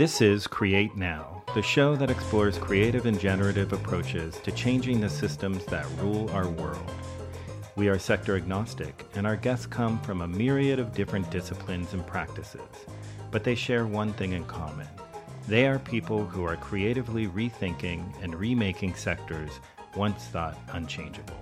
This 0.00 0.22
is 0.22 0.46
Create 0.46 0.96
Now, 0.96 1.42
the 1.54 1.60
show 1.60 1.94
that 1.94 2.08
explores 2.08 2.56
creative 2.56 3.04
and 3.04 3.20
generative 3.20 3.74
approaches 3.74 4.38
to 4.44 4.50
changing 4.50 4.98
the 4.98 5.10
systems 5.10 5.66
that 5.66 5.84
rule 5.98 6.30
our 6.30 6.48
world. 6.48 6.90
We 7.76 7.90
are 7.90 7.98
sector 7.98 8.34
agnostic, 8.34 9.04
and 9.14 9.26
our 9.26 9.36
guests 9.36 9.66
come 9.66 10.00
from 10.00 10.22
a 10.22 10.26
myriad 10.26 10.78
of 10.78 10.94
different 10.94 11.30
disciplines 11.30 11.92
and 11.92 12.06
practices, 12.06 12.86
but 13.30 13.44
they 13.44 13.54
share 13.54 13.86
one 13.86 14.14
thing 14.14 14.32
in 14.32 14.46
common. 14.46 14.88
They 15.46 15.66
are 15.66 15.78
people 15.78 16.24
who 16.24 16.44
are 16.44 16.56
creatively 16.56 17.26
rethinking 17.26 18.02
and 18.22 18.34
remaking 18.34 18.94
sectors 18.94 19.50
once 19.94 20.24
thought 20.28 20.56
unchangeable. 20.72 21.36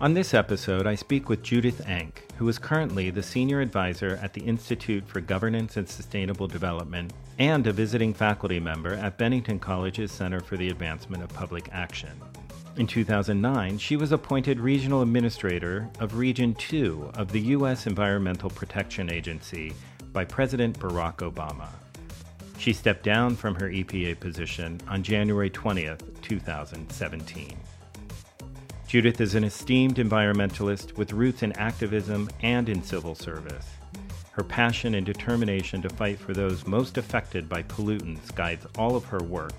On 0.00 0.14
this 0.14 0.32
episode, 0.32 0.86
I 0.86 0.94
speak 0.94 1.28
with 1.28 1.42
Judith 1.42 1.82
Enck, 1.86 2.22
who 2.36 2.48
is 2.48 2.58
currently 2.58 3.10
the 3.10 3.22
Senior 3.22 3.60
Advisor 3.60 4.20
at 4.22 4.32
the 4.32 4.42
Institute 4.42 5.08
for 5.08 5.20
Governance 5.20 5.76
and 5.76 5.88
Sustainable 5.88 6.46
Development 6.46 7.12
and 7.38 7.66
a 7.66 7.72
visiting 7.72 8.12
faculty 8.14 8.60
member 8.60 8.94
at 8.94 9.18
Bennington 9.18 9.58
College's 9.58 10.12
Center 10.12 10.40
for 10.40 10.56
the 10.56 10.68
Advancement 10.68 11.22
of 11.22 11.28
Public 11.30 11.68
Action. 11.72 12.10
In 12.76 12.86
2009, 12.86 13.76
she 13.78 13.96
was 13.96 14.12
appointed 14.12 14.58
Regional 14.58 15.02
Administrator 15.02 15.88
of 16.00 16.16
Region 16.16 16.54
2 16.54 17.10
of 17.14 17.30
the 17.30 17.40
U.S. 17.40 17.86
Environmental 17.86 18.48
Protection 18.48 19.10
Agency 19.10 19.74
by 20.12 20.24
President 20.24 20.78
Barack 20.78 21.16
Obama. 21.16 21.68
She 22.58 22.72
stepped 22.72 23.02
down 23.02 23.36
from 23.36 23.54
her 23.56 23.68
EPA 23.68 24.20
position 24.20 24.80
on 24.88 25.02
January 25.02 25.50
20th, 25.50 26.00
2017. 26.22 27.58
Judith 28.86 29.20
is 29.20 29.34
an 29.34 29.44
esteemed 29.44 29.96
environmentalist 29.96 30.96
with 30.96 31.12
roots 31.12 31.42
in 31.42 31.52
activism 31.54 32.30
and 32.42 32.68
in 32.68 32.82
civil 32.82 33.14
service. 33.14 33.66
Her 34.32 34.42
passion 34.42 34.94
and 34.94 35.04
determination 35.04 35.82
to 35.82 35.90
fight 35.90 36.18
for 36.18 36.32
those 36.32 36.66
most 36.66 36.96
affected 36.96 37.50
by 37.50 37.64
pollutants 37.64 38.34
guides 38.34 38.66
all 38.78 38.96
of 38.96 39.04
her 39.04 39.22
work, 39.22 39.52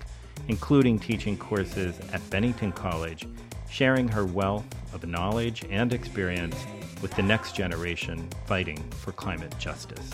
including 0.48 0.98
teaching 0.98 1.38
courses 1.38 1.96
at 2.12 2.28
Bennington 2.28 2.72
College, 2.72 3.24
sharing 3.70 4.08
her 4.08 4.26
wealth 4.26 4.66
of 4.92 5.06
knowledge 5.06 5.64
and 5.70 5.92
experience 5.92 6.56
with 7.00 7.12
the 7.12 7.22
next 7.22 7.54
generation 7.54 8.28
fighting 8.46 8.82
for 8.90 9.12
climate 9.12 9.54
justice. 9.60 10.10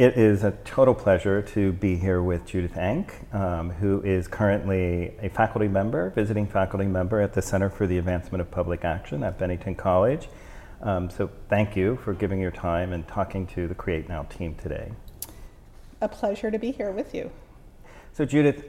It 0.00 0.16
is 0.16 0.44
a 0.44 0.52
total 0.64 0.94
pleasure 0.94 1.42
to 1.42 1.72
be 1.72 1.94
here 1.94 2.22
with 2.22 2.46
Judith 2.46 2.72
Enck, 2.72 3.34
um, 3.34 3.68
who 3.68 4.00
is 4.00 4.28
currently 4.28 5.12
a 5.20 5.28
faculty 5.28 5.68
member, 5.68 6.08
visiting 6.08 6.46
faculty 6.46 6.86
member 6.86 7.20
at 7.20 7.34
the 7.34 7.42
Center 7.42 7.68
for 7.68 7.86
the 7.86 7.98
Advancement 7.98 8.40
of 8.40 8.50
Public 8.50 8.82
Action 8.82 9.22
at 9.22 9.38
Bennington 9.38 9.74
College. 9.74 10.30
Um, 10.80 11.10
so 11.10 11.28
thank 11.50 11.76
you 11.76 11.96
for 11.96 12.14
giving 12.14 12.40
your 12.40 12.50
time 12.50 12.94
and 12.94 13.06
talking 13.06 13.46
to 13.48 13.68
the 13.68 13.74
Create 13.74 14.08
Now 14.08 14.22
team 14.22 14.54
today. 14.54 14.90
A 16.00 16.08
pleasure 16.08 16.50
to 16.50 16.58
be 16.58 16.70
here 16.70 16.92
with 16.92 17.14
you. 17.14 17.30
So 18.14 18.24
Judith, 18.24 18.64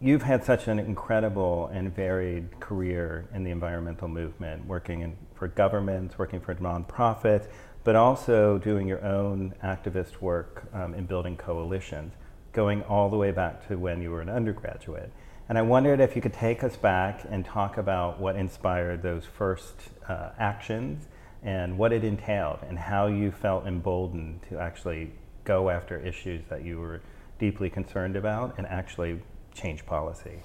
you've 0.00 0.22
had 0.22 0.42
such 0.44 0.66
an 0.66 0.80
incredible 0.80 1.68
and 1.68 1.94
varied 1.94 2.58
career 2.58 3.28
in 3.32 3.44
the 3.44 3.52
environmental 3.52 4.08
movement, 4.08 4.66
working 4.66 5.02
in, 5.02 5.16
for 5.36 5.46
governments, 5.46 6.18
working 6.18 6.40
for 6.40 6.56
nonprofits, 6.56 7.46
but 7.84 7.96
also 7.96 8.58
doing 8.58 8.86
your 8.86 9.04
own 9.04 9.54
activist 9.62 10.20
work 10.20 10.64
um, 10.72 10.94
in 10.94 11.06
building 11.06 11.36
coalitions, 11.36 12.12
going 12.52 12.82
all 12.82 13.08
the 13.08 13.16
way 13.16 13.30
back 13.30 13.66
to 13.68 13.76
when 13.76 14.00
you 14.00 14.10
were 14.10 14.20
an 14.20 14.28
undergraduate. 14.28 15.12
And 15.48 15.58
I 15.58 15.62
wondered 15.62 16.00
if 16.00 16.14
you 16.14 16.22
could 16.22 16.32
take 16.32 16.62
us 16.62 16.76
back 16.76 17.24
and 17.28 17.44
talk 17.44 17.76
about 17.76 18.20
what 18.20 18.36
inspired 18.36 19.02
those 19.02 19.24
first 19.24 19.74
uh, 20.08 20.30
actions 20.38 21.08
and 21.42 21.76
what 21.76 21.92
it 21.92 22.04
entailed 22.04 22.60
and 22.68 22.78
how 22.78 23.08
you 23.08 23.32
felt 23.32 23.66
emboldened 23.66 24.40
to 24.48 24.58
actually 24.58 25.10
go 25.44 25.68
after 25.68 25.98
issues 25.98 26.42
that 26.48 26.64
you 26.64 26.78
were 26.78 27.00
deeply 27.38 27.68
concerned 27.68 28.14
about 28.14 28.54
and 28.58 28.66
actually 28.66 29.20
change 29.52 29.84
policy. 29.84 30.38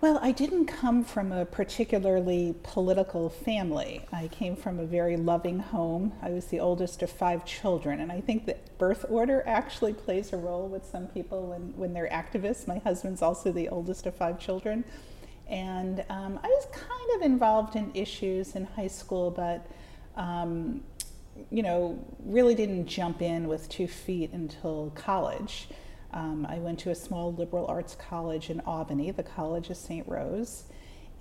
Well, 0.00 0.18
I 0.22 0.32
didn't 0.32 0.64
come 0.64 1.04
from 1.04 1.30
a 1.30 1.44
particularly 1.44 2.54
political 2.62 3.28
family. 3.28 4.00
I 4.10 4.28
came 4.28 4.56
from 4.56 4.78
a 4.78 4.86
very 4.86 5.18
loving 5.18 5.58
home. 5.58 6.14
I 6.22 6.30
was 6.30 6.46
the 6.46 6.58
oldest 6.58 7.02
of 7.02 7.10
five 7.10 7.44
children, 7.44 8.00
and 8.00 8.10
I 8.10 8.22
think 8.22 8.46
that 8.46 8.78
birth 8.78 9.04
order 9.10 9.44
actually 9.46 9.92
plays 9.92 10.32
a 10.32 10.38
role 10.38 10.68
with 10.68 10.86
some 10.86 11.06
people 11.08 11.48
when, 11.48 11.76
when 11.76 11.92
they're 11.92 12.08
activists. 12.08 12.66
My 12.66 12.78
husband's 12.78 13.20
also 13.20 13.52
the 13.52 13.68
oldest 13.68 14.06
of 14.06 14.14
five 14.14 14.40
children. 14.40 14.84
And 15.46 16.02
um, 16.08 16.40
I 16.42 16.46
was 16.46 16.66
kind 16.72 17.10
of 17.16 17.20
involved 17.20 17.76
in 17.76 17.90
issues 17.92 18.56
in 18.56 18.64
high 18.64 18.88
school, 18.88 19.30
but 19.30 19.66
um, 20.16 20.82
you 21.50 21.62
know, 21.62 22.02
really 22.24 22.54
didn't 22.54 22.86
jump 22.86 23.20
in 23.20 23.48
with 23.48 23.68
two 23.68 23.86
feet 23.86 24.30
until 24.32 24.92
college. 24.94 25.68
Um, 26.12 26.46
I 26.48 26.58
went 26.58 26.78
to 26.80 26.90
a 26.90 26.94
small 26.94 27.32
liberal 27.32 27.66
arts 27.66 27.94
college 27.94 28.50
in 28.50 28.60
Albany, 28.60 29.10
the 29.10 29.22
College 29.22 29.70
of 29.70 29.76
St. 29.76 30.06
Rose. 30.08 30.64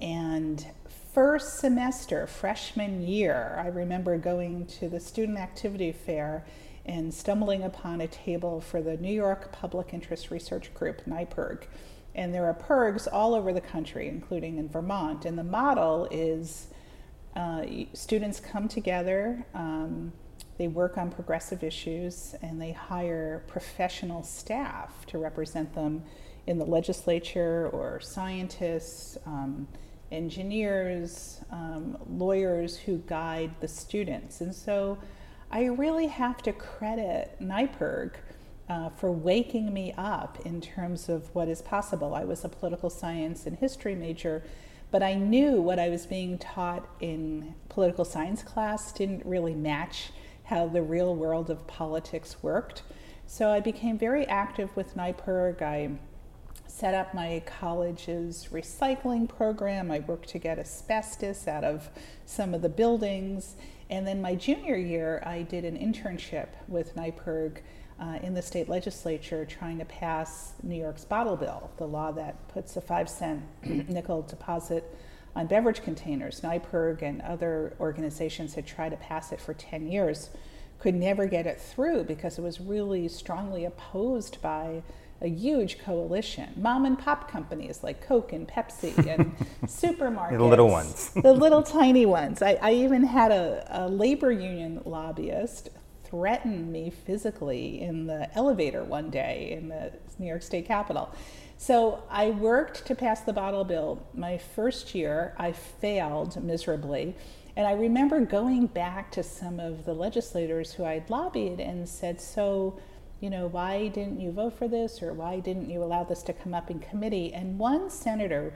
And 0.01 0.65
first 1.13 1.59
semester, 1.59 2.25
freshman 2.25 3.01
year, 3.01 3.59
I 3.61 3.67
remember 3.67 4.17
going 4.17 4.65
to 4.67 4.87
the 4.89 4.99
student 4.99 5.37
activity 5.37 5.91
fair 5.91 6.45
and 6.85 7.13
stumbling 7.13 7.63
upon 7.63 8.01
a 8.01 8.07
table 8.07 8.61
for 8.61 8.81
the 8.81 8.97
New 8.97 9.13
York 9.13 9.51
Public 9.51 9.93
Interest 9.93 10.31
Research 10.31 10.73
Group, 10.73 11.05
NYPIRG. 11.05 11.63
And 12.15 12.33
there 12.33 12.45
are 12.45 12.53
PIRGs 12.53 13.07
all 13.11 13.35
over 13.35 13.53
the 13.53 13.61
country, 13.61 14.07
including 14.07 14.57
in 14.57 14.69
Vermont. 14.69 15.25
And 15.25 15.37
the 15.37 15.43
model 15.43 16.07
is 16.09 16.67
uh, 17.35 17.63
students 17.93 18.39
come 18.39 18.67
together. 18.67 19.45
Um, 19.53 20.13
they 20.59 20.67
work 20.67 20.97
on 20.97 21.09
progressive 21.09 21.63
issues 21.63 22.35
and 22.41 22.61
they 22.61 22.73
hire 22.73 23.41
professional 23.47 24.21
staff 24.23 25.05
to 25.05 25.17
represent 25.17 25.73
them 25.73 26.03
in 26.47 26.59
the 26.59 26.65
legislature 26.65 27.69
or 27.71 28.01
scientists, 28.01 29.17
um, 29.25 29.65
engineers, 30.11 31.39
um, 31.49 31.97
lawyers 32.09 32.77
who 32.77 32.97
guide 33.07 33.51
the 33.61 33.69
students. 33.69 34.41
And 34.41 34.53
so 34.53 34.97
I 35.49 35.63
really 35.65 36.07
have 36.07 36.41
to 36.43 36.51
credit 36.51 37.37
NYPIRG 37.39 38.15
uh, 38.67 38.89
for 38.89 39.13
waking 39.13 39.73
me 39.73 39.93
up 39.97 40.39
in 40.45 40.59
terms 40.59 41.07
of 41.07 41.33
what 41.33 41.47
is 41.47 41.61
possible. 41.61 42.13
I 42.13 42.25
was 42.25 42.43
a 42.43 42.49
political 42.49 42.89
science 42.89 43.45
and 43.45 43.57
history 43.57 43.95
major, 43.95 44.43
but 44.91 45.01
I 45.03 45.13
knew 45.13 45.61
what 45.61 45.79
I 45.79 45.87
was 45.87 46.05
being 46.05 46.37
taught 46.37 46.85
in 46.99 47.55
political 47.69 48.03
science 48.03 48.43
class 48.43 48.91
didn't 48.91 49.25
really 49.25 49.55
match 49.55 50.11
how 50.49 50.67
the 50.67 50.81
real 50.81 51.15
world 51.15 51.51
of 51.51 51.65
politics 51.67 52.37
worked. 52.41 52.81
So 53.27 53.51
I 53.51 53.59
became 53.59 53.99
very 53.99 54.25
active 54.25 54.75
with 54.75 54.95
NYPIRG. 54.95 55.61
I 55.61 55.91
set 56.65 56.95
up 56.95 57.13
my 57.13 57.43
college's 57.45 58.47
recycling 58.51 59.29
program. 59.29 59.91
I 59.91 59.99
worked 59.99 60.29
to 60.29 60.39
get 60.39 60.57
asbestos 60.57 61.47
out 61.47 61.63
of 61.63 61.89
some 62.25 62.55
of 62.55 62.63
the 62.63 62.69
buildings. 62.69 63.57
And 63.91 64.07
then 64.07 64.23
my 64.23 64.33
junior 64.33 64.75
year, 64.75 65.21
I 65.23 65.43
did 65.43 65.65
an 65.65 65.77
internship 65.77 66.47
with 66.67 66.95
NYPIRG 66.95 67.57
uh, 67.99 68.17
in 68.23 68.33
the 68.33 68.41
state 68.41 68.69
legislature 68.69 69.45
trying 69.45 69.77
to 69.77 69.85
pass 69.85 70.53
New 70.63 70.75
York's 70.75 71.05
bottle 71.05 71.35
bill, 71.35 71.69
the 71.77 71.85
law 71.85 72.11
that 72.13 72.47
puts 72.47 72.75
a 72.75 72.81
five 72.81 73.07
cent 73.07 73.43
nickel 73.63 74.23
deposit 74.23 74.97
on 75.39 75.47
beverage 75.47 75.81
containers. 75.81 76.41
NYPIRG 76.41 77.01
and 77.01 77.21
other 77.21 77.73
organizations 77.79 78.55
had 78.55 78.67
tried 78.67 78.89
to 78.89 78.97
pass 78.97 79.31
it 79.31 79.39
for 79.39 79.53
10 79.53 79.87
years, 79.87 80.31
could 80.79 80.93
never 80.93 81.25
get 81.27 81.47
it 81.47 81.61
through 81.61 82.03
because 82.03 82.37
it 82.37 82.41
was 82.41 82.59
really 82.59 83.07
strongly 83.07 83.63
opposed 83.63 84.41
by 84.41 84.83
a 85.21 85.27
huge 85.27 85.79
coalition. 85.79 86.49
Mom 86.57 86.85
and 86.85 86.99
pop 86.99 87.31
companies 87.31 87.83
like 87.83 88.05
Coke 88.05 88.33
and 88.33 88.47
Pepsi 88.47 88.97
and 89.19 89.35
supermarkets. 89.63 90.37
the 90.37 90.43
little 90.43 90.69
ones. 90.69 91.09
the 91.15 91.33
little 91.33 91.63
tiny 91.63 92.05
ones. 92.05 92.41
I, 92.41 92.57
I 92.61 92.73
even 92.73 93.03
had 93.03 93.31
a, 93.31 93.65
a 93.69 93.87
labor 93.87 94.31
union 94.31 94.81
lobbyist 94.83 95.69
threaten 96.03 96.71
me 96.71 96.89
physically 96.89 97.81
in 97.81 98.07
the 98.07 98.29
elevator 98.35 98.83
one 98.83 99.09
day 99.09 99.57
in 99.57 99.69
the 99.69 99.91
New 100.17 100.27
York 100.27 100.41
State 100.41 100.65
Capitol. 100.65 101.13
So 101.61 102.03
I 102.09 102.29
worked 102.29 102.85
to 102.85 102.95
pass 102.95 103.19
the 103.19 103.33
bottle 103.33 103.65
bill. 103.65 104.01
My 104.13 104.37
first 104.37 104.95
year, 104.95 105.35
I 105.37 105.51
failed 105.51 106.41
miserably. 106.41 107.17
And 107.57 107.67
I 107.67 107.73
remember 107.73 108.21
going 108.21 108.67
back 108.67 109.11
to 109.11 109.23
some 109.23 109.59
of 109.59 109.83
the 109.83 109.93
legislators 109.93 110.71
who 110.71 110.85
I'd 110.85 111.09
lobbied 111.09 111.59
and 111.59 111.87
said, 111.87 112.21
So, 112.21 112.79
you 113.19 113.29
know, 113.29 113.47
why 113.47 113.89
didn't 113.89 114.21
you 114.21 114.31
vote 114.31 114.57
for 114.57 114.69
this 114.69 115.03
or 115.03 115.11
why 115.11 115.41
didn't 115.41 115.69
you 115.69 115.83
allow 115.83 116.05
this 116.05 116.23
to 116.23 116.33
come 116.33 116.53
up 116.53 116.71
in 116.71 116.79
committee? 116.79 117.33
And 117.33 117.59
one 117.59 117.89
senator, 117.89 118.53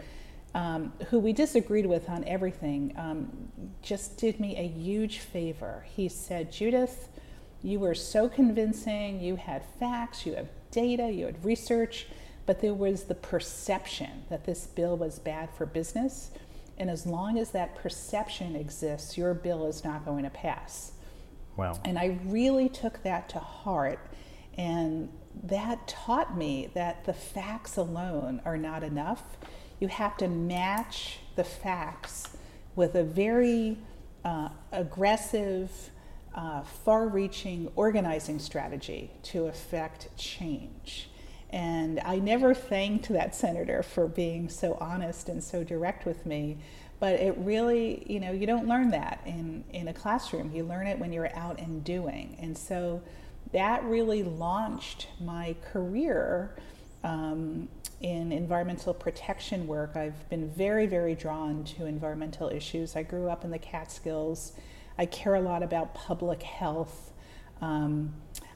um, 0.56 0.94
who 1.10 1.20
we 1.20 1.34
disagreed 1.34 1.86
with 1.86 2.08
on 2.08 2.24
everything, 2.24 2.94
um, 2.98 3.52
just 3.82 4.18
did 4.18 4.40
me 4.40 4.56
a 4.56 4.66
huge 4.66 5.20
favor. 5.20 5.86
He 5.94 6.08
said, 6.08 6.54
Judith, 6.54 7.10
you 7.64 7.82
were 7.82 7.96
so 7.96 8.30
convincing, 8.30 9.20
you 9.20 9.36
had 9.36 9.62
facts, 9.78 10.26
you 10.26 10.36
have 10.36 10.48
data, 10.72 11.12
you 11.12 11.26
had 11.26 11.44
research 11.44 12.08
but 12.46 12.62
there 12.62 12.74
was 12.74 13.04
the 13.04 13.16
perception 13.16 14.24
that 14.30 14.46
this 14.46 14.68
bill 14.68 14.98
was 14.98 15.20
bad 15.20 15.50
for 15.58 15.66
business. 15.66 16.32
And 16.78 16.90
as 16.90 17.06
long 17.06 17.38
as 17.38 17.52
that 17.52 17.76
perception 17.76 18.56
exists, 18.56 19.18
your 19.18 19.34
bill 19.34 19.68
is 19.68 19.84
not 19.84 20.06
going 20.06 20.24
to 20.24 20.30
pass. 20.30 20.92
Wow. 21.56 21.80
And 21.86 21.98
I 22.00 22.18
really 22.26 22.68
took 22.68 23.04
that 23.04 23.30
to 23.30 23.40
heart. 23.40 24.00
And 24.58 25.10
that 25.44 25.88
taught 25.88 26.38
me 26.38 26.70
that 26.74 27.06
the 27.06 27.14
facts 27.14 27.78
alone 27.78 28.42
are 28.46 28.58
not 28.58 28.84
enough. 28.84 29.24
You 29.80 29.88
have 29.88 30.18
to 30.18 30.28
match 30.28 31.20
the 31.36 31.44
facts 31.44 32.36
with 32.76 32.96
a 32.96 33.04
very 33.04 33.78
uh, 34.26 34.50
aggressive, 34.72 35.72
uh, 36.34 36.64
far 36.64 37.08
reaching 37.08 37.72
organizing 37.76 38.40
strategy 38.40 39.12
to 39.24 39.46
affect 39.46 40.16
change. 40.18 41.10
And 41.54 42.00
I 42.04 42.18
never 42.18 42.56
thanked 42.56 43.10
that 43.10 43.36
senator 43.36 43.84
for 43.84 44.08
being 44.08 44.50
so 44.50 44.76
honest 44.82 45.30
and 45.30 45.42
so 45.42 45.64
direct 45.64 46.04
with 46.04 46.26
me. 46.26 46.58
But 47.00 47.20
it 47.20 47.38
really, 47.38 48.04
you 48.12 48.20
know, 48.20 48.32
you 48.32 48.48
don't 48.48 48.68
learn 48.68 48.90
that 48.90 49.22
in, 49.28 49.64
in 49.72 49.88
a 49.88 49.94
classroom. 49.94 50.52
You 50.52 50.64
learn 50.64 50.88
it 50.88 50.98
when 50.98 51.14
you're 51.14 51.34
out 51.38 51.60
and 51.60 51.84
doing. 51.84 52.38
And 52.40 52.58
so 52.58 53.04
that 53.52 53.84
really 53.84 54.24
launched 54.24 55.08
my 55.22 55.56
career 55.72 56.56
um, 57.04 57.68
in 58.02 58.32
environmental 58.32 58.96
protection 58.96 59.68
work. 59.68 59.96
I've 59.96 60.28
been 60.30 60.50
very, 60.50 60.88
very 60.88 61.14
drawn 61.14 61.66
to 61.66 61.86
environmental 61.86 62.50
issues. 62.50 62.96
I 62.96 63.04
grew 63.04 63.30
up 63.30 63.46
in 63.46 63.52
the 63.52 63.60
Catskills. 63.60 64.54
I 64.98 65.06
care 65.06 65.36
a 65.36 65.42
lot 65.42 65.62
about 65.62 65.94
public 65.94 66.42
health. 66.42 67.12
Um, 67.62 68.16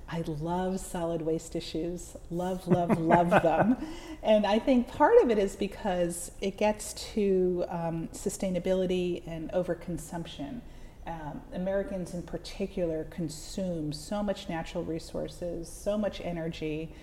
I 0.09 0.24
love 0.25 0.80
solid 0.80 1.21
waste 1.21 1.56
issues, 1.56 2.15
love, 2.31 2.68
love, 2.68 2.98
love 2.98 3.30
them. 3.44 3.77
And 4.24 4.45
I 4.45 4.59
think 4.59 4.88
part 4.88 5.21
of 5.21 5.30
it 5.30 5.38
is 5.38 5.56
because 5.56 6.31
it 6.42 6.57
gets 6.57 6.94
to 7.13 7.65
um, 7.69 8.07
sustainability 8.13 9.21
and 9.27 9.51
overconsumption. 9.51 10.62
Um, 11.06 11.42
Americans 11.54 12.13
in 12.13 12.24
particular 12.24 13.06
consume 13.06 13.94
so 13.94 14.24
much 14.24 14.50
natural 14.50 14.83
resources, 14.83 15.69
so 15.69 15.98
much 15.98 16.19
energy, 16.21 16.94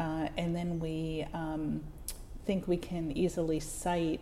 uh, 0.00 0.28
and 0.36 0.56
then 0.56 0.80
we 0.80 1.24
um, 1.32 1.82
think 2.46 2.66
we 2.66 2.76
can 2.76 3.16
easily 3.16 3.60
site 3.60 4.20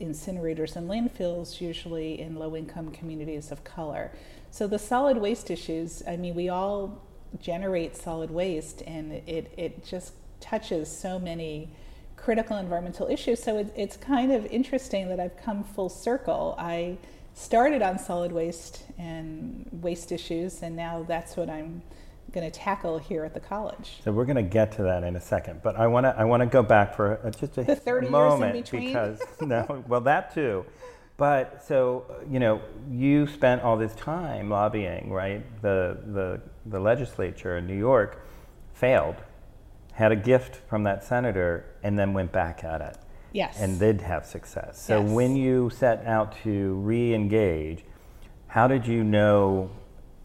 incinerators 0.00 0.76
and 0.76 0.88
landfills, 0.88 1.60
usually 1.60 2.20
in 2.20 2.36
low 2.36 2.56
income 2.56 2.90
communities 2.90 3.50
of 3.50 3.64
color. 3.64 4.10
So 4.50 4.66
the 4.66 4.78
solid 4.78 5.16
waste 5.16 5.50
issues, 5.50 6.02
I 6.06 6.16
mean, 6.16 6.34
we 6.34 6.48
all 6.48 7.02
generate 7.40 7.96
solid 7.96 8.30
waste, 8.30 8.82
and 8.86 9.12
it, 9.12 9.52
it 9.56 9.84
just 9.84 10.14
touches 10.40 10.94
so 10.94 11.18
many 11.18 11.70
critical 12.16 12.56
environmental 12.56 13.08
issues. 13.08 13.42
So 13.42 13.58
it, 13.58 13.72
it's 13.76 13.96
kind 13.96 14.32
of 14.32 14.46
interesting 14.46 15.08
that 15.08 15.20
I've 15.20 15.36
come 15.36 15.64
full 15.64 15.88
circle. 15.88 16.54
I 16.58 16.96
started 17.34 17.82
on 17.82 17.98
solid 17.98 18.32
waste 18.32 18.84
and 18.98 19.68
waste 19.72 20.12
issues, 20.12 20.62
and 20.62 20.74
now 20.76 21.04
that's 21.06 21.36
what 21.36 21.50
I'm 21.50 21.82
going 22.32 22.50
to 22.50 22.58
tackle 22.58 22.98
here 22.98 23.24
at 23.24 23.32
the 23.32 23.40
college. 23.40 24.00
So 24.04 24.12
we're 24.12 24.24
going 24.24 24.36
to 24.36 24.42
get 24.42 24.72
to 24.72 24.82
that 24.82 25.04
in 25.04 25.16
a 25.16 25.20
second, 25.20 25.60
but 25.62 25.76
I 25.76 25.86
want 25.86 26.04
to 26.04 26.14
I 26.18 26.24
want 26.24 26.40
to 26.40 26.46
go 26.46 26.62
back 26.62 26.94
for 26.94 27.20
a, 27.22 27.30
just 27.30 27.56
a, 27.58 27.64
the 27.64 27.76
30 27.76 28.08
a 28.08 28.10
moment 28.10 28.54
years 28.54 28.56
in 28.56 28.62
between. 28.62 28.86
because 28.88 29.20
no, 29.40 29.84
well 29.86 30.00
that 30.02 30.34
too. 30.34 30.64
But 31.16 31.64
so 31.64 32.04
you 32.28 32.40
know, 32.40 32.60
you 32.90 33.26
spent 33.26 33.62
all 33.62 33.76
this 33.76 33.94
time 33.94 34.50
lobbying, 34.50 35.12
right? 35.12 35.44
The 35.62 35.98
the 36.06 36.40
the 36.66 36.80
legislature 36.80 37.56
in 37.56 37.66
New 37.66 37.76
York 37.78 38.26
failed, 38.72 39.16
had 39.92 40.10
a 40.10 40.16
gift 40.16 40.56
from 40.68 40.82
that 40.84 41.04
senator, 41.04 41.66
and 41.82 41.98
then 41.98 42.12
went 42.14 42.32
back 42.32 42.64
at 42.64 42.80
it. 42.80 42.98
Yes. 43.32 43.60
And 43.60 43.78
did 43.78 44.00
have 44.00 44.26
success. 44.26 44.80
So 44.80 45.00
Yes. 45.00 45.10
when 45.10 45.36
you 45.36 45.70
set 45.70 46.06
out 46.06 46.36
to 46.44 46.74
re-engage, 46.74 47.84
how 48.46 48.68
did 48.68 48.86
you 48.86 49.02
know 49.02 49.70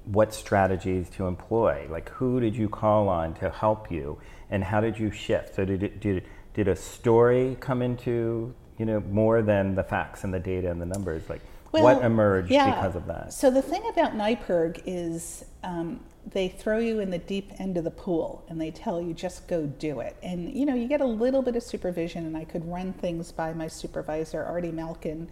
what 0.06 0.32
strategies 0.34 1.10
to 1.12 1.26
employ? 1.28 1.88
Like 1.90 2.10
who 2.10 2.40
did 2.40 2.56
you 2.56 2.70
call 2.70 3.10
on 3.10 3.34
to 3.36 3.50
help 3.52 3.92
you, 3.92 4.20
and 4.50 4.64
how 4.64 4.82
did 4.82 4.98
you 4.98 5.12
shift? 5.12 5.56
So 5.56 5.66
did 5.66 5.84
it, 5.84 6.00
did 6.00 6.24
did 6.56 6.68
a 6.68 6.76
story 6.76 7.58
come 7.60 7.84
into 7.84 8.56
you 8.80 8.86
know 8.86 9.02
more 9.12 9.42
than 9.44 9.76
the 9.76 9.84
facts 9.84 10.24
and 10.24 10.34
the 10.34 10.40
data 10.40 10.72
and 10.72 10.82
the 10.82 10.86
numbers? 10.86 11.30
Like 11.30 11.42
what 11.72 12.04
emerged 12.04 12.50
yeah. 12.50 12.74
because 12.74 12.96
of 12.96 13.06
that? 13.08 13.32
So 13.34 13.52
the 13.52 13.62
thing 13.62 13.84
about 13.90 14.14
NYPIRG 14.14 14.82
is 14.86 15.46
um, 15.64 16.00
they 16.32 16.48
throw 16.48 16.80
you 16.80 17.00
in 17.00 17.12
the 17.12 17.20
deep 17.20 17.52
end 17.60 17.78
of 17.78 17.84
the 17.84 17.92
pool 17.92 18.44
and 18.50 18.60
they 18.60 18.72
tell 18.72 19.00
you 19.02 19.14
just 19.14 19.48
go 19.48 19.66
do 19.66 20.00
it. 20.00 20.16
And 20.24 20.52
you 20.52 20.66
know 20.66 20.74
you 20.74 20.88
get 20.88 21.02
a 21.02 21.06
little 21.06 21.42
bit 21.42 21.56
of 21.56 21.64
supervision, 21.64 22.26
and 22.26 22.36
I 22.36 22.46
could 22.46 22.66
run 22.66 22.94
things 22.94 23.32
by 23.32 23.54
my 23.54 23.68
supervisor 23.68 24.44
Artie 24.44 24.72
Malkin, 24.72 25.30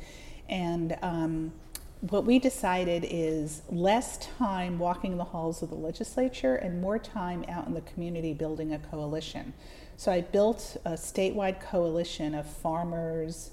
and 0.49 0.97
um, 1.01 1.51
what 2.01 2.25
we 2.25 2.37
decided 2.37 3.07
is 3.09 3.63
less 3.69 4.17
time 4.17 4.77
walking 4.77 5.17
the 5.17 5.23
halls 5.23 5.63
of 5.63 5.69
the 5.69 5.75
legislature 5.75 6.55
and 6.55 6.79
more 6.79 6.99
time 6.99 7.43
out 7.49 7.65
in 7.65 7.73
the 7.73 7.81
community 7.81 8.33
building 8.33 8.73
a 8.73 8.79
coalition. 8.79 9.53
So 9.99 10.11
I 10.11 10.21
built 10.21 10.77
a 10.85 10.91
statewide 10.91 11.59
coalition 11.59 12.35
of 12.35 12.45
farmers, 12.45 13.49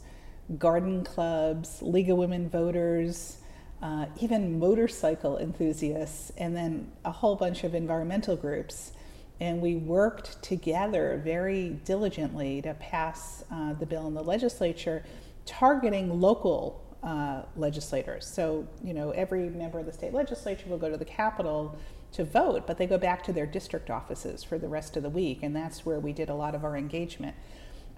garden 0.59 1.03
clubs, 1.03 1.81
League 1.81 2.11
of 2.11 2.19
Women 2.19 2.51
Voters, 2.51 3.39
uh, 3.83 4.05
even 4.21 4.59
motorcycle 4.59 5.39
enthusiasts, 5.39 6.33
and 6.37 6.55
then 6.55 6.93
a 7.07 7.11
whole 7.11 7.35
bunch 7.35 7.65
of 7.65 7.75
environmental 7.75 8.37
groups. 8.37 8.93
And 9.41 9.63
we 9.63 9.77
worked 9.77 10.43
together 10.43 11.19
very 11.25 11.71
diligently 11.87 12.61
to 12.61 12.75
pass 12.75 13.43
uh, 13.51 13.73
the 13.73 13.87
bill 13.87 14.07
in 14.07 14.13
the 14.13 14.23
legislature, 14.23 15.03
targeting 15.47 16.21
local 16.21 16.85
uh, 17.03 17.43
legislators. 17.57 18.27
So, 18.27 18.69
you 18.83 18.93
know, 18.93 19.13
every 19.13 19.49
member 19.49 19.79
of 19.79 19.87
the 19.87 19.93
state 19.95 20.13
legislature 20.13 20.69
will 20.69 20.79
go 20.79 20.91
to 20.91 20.99
the 20.99 21.07
Capitol 21.07 21.79
to 22.15 22.25
vote, 22.25 22.67
but 22.67 22.79
they 22.79 22.87
go 22.87 22.99
back 22.99 23.23
to 23.25 23.33
their 23.33 23.47
district 23.47 23.91
offices 23.91 24.43
for 24.43 24.57
the 24.57 24.69
rest 24.69 24.97
of 24.97 25.03
the 25.03 25.11
week, 25.11 25.43
and 25.43 25.55
that's 25.55 25.85
where 25.85 25.99
we 25.99 26.13
did 26.13 26.29
a 26.29 26.35
lot 26.35 26.55
of 26.55 26.65
our 26.65 26.77
engagement. 26.77 27.35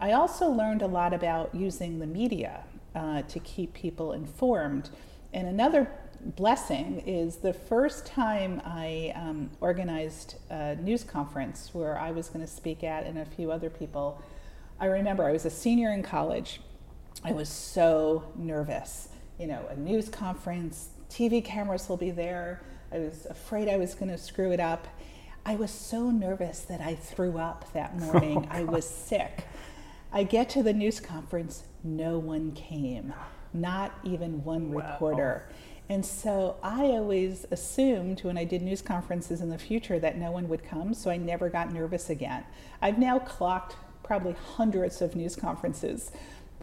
I 0.00 0.12
also 0.12 0.48
learned 0.48 0.82
a 0.82 0.86
lot 0.86 1.14
about 1.14 1.54
using 1.54 1.98
the 1.98 2.06
media 2.06 2.64
uh, 2.94 3.22
to 3.22 3.38
keep 3.40 3.74
people 3.74 4.12
informed. 4.12 4.90
And 5.32 5.46
another 5.46 5.90
blessing 6.20 7.02
is 7.06 7.36
the 7.36 7.52
first 7.52 8.06
time 8.06 8.60
I 8.64 9.12
um, 9.14 9.50
organized 9.60 10.36
a 10.50 10.76
news 10.76 11.04
conference 11.04 11.70
where 11.72 11.98
I 11.98 12.10
was 12.10 12.28
going 12.28 12.44
to 12.44 12.50
speak 12.50 12.82
at 12.84 13.04
and 13.04 13.18
a 13.18 13.24
few 13.24 13.50
other 13.50 13.70
people. 13.70 14.22
I 14.80 14.86
remember 14.86 15.24
I 15.24 15.32
was 15.32 15.44
a 15.44 15.50
senior 15.50 15.92
in 15.92 16.02
college. 16.02 16.60
I 17.22 17.32
was 17.32 17.48
so 17.48 18.24
nervous. 18.34 19.08
You 19.38 19.46
know, 19.46 19.66
a 19.70 19.76
news 19.76 20.08
conference, 20.08 20.88
TV 21.10 21.44
cameras 21.44 21.88
will 21.88 21.96
be 21.96 22.10
there. 22.10 22.62
I 22.92 22.98
was 22.98 23.26
afraid 23.26 23.68
I 23.68 23.76
was 23.76 23.94
going 23.94 24.10
to 24.10 24.18
screw 24.18 24.52
it 24.52 24.60
up. 24.60 24.86
I 25.44 25.54
was 25.56 25.70
so 25.70 26.10
nervous 26.10 26.60
that 26.62 26.80
I 26.80 26.94
threw 26.94 27.38
up 27.38 27.72
that 27.72 27.92
oh, 27.96 27.98
morning. 27.98 28.48
I 28.50 28.64
was 28.64 28.88
sick. 28.88 29.44
I 30.12 30.22
get 30.22 30.48
to 30.50 30.62
the 30.62 30.72
news 30.72 31.00
conference, 31.00 31.64
no 31.84 32.18
one 32.18 32.52
came, 32.52 33.12
not 33.52 33.92
even 34.04 34.44
one 34.44 34.72
reporter. 34.72 35.48
And 35.88 36.04
so 36.04 36.56
I 36.62 36.84
always 36.86 37.46
assumed 37.50 38.20
when 38.20 38.36
I 38.36 38.44
did 38.44 38.62
news 38.62 38.82
conferences 38.82 39.40
in 39.40 39.50
the 39.50 39.58
future 39.58 39.98
that 39.98 40.16
no 40.16 40.32
one 40.32 40.48
would 40.48 40.64
come, 40.64 40.94
so 40.94 41.10
I 41.10 41.16
never 41.16 41.48
got 41.48 41.72
nervous 41.72 42.10
again. 42.10 42.44
I've 42.82 42.98
now 42.98 43.18
clocked 43.18 43.76
probably 44.02 44.32
hundreds 44.32 45.00
of 45.00 45.14
news 45.14 45.36
conferences. 45.36 46.10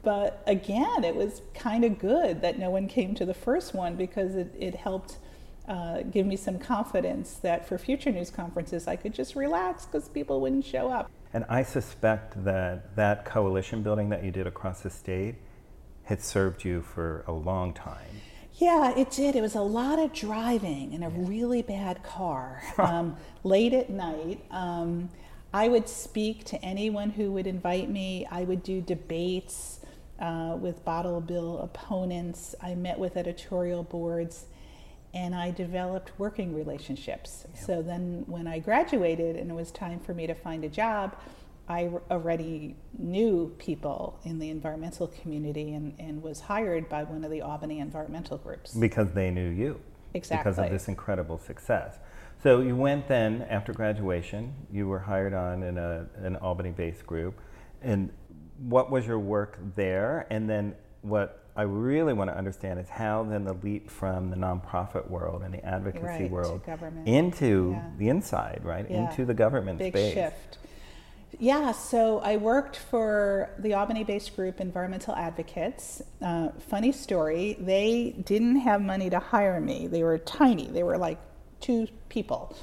But 0.02 0.44
again, 0.46 1.04
it 1.04 1.16
was 1.16 1.42
kind 1.54 1.86
of 1.86 2.00
good 2.00 2.42
that 2.42 2.60
no 2.60 2.70
one 2.70 2.88
came 2.88 3.16
to 3.16 3.26
the 3.26 3.34
first 3.34 3.74
one 3.74 3.96
because 3.96 4.36
it, 4.36 4.54
it 4.60 4.76
helped 4.76 5.18
uh, 5.68 6.02
give 6.02 6.26
me 6.26 6.36
some 6.36 6.60
confidence 6.60 7.36
that 7.36 7.68
for 7.68 7.78
future 7.78 8.12
news 8.12 8.30
conferences 8.30 8.88
I 8.88 8.96
could 8.96 9.14
just 9.14 9.36
relax 9.36 9.86
because 9.86 10.10
people 10.10 10.42
wouldn't 10.42 10.66
show 10.66 10.90
up. 10.90 11.10
And 11.34 11.46
I 11.50 11.64
suspect 11.64 12.44
that 12.44 12.96
that 12.96 13.26
coalition 13.26 13.82
building 13.82 14.10
that 14.10 14.24
you 14.24 14.32
did 14.32 14.46
across 14.46 14.82
the 14.82 14.90
state 14.90 15.36
had 16.04 16.22
served 16.22 16.64
you 16.66 16.82
for 16.82 17.24
a 17.28 17.32
long 17.32 17.74
time. 17.74 18.22
Yeah, 18.56 18.96
it 18.96 19.10
did. 19.10 19.36
It 19.36 19.42
was 19.42 19.56
a 19.56 19.62
lot 19.62 19.98
of 19.98 20.14
driving 20.14 20.94
in 20.94 21.02
a 21.02 21.10
really 21.10 21.62
bad 21.62 22.04
car 22.04 22.62
um, 22.78 23.18
late 23.44 23.74
at 23.74 23.90
night. 23.90 24.44
Um, 24.52 25.10
I 25.54 25.68
would 25.68 25.88
speak 25.88 26.46
to 26.46 26.64
anyone 26.64 27.10
who 27.12 27.32
would 27.32 27.48
invite 27.48 27.90
me. 27.90 28.28
I 28.30 28.44
would 28.44 28.64
do 28.64 28.82
debates 28.82 29.80
uh, 30.20 30.58
with 30.60 30.84
bottle 30.86 31.22
bill 31.22 31.60
opponents. 31.60 32.54
I 32.62 32.76
met 32.76 33.00
with 33.00 33.18
editorial 33.18 33.84
boards 33.84 34.46
and 35.14 35.36
I 35.36 35.52
developed 35.52 36.12
working 36.18 36.56
relationships. 36.56 37.46
So 37.54 37.82
then 37.82 38.24
when 38.28 38.48
I 38.48 38.60
graduated 38.60 39.36
and 39.36 39.52
it 39.52 39.54
was 39.54 39.72
time 39.72 40.00
for 40.00 40.14
me 40.14 40.26
to 40.28 40.34
find 40.34 40.64
a 40.64 40.70
job, 40.70 41.16
I 41.70 41.90
already 42.12 42.76
knew 42.98 43.56
people 43.58 44.20
in 44.24 44.40
the 44.40 44.50
environmental 44.50 45.08
community 45.08 45.74
and, 45.74 45.94
and 46.00 46.22
was 46.22 46.42
hired 46.42 46.90
by 46.90 47.04
one 47.04 47.24
of 47.24 47.32
the 47.32 47.42
Albany 47.42 47.80
environmental 47.80 48.38
groups. 48.38 48.74
Because 48.74 49.12
they 49.14 49.30
knew 49.32 49.50
you. 49.50 49.80
Exactly. 50.14 50.52
Because 50.52 50.66
of 50.66 50.72
this 50.72 50.88
incredible 50.88 51.38
success. 51.38 52.00
So 52.42 52.60
you 52.60 52.76
went 52.76 53.08
then 53.08 53.44
after 53.50 53.72
graduation, 53.72 54.54
you 54.72 54.88
were 54.88 55.00
hired 55.00 55.34
on 55.34 55.64
in 55.64 55.78
a, 55.78 56.08
an 56.22 56.36
Albany 56.38 56.72
based 56.72 57.06
group. 57.06 57.40
and 57.82 58.12
what 58.60 58.92
was 58.92 59.06
your 59.06 59.20
work 59.20 59.58
there? 59.76 60.28
And 60.30 60.50
then 60.50 60.76
what 61.02 61.43
I 61.56 61.64
really 61.64 62.14
want 62.14 62.32
to 62.32 62.38
understand 62.38 62.80
is 62.80 62.90
how 62.90 63.24
then 63.24 63.44
the 63.44 63.54
leap 63.54 63.90
from 63.90 64.32
the 64.32 64.36
nonprofit 64.36 65.08
world 65.10 65.44
and 65.44 65.54
the 65.54 65.64
advocacy 65.64 66.04
right, 66.24 66.32
world 66.32 66.62
into 67.06 67.72
Yeah. 67.76 67.84
the 67.98 68.10
inside, 68.10 68.62
right? 68.64 68.90
Yeah. 68.90 69.10
Into 69.10 69.26
the 69.26 69.36
government 69.36 69.78
Big 69.78 69.94
space. 69.94 70.14
shift. 70.14 70.58
Yeah, 71.40 71.72
so 71.72 72.20
I 72.20 72.38
worked 72.38 72.78
for 72.78 73.50
the 73.60 73.74
Albany 73.74 74.04
based 74.04 74.36
group 74.36 74.60
Environmental 74.62 75.16
Advocates. 75.16 76.02
Uh, 76.22 76.50
funny 76.70 76.92
story, 76.92 77.58
they 77.60 78.16
didn't 78.24 78.58
have 78.58 78.82
money 78.82 79.10
to 79.10 79.20
hire 79.20 79.60
me. 79.60 79.88
They 79.88 80.04
were 80.04 80.18
tiny, 80.20 80.68
they 80.68 80.84
were 80.84 80.98
like 80.98 81.20
two 81.60 81.88
people 82.10 82.56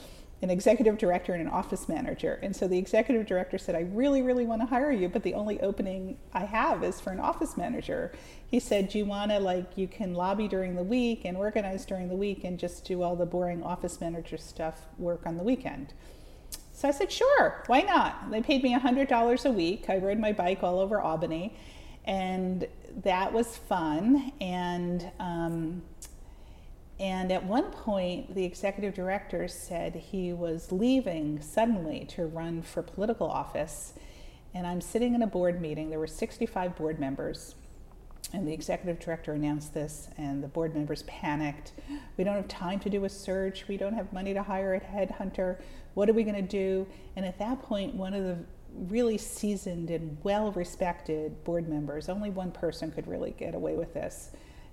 an 0.43 0.51
executive 0.51 0.97
director 0.97 1.35
and 1.35 1.43
an 1.43 1.49
office 1.49 1.89
manager. 1.89 2.39
And 2.43 2.57
so 2.57 2.67
the 2.67 2.79
executive 2.79 3.27
director 3.27 3.59
said, 3.59 3.75
I 3.75 3.81
really, 3.81 4.23
really 4.23 4.47
want 4.47 4.63
to 4.63 4.67
hire 4.67 4.91
you, 4.91 5.09
but 5.09 5.23
the 5.23 5.35
only 5.35 5.61
opening 5.61 6.17
I 6.33 6.47
have 6.47 6.83
is 6.83 7.01
for 7.01 7.11
an 7.11 7.21
office 7.21 7.57
manager. 7.59 8.13
He 8.47 8.59
said, 8.59 8.89
Do 8.89 8.99
you 8.99 9.05
want 9.05 9.31
to, 9.33 9.39
like, 9.39 9.77
you 9.77 9.87
can 9.87 10.15
lobby 10.15 10.49
during 10.49 10.77
the 10.77 10.83
week 10.83 11.25
and 11.25 11.37
organize 11.37 11.85
during 11.85 12.09
the 12.09 12.15
week 12.15 12.45
and 12.45 12.59
just 12.59 12.85
do 12.87 13.03
all 13.03 13.17
the 13.17 13.27
boring 13.27 13.63
office 13.63 14.01
manager 14.01 14.39
stuff 14.39 14.87
work 14.99 15.27
on 15.27 15.37
the 15.37 15.45
weekend? 15.45 15.93
So 16.81 16.89
I 16.89 16.93
said, 16.93 17.13
sure, 17.13 17.63
why 17.67 17.83
not? 17.83 18.31
They 18.31 18.41
paid 18.41 18.63
me 18.63 18.75
$100 18.75 19.45
a 19.45 19.53
week. 19.53 19.91
I 19.91 19.99
rode 19.99 20.19
my 20.19 20.33
bike 20.33 20.63
all 20.63 20.79
over 20.79 20.99
Albany, 20.99 21.55
and 22.07 22.67
that 23.05 23.35
was 23.35 23.59
fun. 23.59 24.33
And, 24.41 25.11
um, 25.21 25.83
and 27.00 27.33
at 27.33 27.42
one 27.42 27.71
point, 27.71 28.35
the 28.35 28.45
executive 28.45 28.92
director 28.92 29.49
said 29.49 29.95
he 29.95 30.35
was 30.35 30.71
leaving 30.71 31.40
suddenly 31.40 32.04
to 32.11 32.26
run 32.26 32.61
for 32.61 32.83
political 32.83 33.26
office. 33.26 33.95
And 34.52 34.66
I'm 34.66 34.83
sitting 34.83 35.14
in 35.14 35.23
a 35.23 35.26
board 35.26 35.62
meeting, 35.62 35.88
there 35.88 35.99
were 35.99 36.07
65 36.07 36.76
board 36.76 37.00
members. 37.00 37.54
And 38.35 38.47
the 38.47 38.52
executive 38.52 39.00
director 39.00 39.33
announced 39.33 39.73
this, 39.73 40.09
and 40.19 40.45
the 40.45 40.47
board 40.47 40.75
members 40.75 41.02
panicked. 41.04 41.73
We 42.19 42.23
don't 42.23 42.37
have 42.37 42.49
time 42.49 42.78
to 42.80 42.90
do 42.90 43.07
a 43.07 43.09
search. 43.09 43.66
We 43.66 43.78
don't 43.78 43.95
have 43.95 44.12
money 44.12 44.35
to 44.35 44.42
hire 44.42 44.75
a 44.75 44.80
headhunter. 44.80 45.57
What 45.95 46.11
are 46.11 46.12
we 46.12 46.23
going 46.23 46.37
to 46.37 46.42
do? 46.42 46.87
And 47.16 47.25
at 47.25 47.38
that 47.38 47.62
point, 47.62 47.95
one 47.95 48.12
of 48.12 48.25
the 48.25 48.37
really 48.88 49.16
seasoned 49.16 49.90
and 49.90 50.19
well 50.23 50.52
respected 50.52 51.42
board 51.45 51.66
members, 51.66 52.11
only 52.11 52.30
one 52.30 52.52
person 52.52 52.92
could 52.92 53.07
really 53.09 53.33
get 53.33 53.54
away 53.54 53.75
with 53.75 53.95
this, 53.95 54.30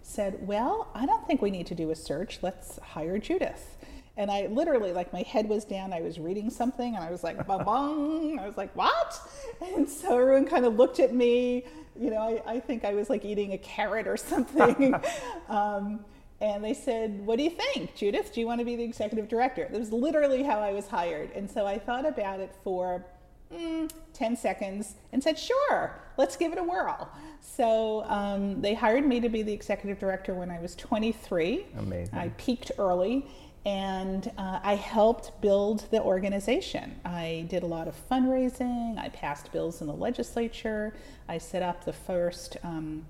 said, 0.07 0.47
Well, 0.47 0.87
I 0.95 1.05
don't 1.05 1.25
think 1.27 1.41
we 1.41 1.51
need 1.51 1.67
to 1.67 1.75
do 1.75 1.91
a 1.91 1.95
search. 1.95 2.39
Let's 2.41 2.79
hire 2.79 3.19
Judith. 3.19 3.77
And 4.15 4.31
I 4.31 4.47
literally, 4.47 4.93
like, 4.93 5.13
my 5.13 5.21
head 5.21 5.47
was 5.47 5.63
down. 5.63 5.93
I 5.93 6.01
was 6.01 6.19
reading 6.19 6.49
something 6.49 6.95
and 6.95 7.03
I 7.03 7.11
was 7.11 7.23
like, 7.23 7.37
ba 7.45 7.63
bong. 7.63 8.39
I 8.39 8.47
was 8.47 8.57
like, 8.57 8.75
what? 8.75 9.19
And 9.61 9.87
so 9.87 10.17
everyone 10.17 10.47
kind 10.47 10.65
of 10.65 10.75
looked 10.75 10.99
at 10.99 11.13
me. 11.13 11.65
You 11.95 12.09
know, 12.09 12.17
I, 12.17 12.53
I 12.53 12.59
think 12.59 12.83
I 12.83 12.93
was 12.93 13.11
like 13.11 13.23
eating 13.23 13.53
a 13.53 13.59
carrot 13.59 14.07
or 14.07 14.17
something. 14.17 14.95
um, 15.49 16.03
and 16.41 16.63
they 16.63 16.73
said, 16.73 17.25
What 17.25 17.37
do 17.37 17.43
you 17.43 17.51
think, 17.51 17.95
Judith? 17.95 18.33
Do 18.33 18.39
you 18.39 18.47
want 18.47 18.59
to 18.59 18.65
be 18.65 18.75
the 18.75 18.83
executive 18.83 19.27
director? 19.27 19.67
That 19.71 19.79
was 19.79 19.91
literally 19.91 20.43
how 20.43 20.59
I 20.59 20.71
was 20.71 20.87
hired. 20.87 21.31
And 21.31 21.49
so 21.49 21.65
I 21.65 21.77
thought 21.79 22.07
about 22.07 22.39
it 22.39 22.55
for 22.63 23.05
mm, 23.53 23.89
10 24.13 24.35
seconds 24.35 24.95
and 25.11 25.23
said, 25.23 25.37
Sure, 25.37 25.99
let's 26.17 26.35
give 26.35 26.51
it 26.51 26.57
a 26.57 26.63
whirl. 26.63 27.09
So 27.41 28.03
um, 28.05 28.61
they 28.61 28.73
hired 28.73 29.05
me 29.05 29.19
to 29.19 29.29
be 29.29 29.43
the 29.43 29.53
executive 29.53 29.99
director 29.99 30.33
when 30.33 30.51
I 30.51 30.59
was 30.59 30.75
23. 30.75 31.65
Amazing. 31.77 32.17
I 32.17 32.29
peaked 32.37 32.71
early 32.77 33.27
and 33.65 34.31
uh, 34.37 34.59
I 34.63 34.75
helped 34.75 35.41
build 35.41 35.89
the 35.91 36.01
organization. 36.01 36.99
I 37.03 37.45
did 37.49 37.63
a 37.63 37.65
lot 37.65 37.87
of 37.87 38.09
fundraising, 38.09 38.97
I 38.97 39.09
passed 39.09 39.51
bills 39.51 39.81
in 39.81 39.87
the 39.87 39.93
legislature, 39.93 40.93
I 41.27 41.37
set 41.37 41.63
up 41.63 41.83
the 41.83 41.93
first. 41.93 42.57
Um, 42.63 43.05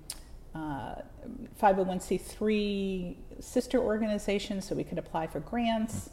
uh, 0.54 0.94
501c3 1.60 3.14
sister 3.38 3.78
organization 3.78 4.60
so 4.60 4.74
we 4.74 4.82
could 4.82 4.98
apply 4.98 5.26
for 5.26 5.40
grants 5.40 6.10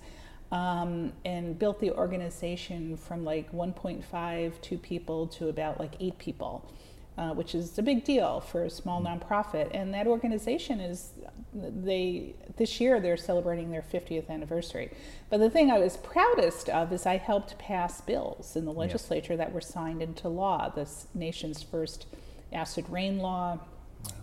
um, 0.52 1.12
and 1.24 1.58
built 1.58 1.80
the 1.80 1.92
organization 1.92 2.98
from 2.98 3.24
like 3.24 3.52
1.5 3.52 4.62
two 4.62 4.78
people 4.78 5.28
to 5.28 5.50
about 5.50 5.80
like 5.80 5.94
eight 6.00 6.18
people 6.18 6.72
uh, 7.18 7.30
which 7.30 7.56
is 7.56 7.78
a 7.78 7.82
big 7.82 8.04
deal 8.04 8.42
for 8.42 8.66
a 8.66 8.70
small 8.70 9.02
nonprofit. 9.02 9.70
And 9.74 9.94
that 9.94 10.06
organization 10.06 10.82
is 10.82 11.12
they 11.54 12.36
this 12.58 12.82
year 12.82 13.00
they're 13.00 13.16
celebrating 13.16 13.72
their 13.72 13.82
50th 13.82 14.30
anniversary. 14.30 14.92
But 15.30 15.38
the 15.38 15.50
thing 15.50 15.72
i 15.72 15.80
was 15.80 15.96
proudest 15.96 16.68
of 16.68 16.92
is 16.92 17.06
i 17.06 17.16
helped 17.16 17.58
pass 17.58 18.02
bills 18.02 18.58
in 18.58 18.66
the 18.66 18.74
legislature 18.74 19.38
that 19.38 19.54
were 19.54 19.62
signed 19.62 20.02
into 20.02 20.28
law 20.28 20.68
this 20.68 21.08
nation's 21.14 21.64
first 21.64 22.06
acid 22.52 22.86
rain 22.90 23.20
law 23.20 23.60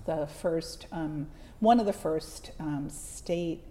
the 0.04 0.26
first, 0.26 0.86
um, 0.92 1.28
one 1.60 1.80
of 1.80 1.86
the 1.86 1.92
first 1.92 2.52
um, 2.58 2.88
state 2.90 3.62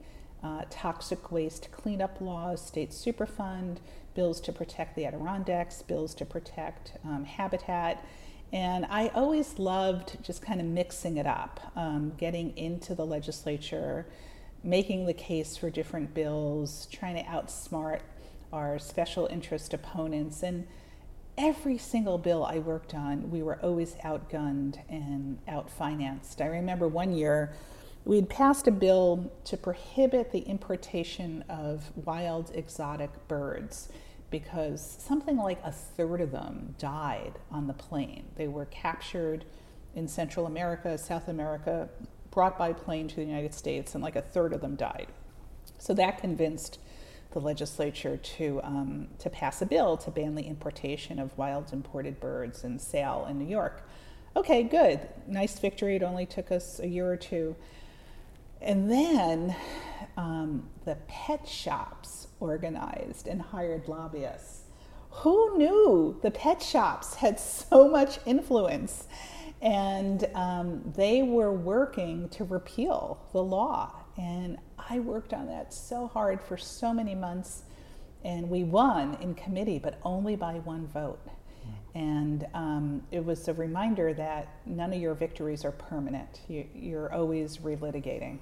uh, 0.43 0.63
toxic 0.69 1.31
waste 1.31 1.69
cleanup 1.71 2.19
laws, 2.19 2.65
state 2.65 2.91
superfund, 2.91 3.77
bills 4.13 4.41
to 4.41 4.51
protect 4.51 4.95
the 4.95 5.05
Adirondacks, 5.05 5.81
bills 5.81 6.13
to 6.15 6.25
protect 6.25 6.93
um, 7.05 7.23
habitat. 7.23 8.03
And 8.53 8.85
I 8.89 9.07
always 9.09 9.59
loved 9.59 10.21
just 10.23 10.41
kind 10.41 10.59
of 10.59 10.67
mixing 10.67 11.17
it 11.17 11.25
up, 11.25 11.71
um, 11.75 12.13
getting 12.17 12.57
into 12.57 12.93
the 12.93 13.05
legislature, 13.05 14.05
making 14.63 15.05
the 15.05 15.13
case 15.13 15.55
for 15.55 15.69
different 15.69 16.13
bills, 16.13 16.87
trying 16.91 17.15
to 17.15 17.23
outsmart 17.23 18.01
our 18.51 18.77
special 18.77 19.27
interest 19.27 19.73
opponents. 19.73 20.43
And 20.43 20.67
every 21.37 21.77
single 21.77 22.17
bill 22.17 22.43
I 22.43 22.59
worked 22.59 22.93
on, 22.93 23.31
we 23.31 23.41
were 23.41 23.57
always 23.63 23.95
outgunned 24.03 24.79
and 24.89 25.39
outfinanced. 25.47 26.41
I 26.41 26.47
remember 26.47 26.87
one 26.89 27.13
year 27.13 27.53
we 28.05 28.15
had 28.15 28.29
passed 28.29 28.67
a 28.67 28.71
bill 28.71 29.31
to 29.45 29.57
prohibit 29.57 30.31
the 30.31 30.39
importation 30.39 31.43
of 31.47 31.91
wild 31.95 32.51
exotic 32.55 33.27
birds 33.27 33.89
because 34.31 34.97
something 34.99 35.37
like 35.37 35.59
a 35.63 35.71
third 35.71 36.21
of 36.21 36.31
them 36.31 36.73
died 36.79 37.33
on 37.51 37.67
the 37.67 37.73
plane. 37.73 38.23
They 38.35 38.47
were 38.47 38.65
captured 38.65 39.45
in 39.93 40.07
Central 40.07 40.45
America, 40.45 40.97
South 40.97 41.27
America, 41.27 41.89
brought 42.31 42.57
by 42.57 42.71
plane 42.73 43.07
to 43.09 43.15
the 43.17 43.25
United 43.25 43.53
States, 43.53 43.93
and 43.93 44.03
like 44.03 44.15
a 44.15 44.21
third 44.21 44.53
of 44.53 44.61
them 44.61 44.75
died. 44.75 45.07
So 45.77 45.93
that 45.95 46.17
convinced 46.19 46.79
the 47.31 47.39
legislature 47.39 48.17
to, 48.17 48.61
um, 48.63 49.09
to 49.19 49.29
pass 49.29 49.61
a 49.61 49.65
bill 49.65 49.97
to 49.97 50.11
ban 50.11 50.35
the 50.35 50.43
importation 50.43 51.19
of 51.19 51.37
wild 51.37 51.71
imported 51.73 52.19
birds 52.19 52.63
and 52.63 52.79
sale 52.79 53.27
in 53.29 53.37
New 53.37 53.47
York. 53.47 53.87
Okay, 54.35 54.63
good. 54.63 55.07
Nice 55.27 55.59
victory. 55.59 55.97
It 55.97 56.03
only 56.03 56.25
took 56.25 56.51
us 56.51 56.79
a 56.79 56.87
year 56.87 57.11
or 57.11 57.17
two. 57.17 57.55
And 58.61 58.89
then 58.89 59.55
um, 60.17 60.69
the 60.85 60.95
pet 61.07 61.47
shops 61.47 62.27
organized 62.39 63.27
and 63.27 63.41
hired 63.41 63.87
lobbyists. 63.87 64.63
Who 65.09 65.57
knew 65.57 66.19
the 66.21 66.31
pet 66.31 66.61
shops 66.61 67.15
had 67.15 67.39
so 67.39 67.89
much 67.89 68.19
influence? 68.25 69.07
And 69.61 70.27
um, 70.33 70.93
they 70.95 71.21
were 71.21 71.51
working 71.51 72.29
to 72.29 72.43
repeal 72.43 73.19
the 73.33 73.43
law. 73.43 73.93
And 74.17 74.57
I 74.77 74.99
worked 74.99 75.33
on 75.33 75.47
that 75.47 75.73
so 75.73 76.07
hard 76.07 76.41
for 76.41 76.57
so 76.57 76.93
many 76.93 77.15
months, 77.15 77.63
and 78.23 78.49
we 78.49 78.63
won 78.63 79.17
in 79.21 79.35
committee, 79.35 79.79
but 79.79 79.99
only 80.03 80.35
by 80.35 80.53
one 80.59 80.87
vote. 80.87 81.19
And 81.93 82.47
um, 82.53 83.03
it 83.11 83.23
was 83.23 83.47
a 83.47 83.53
reminder 83.53 84.13
that 84.13 84.47
none 84.65 84.93
of 84.93 85.01
your 85.01 85.13
victories 85.13 85.65
are 85.65 85.71
permanent. 85.71 86.41
You, 86.47 86.65
you're 86.73 87.13
always 87.13 87.57
relitigating. 87.57 88.39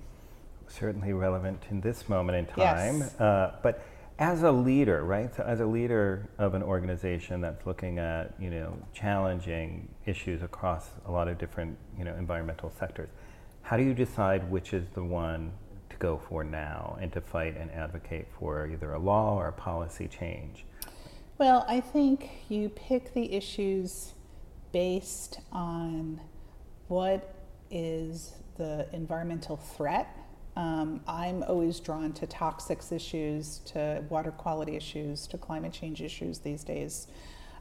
Certainly 0.69 1.13
relevant 1.13 1.63
in 1.69 1.81
this 1.81 2.07
moment 2.07 2.38
in 2.38 2.45
time. 2.45 2.99
Yes. 2.99 3.19
Uh, 3.19 3.55
but 3.61 3.83
as 4.19 4.43
a 4.43 4.51
leader, 4.51 5.03
right? 5.03 5.33
So 5.33 5.43
as 5.43 5.61
a 5.61 5.65
leader 5.65 6.29
of 6.38 6.53
an 6.53 6.61
organization 6.61 7.41
that's 7.41 7.65
looking 7.65 7.99
at, 7.99 8.33
you 8.39 8.49
know, 8.49 8.77
challenging 8.93 9.88
issues 10.05 10.43
across 10.43 10.89
a 11.05 11.11
lot 11.11 11.27
of 11.27 11.38
different, 11.38 11.77
you 11.97 12.03
know, 12.03 12.13
environmental 12.15 12.71
sectors, 12.77 13.09
how 13.61 13.77
do 13.77 13.83
you 13.83 13.93
decide 13.93 14.49
which 14.51 14.73
is 14.73 14.85
the 14.93 15.03
one 15.03 15.53
to 15.89 15.95
go 15.97 16.17
for 16.17 16.43
now 16.43 16.97
and 17.01 17.11
to 17.13 17.21
fight 17.21 17.55
and 17.57 17.71
advocate 17.71 18.27
for 18.38 18.67
either 18.67 18.93
a 18.93 18.99
law 18.99 19.35
or 19.35 19.47
a 19.47 19.53
policy 19.53 20.07
change? 20.07 20.65
Well, 21.38 21.65
I 21.69 21.79
think 21.79 22.29
you 22.49 22.69
pick 22.69 23.13
the 23.13 23.33
issues 23.33 24.13
based 24.73 25.39
on 25.53 26.19
what 26.89 27.33
is 27.71 28.33
the 28.57 28.88
environmental 28.91 29.55
threat. 29.55 30.15
Um, 30.60 31.00
I'm 31.08 31.42
always 31.44 31.80
drawn 31.80 32.12
to 32.12 32.28
toxics 32.28 32.92
issues, 32.92 33.60
to 33.68 34.04
water 34.10 34.32
quality 34.32 34.75
issues, 34.75 35.25
to 35.28 35.38
climate 35.38 35.72
change 35.72 36.01
issues 36.01 36.39
these 36.39 36.66
days. 36.66 37.08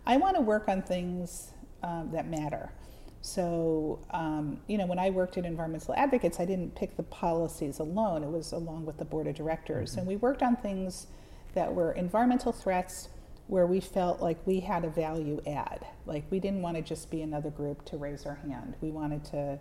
I 0.04 0.16
want 0.16 0.34
to 0.34 0.42
work 0.42 0.68
on 0.68 0.82
things 0.82 1.52
um, 1.84 2.10
that 2.12 2.26
matter. 2.26 2.72
So, 3.20 4.00
um, 4.10 4.58
you 4.66 4.78
know, 4.78 4.86
when 4.86 4.98
I 4.98 5.10
worked 5.10 5.38
at 5.38 5.44
Environmental 5.44 5.94
Advocates, 5.94 6.40
I 6.40 6.44
didn't 6.44 6.74
pick 6.74 6.96
the 6.96 7.04
policies 7.04 7.78
alone, 7.78 8.24
it 8.24 8.30
was 8.30 8.50
along 8.50 8.84
with 8.84 8.98
the 8.98 9.04
board 9.04 9.28
of 9.28 9.36
directors. 9.36 9.94
And 9.94 10.04
we 10.04 10.16
worked 10.16 10.42
on 10.42 10.56
things 10.56 11.06
that 11.54 11.72
were 11.72 11.92
environmental 11.92 12.50
threats 12.50 13.10
where 13.46 13.66
we 13.66 13.78
felt 13.78 14.20
like 14.20 14.44
we 14.44 14.58
had 14.58 14.84
a 14.84 14.90
value 14.90 15.40
add. 15.46 15.86
Like 16.04 16.24
we 16.30 16.40
didn't 16.40 16.62
want 16.62 16.76
to 16.76 16.82
just 16.82 17.12
be 17.12 17.22
another 17.22 17.50
group 17.50 17.84
to 17.86 17.96
raise 17.96 18.26
our 18.26 18.34
hand. 18.34 18.74
We 18.80 18.90
wanted 18.90 19.24
to 19.26 19.60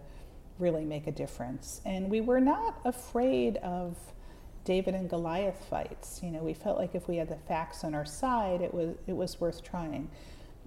really 0.60 0.86
make 0.86 1.08
a 1.08 1.12
difference. 1.12 1.82
And 1.86 2.10
we 2.10 2.22
were 2.22 2.40
not 2.40 2.80
afraid 2.86 3.58
of 3.58 3.96
David 4.64 4.96
and 4.96 5.10
Goliath 5.10 5.66
fights. 5.70 6.22
You 6.22 6.32
know, 6.32 6.44
we 6.44 6.54
felt 6.54 6.78
like 6.78 6.94
if 6.94 7.08
we 7.08 7.18
had 7.18 7.30
the 7.30 7.38
facts 7.48 7.84
on 7.84 7.96
our 7.96 8.06
side, 8.06 8.62
it 8.62 8.74
was 8.74 8.96
it 9.08 9.14
was 9.14 9.40
worth 9.40 9.64
trying. 9.64 10.10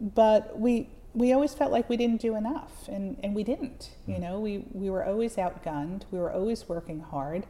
But 0.01 0.59
we 0.59 0.89
we 1.13 1.33
always 1.33 1.55
felt 1.55 1.73
like 1.73 1.89
we 1.89 1.97
didn't 1.97 2.21
do 2.21 2.37
enough, 2.37 2.89
and, 2.89 3.19
and 3.23 3.35
we 3.35 3.43
didn't. 3.43 3.91
You 4.07 4.15
hmm. 4.15 4.23
know, 4.23 4.41
we, 4.41 4.65
we 4.73 4.91
were 4.91 5.05
always 5.05 5.37
outgunned. 5.37 6.03
We 6.11 6.19
were 6.19 6.33
always 6.33 6.69
working 6.69 7.01
hard. 7.01 7.47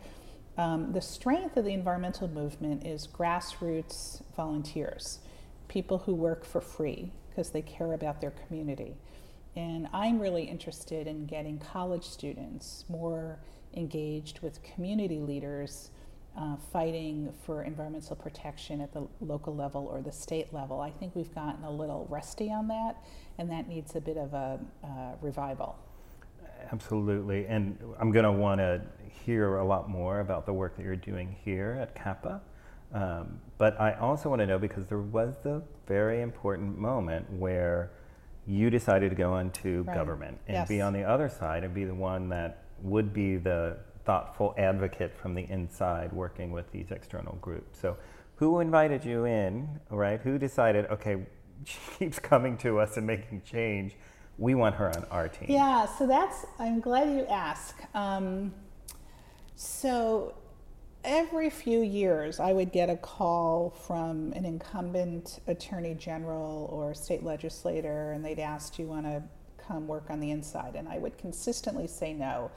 Um, 0.57 0.93
the 0.93 1.01
strength 1.01 1.57
of 1.57 1.65
the 1.65 1.73
environmental 1.73 2.29
movement 2.29 2.87
is 2.87 3.07
grassroots 3.07 4.23
volunteers, 4.35 5.21
people 5.69 5.99
who 5.99 6.15
work 6.15 6.45
for 6.45 6.61
free 6.61 7.13
because 7.29 7.51
they 7.51 7.63
care 7.63 7.93
about 7.93 8.21
their 8.21 8.33
community. 8.33 8.95
And 9.57 9.89
I'm 9.93 10.21
really 10.21 10.45
interested 10.45 11.07
in 11.07 11.27
getting 11.27 11.59
college 11.59 12.05
students 12.05 12.85
more 12.89 13.39
engaged 13.75 14.41
with 14.41 14.63
community 14.63 15.19
leaders 15.19 15.91
uh, 16.39 16.57
fighting 16.73 17.33
for 17.45 17.65
environmental 17.65 18.15
protection 18.15 18.81
at 18.81 18.93
the 18.93 19.07
local 19.21 19.55
level 19.55 19.87
or 19.87 20.01
the 20.01 20.13
state 20.13 20.53
level. 20.53 20.81
I 20.81 20.91
think 20.91 21.15
we've 21.17 21.35
gotten 21.35 21.65
a 21.65 21.71
little 21.71 22.07
rusty 22.09 22.53
on 22.53 22.69
that, 22.69 22.97
and 23.39 23.51
that 23.51 23.69
needs 23.69 23.97
a 23.97 24.01
bit 24.01 24.17
of 24.17 24.33
a 24.33 24.61
uh, 24.85 24.89
revival. 25.21 25.77
Absolutely, 26.73 27.47
and 27.47 27.79
I'm 27.99 28.13
going 28.13 28.25
to 28.25 28.33
want 28.33 28.61
to 28.61 28.81
hear 29.25 29.57
a 29.57 29.65
lot 29.65 29.89
more 29.89 30.21
about 30.21 30.47
the 30.47 30.53
work 30.53 30.77
that 30.77 30.85
you're 30.85 30.95
doing 30.95 31.37
here 31.45 31.79
at 31.81 31.95
CAPA. 31.95 32.41
Um, 32.93 33.41
but 33.59 33.81
I 33.81 33.95
also 33.95 34.29
want 34.29 34.41
to 34.41 34.47
know 34.47 34.59
because 34.59 34.87
there 34.87 34.99
was 34.99 35.37
the 35.43 35.63
very 35.87 36.23
important 36.23 36.79
moment 36.79 37.31
where 37.33 37.93
you 38.51 38.69
decided 38.69 39.11
to 39.11 39.17
go 39.17 39.39
into 39.39 39.83
right. 39.85 39.95
government 39.95 40.37
and 40.49 40.57
yes. 40.57 40.69
be 40.69 40.81
on 40.81 40.93
the 40.93 41.05
other 41.05 41.29
side 41.29 41.63
and 41.63 41.73
be 41.73 41.85
the 41.85 41.95
one 41.95 42.29
that 42.29 42.65
would 42.83 43.13
be 43.13 43.37
the 43.37 43.77
thoughtful 44.05 44.55
advocate 44.59 45.17
from 45.17 45.35
the 45.35 45.49
inside 45.49 46.13
working 46.13 46.51
with 46.51 46.71
these 46.73 46.91
external 46.91 47.37
groups. 47.41 47.79
So, 47.79 47.97
who 48.37 48.59
invited 48.61 49.05
you 49.05 49.27
in, 49.27 49.69
right? 49.91 50.21
Who 50.21 50.37
decided, 50.37 50.87
okay, 50.87 51.27
she 51.65 51.79
keeps 51.99 52.19
coming 52.19 52.57
to 52.59 52.81
us 52.81 52.97
and 52.97 53.07
making 53.07 53.43
change. 53.43 53.95
We 54.37 54.57
want 54.57 54.75
her 54.77 54.89
on 54.97 55.05
our 55.11 55.29
team. 55.29 55.51
Yeah, 55.51 55.87
so 55.87 56.07
that's, 56.07 56.45
I'm 56.59 56.81
glad 56.81 57.09
you 57.09 57.27
asked. 57.27 57.77
Um, 57.95 58.53
so, 59.55 60.35
every 61.05 61.51
few 61.51 61.81
years, 61.81 62.41
I 62.41 62.53
would 62.53 62.73
get 62.73 62.91
a 62.91 62.97
call 62.97 63.71
from 63.71 64.33
an 64.35 64.45
incumbent 64.45 65.41
attorney 65.47 65.95
general 65.95 66.69
or 66.73 66.95
state 66.95 67.23
legislator, 67.23 68.13
and 68.13 68.25
they'd 68.25 68.39
ask, 68.39 68.77
Do 68.77 68.83
you 68.83 68.89
want 68.89 69.07
to 69.07 69.23
come 69.59 69.87
work 69.87 70.11
on 70.11 70.21
the 70.21 70.31
inside? 70.31 70.75
And 70.75 70.89
I 70.89 70.99
would 70.99 71.19
consistently 71.19 71.87
say 71.87 72.13
no 72.13 72.51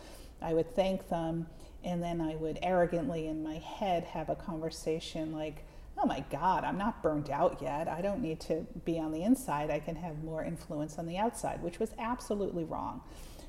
I 0.43 0.53
would 0.53 0.75
thank 0.75 1.09
them, 1.09 1.47
and 1.83 2.03
then 2.03 2.19
I 2.19 2.35
would 2.35 2.59
arrogantly 2.61 3.27
in 3.27 3.43
my 3.43 3.55
head 3.55 4.03
have 4.03 4.29
a 4.29 4.35
conversation 4.35 5.31
like, 5.31 5.63
oh 5.97 6.05
my 6.05 6.23
God, 6.29 6.63
I'm 6.63 6.77
not 6.77 7.01
burnt 7.01 7.29
out 7.29 7.61
yet. 7.61 7.87
I 7.87 8.01
don't 8.01 8.21
need 8.21 8.39
to 8.41 8.65
be 8.83 8.99
on 8.99 9.11
the 9.11 9.23
inside. 9.23 9.69
I 9.69 9.79
can 9.79 9.95
have 9.95 10.23
more 10.23 10.43
influence 10.43 10.97
on 10.97 11.05
the 11.05 11.17
outside, 11.17 11.61
which 11.61 11.79
was 11.79 11.91
absolutely 11.97 12.65
wrong. 12.65 13.01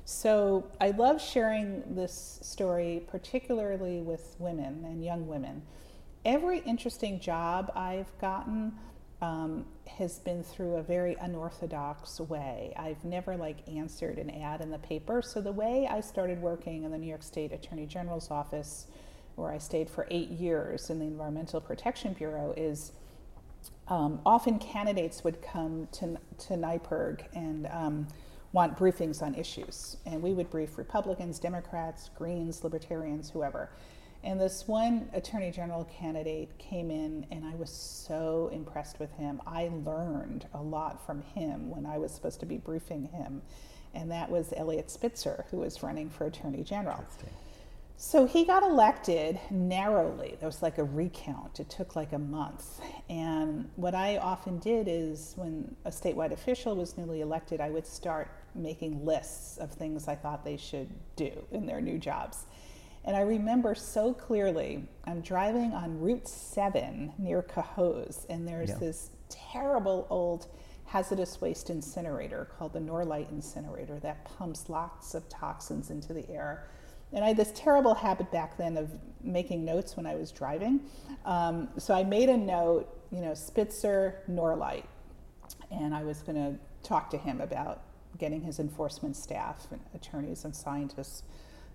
So 0.05 0.67
I 0.79 0.91
love 0.91 1.19
sharing 1.19 1.95
this 1.95 2.39
story, 2.43 3.03
particularly 3.07 4.01
with 4.01 4.35
women 4.37 4.85
and 4.85 5.03
young 5.03 5.27
women. 5.27 5.63
Every 6.23 6.59
interesting 6.59 7.19
job 7.19 7.71
I've 7.75 8.15
gotten 8.21 8.73
um, 9.23 9.65
has 9.87 10.19
been 10.19 10.43
through 10.43 10.75
a 10.75 10.83
very 10.83 11.15
unorthodox 11.19 12.19
way. 12.19 12.73
I've 12.77 13.03
never 13.03 13.35
like 13.35 13.67
answered 13.67 14.19
an 14.19 14.29
ad 14.29 14.61
in 14.61 14.69
the 14.69 14.77
paper. 14.77 15.23
So 15.23 15.41
the 15.41 15.51
way 15.51 15.87
I 15.89 16.01
started 16.01 16.39
working 16.39 16.83
in 16.83 16.91
the 16.91 16.99
New 16.99 17.07
York 17.07 17.23
State 17.23 17.51
Attorney 17.51 17.87
General's 17.87 18.29
office, 18.29 18.85
where 19.35 19.51
I 19.51 19.57
stayed 19.57 19.89
for 19.89 20.05
eight 20.11 20.29
years 20.29 20.91
in 20.91 20.99
the 20.99 21.05
Environmental 21.05 21.59
Protection 21.59 22.13
Bureau, 22.13 22.53
is 22.55 22.91
um, 23.87 24.19
often 24.23 24.59
candidates 24.59 25.23
would 25.23 25.41
come 25.41 25.87
to, 25.93 26.19
to 26.45 26.53
NYPIRG 26.53 27.21
and 27.33 27.67
um, 27.71 28.07
want 28.55 28.77
briefings 28.77 29.21
on 29.21 29.35
issues. 29.35 29.97
And 30.05 30.21
we 30.21 30.33
would 30.33 30.49
brief 30.49 30.77
Republicans, 30.77 31.39
Democrats, 31.39 32.09
Greens, 32.17 32.63
Libertarians, 32.63 33.29
whoever. 33.29 33.69
And 34.23 34.39
this 34.39 34.65
one 34.65 35.09
attorney 35.13 35.51
general 35.51 35.83
candidate 35.83 36.57
came 36.57 36.89
in, 36.89 37.27
and 37.31 37.45
I 37.45 37.53
was 37.55 37.69
so 37.69 38.49
impressed 38.53 38.97
with 38.97 39.11
him. 39.11 39.41
I 39.45 39.69
learned 39.85 40.47
a 40.53 40.61
lot 40.61 41.05
from 41.05 41.21
him 41.21 41.69
when 41.69 41.85
I 41.85 41.97
was 41.97 42.11
supposed 42.11 42.39
to 42.39 42.45
be 42.45 42.57
briefing 42.57 43.09
him, 43.09 43.41
and 43.93 44.09
that 44.09 44.31
was 44.31 44.53
Eliot 44.55 44.89
Spitzer, 44.89 45.45
who 45.51 45.57
was 45.57 45.83
running 45.83 46.09
for 46.09 46.25
attorney 46.25 46.63
general. 46.63 47.03
So 47.97 48.25
he 48.25 48.45
got 48.45 48.63
elected 48.63 49.39
narrowly. 49.51 50.37
There 50.39 50.47
was 50.47 50.61
like 50.61 50.77
a 50.79 50.83
recount. 50.83 51.59
It 51.59 51.69
took 51.69 51.95
like 51.95 52.13
a 52.13 52.19
month. 52.19 52.81
And 53.09 53.69
what 53.75 53.95
I 53.95 54.17
often 54.17 54.59
did 54.59 54.87
is 54.89 55.33
when 55.35 55.75
a 55.85 55.91
statewide 55.91 56.31
official 56.31 56.75
was 56.75 56.97
newly 56.97 57.21
elected, 57.21 57.61
I 57.61 57.69
would 57.69 57.85
start 57.87 58.29
making 58.55 59.05
lists 59.05 59.57
of 59.57 59.71
things 59.71 60.07
I 60.07 60.15
thought 60.15 60.43
they 60.43 60.57
should 60.57 60.89
do 61.15 61.31
in 61.51 61.65
their 61.65 61.81
new 61.81 61.97
jobs. 61.97 62.45
And 63.03 63.15
I 63.15 63.21
remember 63.21 63.75
so 63.75 64.13
clearly, 64.13 64.83
I'm 65.05 65.21
driving 65.21 65.73
on 65.73 65.99
Route 65.99 66.27
7 66.27 67.13
near 67.19 67.43
Cohoes, 67.43 68.25
and 68.29 68.47
there's 68.47 68.69
yeah. 68.69 68.77
this 68.77 69.11
terrible 69.29 70.07
old 70.09 70.47
hazardous 70.85 71.39
waste 71.41 71.69
incinerator 71.69 72.47
called 72.57 72.73
the 72.73 72.79
Norlite 72.79 73.29
incinerator 73.31 73.99
that 73.99 74.25
pumps 74.25 74.69
lots 74.69 75.13
of 75.13 75.27
toxins 75.29 75.89
into 75.89 76.13
the 76.13 76.27
air. 76.29 76.67
And 77.13 77.23
I 77.23 77.29
had 77.29 77.37
this 77.37 77.51
terrible 77.55 77.93
habit 77.93 78.31
back 78.31 78.57
then 78.57 78.77
of 78.77 78.91
making 79.23 79.63
notes 79.63 79.95
when 79.95 80.05
I 80.05 80.15
was 80.15 80.31
driving. 80.31 80.81
Um, 81.25 81.69
so 81.77 81.93
I 81.93 82.03
made 82.03 82.29
a 82.29 82.37
note, 82.37 82.87
you 83.11 83.21
know, 83.21 83.33
Spitzer, 83.33 84.23
Norlite, 84.29 84.85
and 85.71 85.93
I 85.93 86.03
was 86.03 86.21
going 86.21 86.35
to 86.35 86.59
talk 86.87 87.09
to 87.11 87.17
him 87.17 87.41
about 87.41 87.83
getting 88.17 88.41
his 88.41 88.59
enforcement 88.59 89.15
staff 89.15 89.67
and 89.71 89.81
attorneys 89.93 90.45
and 90.45 90.55
scientists 90.55 91.23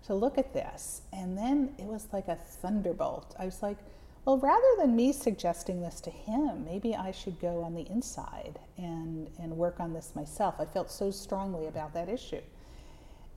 to 0.07 0.15
look 0.15 0.39
at 0.39 0.53
this. 0.55 1.03
And 1.13 1.37
then 1.37 1.75
it 1.79 1.85
was 1.85 2.09
like 2.13 2.29
a 2.29 2.37
thunderbolt. 2.37 3.35
I 3.39 3.45
was 3.45 3.63
like, 3.63 3.77
well, 4.25 4.39
rather 4.39 4.67
than 4.79 4.95
me 4.95 5.13
suggesting 5.13 5.81
this 5.81 6.01
to 6.03 6.11
him, 6.11 6.65
maybe 6.65 6.95
I 6.95 7.11
should 7.11 7.41
go 7.41 7.63
on 7.63 7.75
the 7.75 7.87
inside 7.91 8.59
and, 8.77 9.29
and 9.39 9.57
work 9.57 9.81
on 9.81 9.93
this 9.93 10.13
myself. 10.15 10.57
I 10.59 10.67
felt 10.67 10.91
so 10.91 11.11
strongly 11.11 11.67
about 11.67 11.95
that 11.95 12.09
issue. 12.09 12.43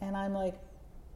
And 0.02 0.18
I'm 0.18 0.34
like, 0.34 0.56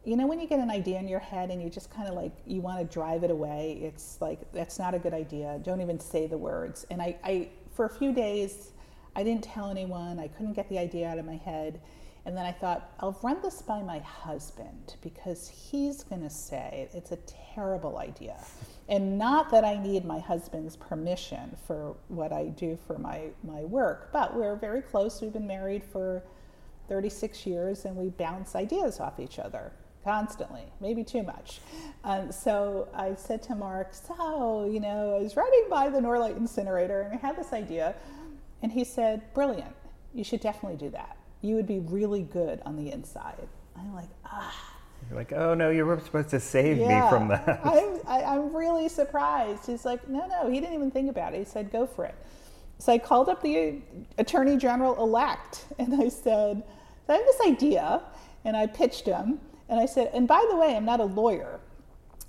you 0.06 0.15
know, 0.15 0.26
when 0.26 0.39
you 0.39 0.47
get 0.47 0.60
an 0.60 0.71
idea 0.71 1.00
in 1.00 1.08
your 1.10 1.19
head 1.19 1.50
and 1.50 1.62
you 1.62 1.69
just 1.69 1.91
kind 1.91 2.08
of 2.08 2.15
like, 2.15 2.32
you 2.45 2.62
want 2.62 2.80
to 2.80 2.86
drive 2.86 3.26
it 3.26 3.32
away, 3.32 3.78
it's 3.82 4.21
like, 4.21 4.39
that's 4.54 4.80
not 4.80 4.93
a 4.95 5.00
good 5.00 5.13
idea. 5.13 5.60
Don't 5.63 5.82
even 5.82 6.00
say 6.00 6.28
the 6.28 6.38
words. 6.38 6.86
And 6.89 7.02
I, 7.02 7.17
I 7.23 7.50
for 7.73 7.86
a 7.86 7.89
few 7.89 8.13
days, 8.13 8.71
I 9.17 9.23
didn't 9.23 9.43
tell 9.43 9.71
anyone. 9.71 10.19
I 10.19 10.27
couldn't 10.27 10.53
get 10.53 10.69
the 10.69 10.77
idea 10.77 11.10
out 11.10 11.17
of 11.17 11.25
my 11.25 11.38
head. 11.38 11.82
And 12.27 12.38
then 12.38 12.45
I 12.45 12.51
thought, 12.51 12.91
I'll 12.99 13.17
run 13.23 13.41
this 13.41 13.63
by 13.63 13.82
my 13.82 13.97
husband 13.99 14.95
because 15.01 15.47
he's 15.47 16.03
going 16.03 16.21
to 16.21 16.30
say 16.30 16.88
it's 16.93 17.12
a 17.12 17.17
terrible 17.53 17.97
idea. 17.97 18.38
And 18.89 19.17
not 19.17 19.49
that 19.49 19.65
I 19.65 19.75
need 19.75 20.06
my 20.06 20.19
husband's 20.19 20.77
permission 20.77 21.58
for 21.67 21.97
what 22.08 22.32
I 22.32 22.45
do 22.45 22.77
for 22.88 22.97
my, 22.97 23.23
my 23.43 23.65
work, 23.65 24.13
but 24.13 24.34
we're 24.34 24.56
very 24.56 24.82
close. 24.82 25.21
We've 25.21 25.34
been 25.34 25.45
married 25.45 25.84
for 25.84 26.23
36 26.88 27.45
years 27.45 27.84
and 27.84 27.97
we 27.97 28.12
bounce 28.12 28.56
ideas 28.56 29.01
off 29.01 29.19
each 29.19 29.39
other 29.39 29.73
constantly, 30.06 30.63
maybe 30.80 31.03
too 31.03 31.21
much. 31.21 31.60
Um, 32.06 32.32
so 32.32 32.88
I 32.93 33.13
said 33.15 33.43
to 33.43 33.56
Mark, 33.56 33.93
So, 33.93 34.69
you 34.71 34.80
know, 34.80 35.17
I 35.17 35.21
was 35.21 35.36
riding 35.36 35.65
by 35.69 35.89
the 35.89 35.99
Norlite 35.99 36.38
incinerator 36.38 37.01
and 37.01 37.13
I 37.13 37.17
had 37.17 37.36
this 37.36 37.51
idea. 37.51 37.93
And 38.62 38.72
he 38.72 38.84
said, 38.84 39.34
Brilliant. 39.34 39.76
You 40.13 40.24
should 40.24 40.41
definitely 40.41 40.78
do 40.78 40.89
that 40.91 41.17
you 41.41 41.56
would 41.56 41.67
be 41.67 41.80
really 41.80 42.24
good 42.24 42.62
on 42.65 42.76
the 42.76 42.91
inside. 42.91 43.48
I'm 43.78 43.93
like, 43.93 44.10
ah. 44.26 44.74
You're 45.10 45.17
like, 45.17 45.32
oh 45.32 45.54
no, 45.54 45.70
you 45.70 45.86
were 45.86 46.00
supposed 46.00 46.30
to 46.30 46.39
save 46.39 46.78
yeah, 46.78 47.04
me 47.04 47.10
from 47.10 47.28
that. 47.30 47.62
I'm, 47.63 48.00
I, 48.08 48.22
i 48.22 48.36
am 48.36 48.56
really 48.56 48.89
surprised. 48.89 49.65
He's 49.65 49.86
like, 49.86 50.08
no, 50.10 50.26
no, 50.28 50.50
he 50.50 50.60
didn't 50.60 50.76
even 50.76 50.91
think 50.91 51.10
about 51.10 51.34
it. 51.34 51.39
He 51.39 51.46
said, 51.46 51.72
go 51.72 51.86
for 51.86 52.06
it. 52.06 52.15
So 52.80 52.91
I 52.91 52.98
called 52.98 53.30
up 53.30 53.41
the 53.41 53.82
attorney 54.17 54.58
general 54.58 55.02
elect 55.02 55.65
and 55.80 56.02
I 56.02 56.10
said, 56.10 56.63
I 57.08 57.13
have 57.13 57.26
this 57.26 57.41
idea. 57.48 58.02
And 58.43 58.56
I 58.56 58.67
pitched 58.67 59.06
him. 59.06 59.39
And 59.70 59.80
I 59.80 59.86
said, 59.86 60.12
and 60.13 60.28
by 60.28 60.46
the 60.50 60.56
way, 60.56 60.76
I'm 60.76 60.86
not 60.86 61.00
a 61.00 61.06
lawyer. 61.06 61.60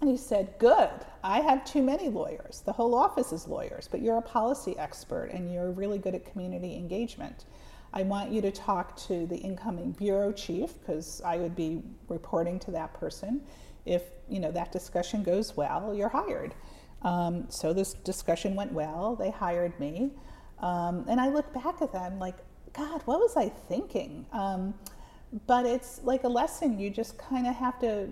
And 0.00 0.10
he 0.10 0.16
said, 0.16 0.54
Good. 0.58 0.90
I 1.24 1.40
have 1.40 1.64
too 1.64 1.82
many 1.82 2.08
lawyers. 2.08 2.62
The 2.64 2.72
whole 2.72 2.94
office 2.94 3.32
is 3.32 3.48
lawyers, 3.48 3.88
but 3.90 4.00
you're 4.00 4.18
a 4.18 4.22
policy 4.22 4.78
expert 4.78 5.30
and 5.32 5.52
you're 5.52 5.70
really 5.70 5.98
good 5.98 6.14
at 6.14 6.30
community 6.30 6.76
engagement. 6.76 7.44
I 7.92 8.02
want 8.02 8.30
you 8.30 8.40
to 8.42 8.50
talk 8.50 8.96
to 9.08 9.26
the 9.26 9.36
incoming 9.36 9.92
bureau 9.92 10.30
chief 10.32 10.74
because 10.80 11.22
I 11.24 11.38
would 11.38 11.56
be 11.56 11.82
reporting 12.08 12.58
to 12.60 12.70
that 12.72 12.94
person. 12.94 13.40
If 13.86 14.02
you 14.28 14.40
know 14.40 14.52
that 14.52 14.70
discussion 14.70 15.22
goes 15.22 15.56
well, 15.56 15.94
you're 15.94 16.10
hired. 16.10 16.54
Um, 17.02 17.46
so 17.48 17.72
this 17.72 17.94
discussion 17.94 18.54
went 18.54 18.72
well. 18.72 19.16
They 19.16 19.30
hired 19.30 19.78
me. 19.80 20.10
Um, 20.60 21.04
and 21.08 21.20
I 21.20 21.28
look 21.28 21.52
back 21.54 21.80
at 21.80 21.92
that 21.92 22.10
and 22.12 22.20
like, 22.20 22.36
God, 22.72 23.02
what 23.04 23.20
was 23.20 23.36
I 23.36 23.48
thinking? 23.48 24.26
Um, 24.32 24.74
but 25.46 25.66
it's 25.66 26.00
like 26.02 26.24
a 26.24 26.28
lesson. 26.28 26.78
You 26.78 26.90
just 26.90 27.16
kind 27.18 27.46
of 27.46 27.54
have 27.54 27.78
to 27.80 28.08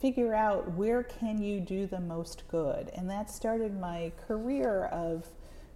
figure 0.00 0.34
out 0.34 0.72
where 0.72 1.02
can 1.02 1.42
you 1.42 1.60
do 1.60 1.86
the 1.86 2.00
most 2.00 2.44
good. 2.48 2.90
And 2.94 3.08
that 3.10 3.30
started 3.30 3.78
my 3.78 4.12
career 4.26 4.86
of 4.86 5.26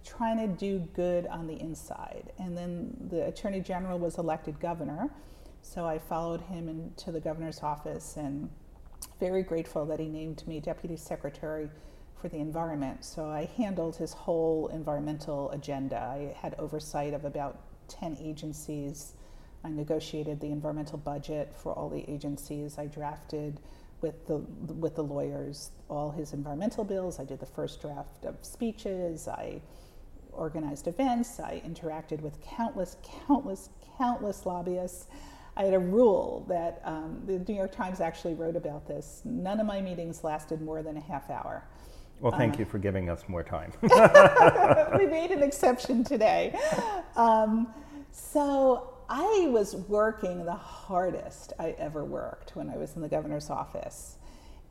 trying 0.03 0.37
to 0.37 0.47
do 0.47 0.79
good 0.95 1.27
on 1.27 1.47
the 1.47 1.59
inside. 1.59 2.31
And 2.39 2.57
then 2.57 2.95
the 3.09 3.27
Attorney 3.27 3.61
General 3.61 3.99
was 3.99 4.17
elected 4.17 4.59
governor. 4.59 5.09
So 5.61 5.85
I 5.85 5.99
followed 5.99 6.41
him 6.41 6.69
into 6.69 7.11
the 7.11 7.19
governor's 7.19 7.61
office 7.61 8.17
and 8.17 8.49
very 9.19 9.43
grateful 9.43 9.85
that 9.85 9.99
he 9.99 10.07
named 10.07 10.45
me 10.47 10.59
deputy 10.59 10.97
secretary 10.97 11.69
for 12.19 12.29
the 12.29 12.37
environment. 12.37 13.03
So 13.03 13.25
I 13.25 13.49
handled 13.57 13.95
his 13.95 14.13
whole 14.13 14.67
environmental 14.67 15.51
agenda. 15.51 15.97
I 15.97 16.35
had 16.39 16.55
oversight 16.59 17.13
of 17.13 17.25
about 17.25 17.59
10 17.87 18.17
agencies. 18.19 19.13
I 19.63 19.69
negotiated 19.69 20.39
the 20.39 20.51
environmental 20.51 20.97
budget 20.97 21.53
for 21.55 21.73
all 21.73 21.89
the 21.89 22.07
agencies. 22.09 22.77
I 22.77 22.85
drafted 22.87 23.59
with 24.05 24.27
the 24.27 24.37
with 24.75 24.95
the 24.95 25.03
lawyers 25.03 25.71
all 25.89 26.11
his 26.11 26.33
environmental 26.33 26.83
bills. 26.83 27.19
I 27.19 27.25
did 27.25 27.39
the 27.39 27.47
first 27.47 27.81
draft 27.81 28.23
of 28.23 28.35
speeches. 28.43 29.27
I 29.27 29.61
organized 30.31 30.87
events. 30.87 31.39
I 31.39 31.63
interacted 31.65 32.21
with 32.21 32.39
countless, 32.41 32.97
countless, 33.25 33.69
countless 33.97 34.45
lobbyists. 34.45 35.07
I 35.57 35.63
had 35.63 35.73
a 35.73 35.79
rule 35.79 36.45
that 36.49 36.81
um, 36.83 37.23
the 37.25 37.39
New 37.39 37.55
York 37.55 37.71
Times 37.71 37.99
actually 37.99 38.35
wrote 38.35 38.55
about 38.55 38.87
this. 38.87 39.21
None 39.25 39.59
of 39.59 39.65
my 39.65 39.81
meetings 39.81 40.23
lasted 40.23 40.61
more 40.61 40.83
than 40.83 40.97
a 40.97 41.01
half 41.01 41.31
hour. 41.31 41.63
Well, 42.19 42.33
thank 42.33 42.55
uh, 42.55 42.59
you 42.59 42.65
for 42.65 42.77
giving 42.77 43.09
us 43.09 43.23
more 43.27 43.43
time. 43.43 43.71
we 43.81 45.07
made 45.07 45.31
an 45.31 45.41
exception 45.41 46.03
today. 46.03 46.59
Um, 47.15 47.73
so 48.11 48.94
I 49.09 49.47
was 49.49 49.75
working 49.75 50.45
the 50.45 50.53
hardest 50.53 51.53
I 51.59 51.75
ever 51.77 52.03
worked 52.03 52.55
when 52.55 52.69
I 52.69 52.77
was 52.77 52.95
in 52.95 53.01
the 53.01 53.09
governor's 53.09 53.49
office. 53.49 54.17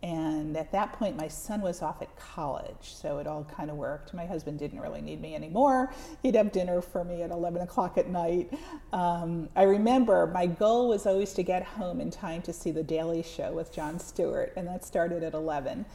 And 0.03 0.55
at 0.59 0.70
that 0.73 0.92
point, 0.92 1.16
my 1.16 1.29
son 1.29 1.62
was 1.62 1.81
off 1.81 2.03
at 2.03 2.14
college, 2.18 2.75
so 2.94 3.18
it 3.20 3.27
all 3.27 3.44
kind 3.44 3.70
of 3.70 3.77
worked. 3.77 4.12
My 4.12 4.27
husband 4.27 4.59
didn't 4.59 4.81
really 4.81 5.01
need 5.01 5.18
me 5.18 5.35
anymore. 5.35 5.94
He'd 6.23 6.35
have 6.35 6.53
dinner 6.53 6.83
for 6.83 7.05
me 7.05 7.23
at 7.23 7.31
11 7.31 7.62
o'clock 7.62 7.97
at 7.97 8.11
night. 8.11 8.53
Um, 8.92 9.49
I 9.57 9.62
remember 9.62 10.27
my 10.27 10.44
goal 10.44 10.90
was 10.90 11.07
always 11.07 11.33
to 11.35 11.42
get 11.42 11.62
home 11.62 12.03
in 12.03 12.11
time 12.11 12.42
to 12.42 12.53
see 12.53 12.70
The 12.70 12.83
Daily 12.83 13.23
Show 13.23 13.53
with 13.53 13.73
Jon 13.73 13.99
Stewart, 13.99 14.53
and 14.57 14.68
that 14.68 14.85
started 14.85 15.23
at 15.23 15.33
11. 15.33 15.87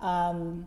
Um, 0.00 0.64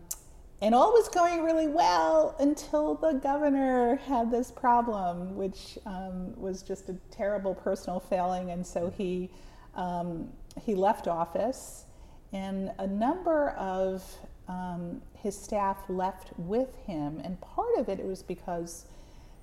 and 0.62 0.76
all 0.76 0.92
was 0.92 1.10
going 1.10 1.44
really 1.44 1.68
well 1.68 2.36
until 2.40 2.94
the 2.94 3.14
governor 3.14 3.96
had 3.96 4.30
this 4.30 4.52
problem, 4.52 5.36
which 5.36 5.80
um, 5.88 6.40
was 6.40 6.62
just 6.62 6.88
a 6.90 6.96
terrible 7.10 7.56
personal 7.56 8.00
failing. 8.00 8.52
And 8.52 8.66
so 8.66 8.94
he, 8.96 9.32
um, 9.76 10.30
he 10.62 10.76
left 10.76 11.08
office, 11.08 11.86
and 12.32 12.72
a 12.78 12.86
number 12.86 13.50
of 13.52 14.04
um, 14.48 15.02
his 15.16 15.36
staff 15.36 15.78
left 15.90 16.30
with 16.38 16.76
him. 16.86 17.20
And 17.24 17.42
part 17.42 17.76
of 17.78 17.90
it, 17.90 18.00
it 18.00 18.06
was 18.06 18.22
because 18.22 18.86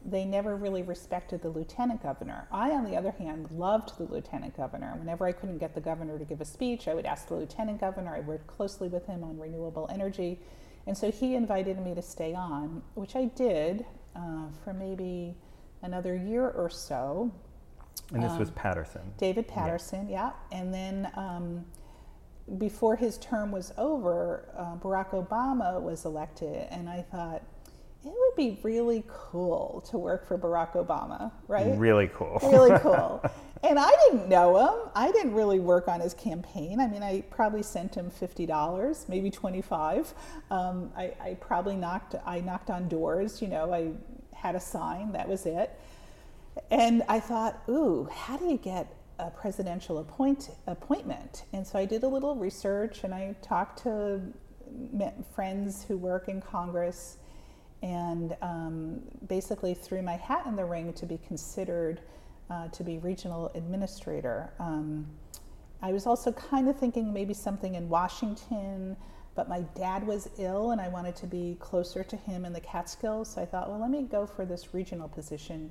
they 0.04 0.24
never 0.24 0.54
really 0.54 0.82
respected 0.82 1.42
the 1.42 1.48
lieutenant 1.48 2.00
governor. 2.00 2.46
I, 2.52 2.70
on 2.70 2.84
the 2.84 2.96
other 2.96 3.10
hand, 3.10 3.48
loved 3.50 3.98
the 3.98 4.04
lieutenant 4.04 4.56
governor. 4.56 4.94
Whenever 4.96 5.26
I 5.26 5.32
couldn't 5.32 5.58
get 5.58 5.74
the 5.74 5.80
governor 5.80 6.16
to 6.16 6.24
give 6.24 6.40
a 6.40 6.44
speech, 6.44 6.86
I 6.86 6.94
would 6.94 7.06
ask 7.06 7.26
the 7.26 7.34
lieutenant 7.34 7.80
governor. 7.80 8.14
I 8.14 8.20
worked 8.20 8.46
closely 8.46 8.86
with 8.86 9.06
him 9.06 9.24
on 9.24 9.36
renewable 9.36 9.88
energy 9.92 10.38
and 10.88 10.96
so 10.96 11.10
he 11.10 11.34
invited 11.34 11.78
me 11.78 11.94
to 11.94 12.00
stay 12.00 12.34
on, 12.34 12.80
which 12.94 13.14
I 13.14 13.26
did 13.26 13.84
uh, 14.16 14.46
for 14.64 14.72
maybe 14.72 15.36
another 15.82 16.16
year 16.16 16.48
or 16.48 16.70
so. 16.70 17.30
And 18.10 18.22
this 18.22 18.32
um, 18.32 18.38
was 18.38 18.50
Paterson. 18.52 19.02
David 19.18 19.46
Paterson, 19.46 20.08
yeah. 20.08 20.30
yeah. 20.50 20.58
And 20.58 20.72
then 20.72 21.10
um, 21.14 21.66
before 22.56 22.96
his 22.96 23.18
term 23.18 23.52
was 23.52 23.74
over, 23.76 24.48
uh, 24.56 24.76
Barack 24.76 25.10
Obama 25.10 25.78
was 25.78 26.06
elected, 26.06 26.66
and 26.70 26.88
I 26.88 27.02
thought, 27.02 27.42
it 28.04 28.12
would 28.12 28.36
be 28.36 28.58
really 28.62 29.04
cool 29.08 29.84
to 29.90 29.98
work 29.98 30.26
for 30.26 30.38
Barack 30.38 30.72
Obama, 30.74 31.32
right? 31.48 31.76
Really 31.76 32.08
cool. 32.14 32.38
Really 32.50 32.78
cool. 32.78 33.22
and 33.64 33.78
I 33.78 33.90
didn't 34.06 34.28
know 34.28 34.56
him. 34.56 34.90
I 34.94 35.10
didn't 35.10 35.34
really 35.34 35.58
work 35.58 35.88
on 35.88 36.00
his 36.00 36.14
campaign. 36.14 36.80
I 36.80 36.86
mean, 36.86 37.02
I 37.02 37.22
probably 37.22 37.62
sent 37.62 37.96
him 37.96 38.08
fifty 38.10 38.46
dollars, 38.46 39.06
maybe 39.08 39.30
twenty-five. 39.30 40.14
Um, 40.50 40.92
I, 40.96 41.12
I 41.20 41.34
probably 41.40 41.76
knocked. 41.76 42.14
I 42.24 42.40
knocked 42.40 42.70
on 42.70 42.88
doors. 42.88 43.42
You 43.42 43.48
know, 43.48 43.72
I 43.74 43.90
had 44.32 44.54
a 44.54 44.60
sign. 44.60 45.12
That 45.12 45.28
was 45.28 45.44
it. 45.46 45.70
And 46.70 47.02
I 47.08 47.20
thought, 47.20 47.62
ooh, 47.68 48.08
how 48.12 48.36
do 48.36 48.46
you 48.46 48.56
get 48.58 48.92
a 49.18 49.30
presidential 49.30 49.98
appoint, 49.98 50.50
appointment? 50.66 51.44
And 51.52 51.66
so 51.66 51.78
I 51.78 51.84
did 51.84 52.02
a 52.04 52.08
little 52.08 52.36
research, 52.36 53.04
and 53.04 53.14
I 53.14 53.34
talked 53.42 53.82
to 53.82 54.20
friends 55.34 55.84
who 55.84 55.96
work 55.96 56.28
in 56.28 56.40
Congress 56.40 57.16
and 57.82 58.36
um, 58.42 59.00
basically 59.26 59.74
threw 59.74 60.02
my 60.02 60.16
hat 60.16 60.44
in 60.46 60.56
the 60.56 60.64
ring 60.64 60.92
to 60.94 61.06
be 61.06 61.18
considered 61.18 62.00
uh, 62.50 62.68
to 62.68 62.82
be 62.82 62.98
regional 62.98 63.50
administrator. 63.54 64.52
Um, 64.58 65.06
I 65.82 65.92
was 65.92 66.06
also 66.06 66.32
kind 66.32 66.68
of 66.68 66.76
thinking 66.76 67.12
maybe 67.12 67.34
something 67.34 67.74
in 67.74 67.88
Washington, 67.88 68.96
but 69.34 69.48
my 69.48 69.60
dad 69.76 70.04
was 70.04 70.28
ill 70.38 70.72
and 70.72 70.80
I 70.80 70.88
wanted 70.88 71.14
to 71.16 71.26
be 71.26 71.56
closer 71.60 72.02
to 72.02 72.16
him 72.16 72.44
in 72.44 72.52
the 72.52 72.60
Catskills. 72.60 73.34
So 73.34 73.42
I 73.42 73.46
thought, 73.46 73.70
well, 73.70 73.80
let 73.80 73.90
me 73.90 74.02
go 74.02 74.26
for 74.26 74.44
this 74.44 74.74
regional 74.74 75.08
position. 75.08 75.70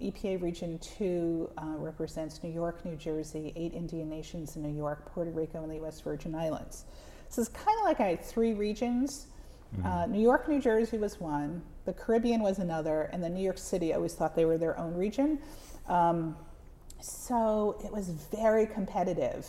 EPA 0.00 0.40
Region 0.40 0.78
2 0.78 1.50
uh, 1.58 1.64
represents 1.76 2.42
New 2.42 2.50
York, 2.50 2.84
New 2.84 2.96
Jersey, 2.96 3.52
eight 3.54 3.74
Indian 3.74 4.08
nations 4.08 4.56
in 4.56 4.62
New 4.62 4.74
York, 4.74 5.12
Puerto 5.12 5.30
Rico, 5.30 5.62
and 5.62 5.70
the 5.70 5.78
West 5.78 6.02
Virgin 6.04 6.34
Islands. 6.34 6.86
So 7.28 7.42
it's 7.42 7.50
kind 7.50 7.78
of 7.80 7.84
like 7.84 8.00
I 8.00 8.08
had 8.08 8.24
three 8.24 8.54
regions 8.54 9.26
Mm-hmm. 9.78 9.86
Uh, 9.86 10.06
New 10.06 10.20
York, 10.20 10.48
New 10.48 10.60
Jersey 10.60 10.98
was 10.98 11.20
one, 11.20 11.62
the 11.84 11.92
Caribbean 11.92 12.42
was 12.42 12.58
another, 12.58 13.10
and 13.12 13.22
then 13.22 13.34
New 13.34 13.42
York 13.42 13.58
City 13.58 13.92
I 13.92 13.96
always 13.96 14.14
thought 14.14 14.34
they 14.34 14.44
were 14.44 14.58
their 14.58 14.78
own 14.78 14.94
region. 14.94 15.38
Um, 15.88 16.36
so 17.00 17.80
it 17.84 17.92
was 17.92 18.08
very 18.08 18.66
competitive. 18.66 19.46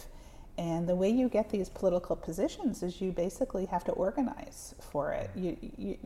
And 0.57 0.88
the 0.88 0.95
way 0.95 1.09
you 1.09 1.27
get 1.27 1.49
these 1.49 1.67
political 1.67 2.15
positions 2.15 2.81
is 2.81 3.01
you 3.01 3.11
basically 3.11 3.65
have 3.65 3.83
to 3.85 3.91
organize 3.91 4.73
for 4.79 5.11
it. 5.11 5.29
You, 5.35 5.57
you, 5.77 5.97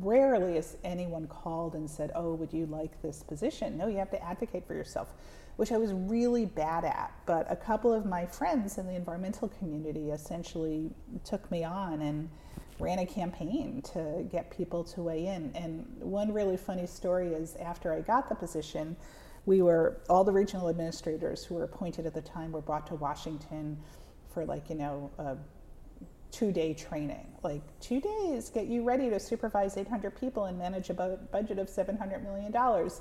rarely 0.00 0.56
is 0.56 0.76
anyone 0.82 1.28
called 1.28 1.74
and 1.74 1.88
said, 1.88 2.10
"Oh, 2.16 2.34
would 2.34 2.52
you 2.52 2.66
like 2.66 3.00
this 3.00 3.22
position?" 3.22 3.78
No, 3.78 3.86
you 3.86 3.98
have 3.98 4.10
to 4.10 4.22
advocate 4.24 4.66
for 4.66 4.74
yourself, 4.74 5.14
which 5.54 5.70
I 5.70 5.76
was 5.78 5.92
really 5.92 6.46
bad 6.46 6.84
at. 6.84 7.12
But 7.26 7.46
a 7.48 7.54
couple 7.54 7.92
of 7.92 8.06
my 8.06 8.26
friends 8.26 8.76
in 8.76 8.86
the 8.88 8.94
environmental 8.94 9.48
community 9.48 10.10
essentially 10.10 10.90
took 11.24 11.48
me 11.52 11.62
on 11.62 12.02
and 12.02 12.28
ran 12.78 12.98
a 12.98 13.06
campaign 13.06 13.82
to 13.92 14.26
get 14.30 14.50
people 14.50 14.84
to 14.84 15.02
weigh 15.02 15.26
in. 15.26 15.50
And 15.54 15.86
one 16.00 16.32
really 16.32 16.56
funny 16.56 16.86
story 16.86 17.28
is 17.28 17.56
after 17.56 17.92
I 17.92 18.00
got 18.00 18.28
the 18.28 18.34
position, 18.34 18.96
we 19.46 19.62
were 19.62 19.98
all 20.10 20.24
the 20.24 20.32
regional 20.32 20.68
administrators 20.68 21.44
who 21.44 21.54
were 21.54 21.64
appointed 21.64 22.04
at 22.06 22.14
the 22.14 22.20
time 22.20 22.52
were 22.52 22.60
brought 22.60 22.86
to 22.88 22.96
Washington 22.96 23.78
for 24.28 24.44
like 24.44 24.68
you 24.68 24.74
know 24.74 25.10
a 25.18 25.36
two 26.30 26.52
day 26.52 26.74
training 26.74 27.26
like 27.42 27.62
two 27.80 28.00
days 28.00 28.50
get 28.50 28.66
you 28.66 28.82
ready 28.82 29.08
to 29.08 29.18
supervise 29.18 29.76
800 29.76 30.10
people 30.18 30.44
and 30.44 30.58
manage 30.58 30.90
a 30.90 30.94
bu- 30.94 31.16
budget 31.32 31.58
of 31.58 31.68
700 31.68 32.22
million 32.22 32.52
dollars 32.52 33.00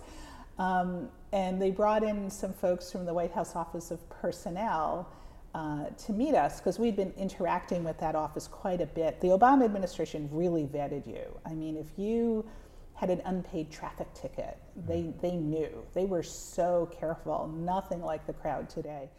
um, 0.58 1.10
and 1.34 1.62
they 1.62 1.72
brought 1.72 2.04
in 2.04 2.30
some 2.30 2.54
folks 2.54 2.90
from 2.90 3.06
the 3.06 3.14
white 3.14 3.32
house 3.32 3.56
office 3.56 3.92
of 3.92 4.08
personnel 4.10 5.12
uh, 5.56 5.86
to 6.06 6.12
meet 6.12 6.36
us 6.36 6.60
because 6.60 6.78
we'd 6.78 6.98
been 6.98 7.14
interacting 7.16 7.86
with 7.86 7.98
that 7.98 8.14
office 8.14 8.46
quite 8.46 8.82
a 8.82 8.86
bit. 8.86 9.22
The 9.22 9.30
Obama 9.30 9.64
administration 9.64 10.28
really 10.30 10.66
vetted 10.66 11.08
you. 11.08 11.40
I 11.46 11.54
mean, 11.54 11.78
if 11.78 11.88
you 11.98 12.46
had 12.94 13.10
an 13.10 13.22
unpaid 13.24 13.72
traffic 13.72 14.14
ticket, 14.14 14.58
they, 14.86 15.04
mm-hmm. 15.04 15.20
they 15.22 15.38
knew. 15.38 15.70
They 15.94 16.04
were 16.04 16.24
so 16.24 16.90
careful, 17.00 17.48
nothing 17.56 18.02
like 18.02 18.28
the 18.28 18.34
crowd 18.34 18.70
today. 18.70 19.10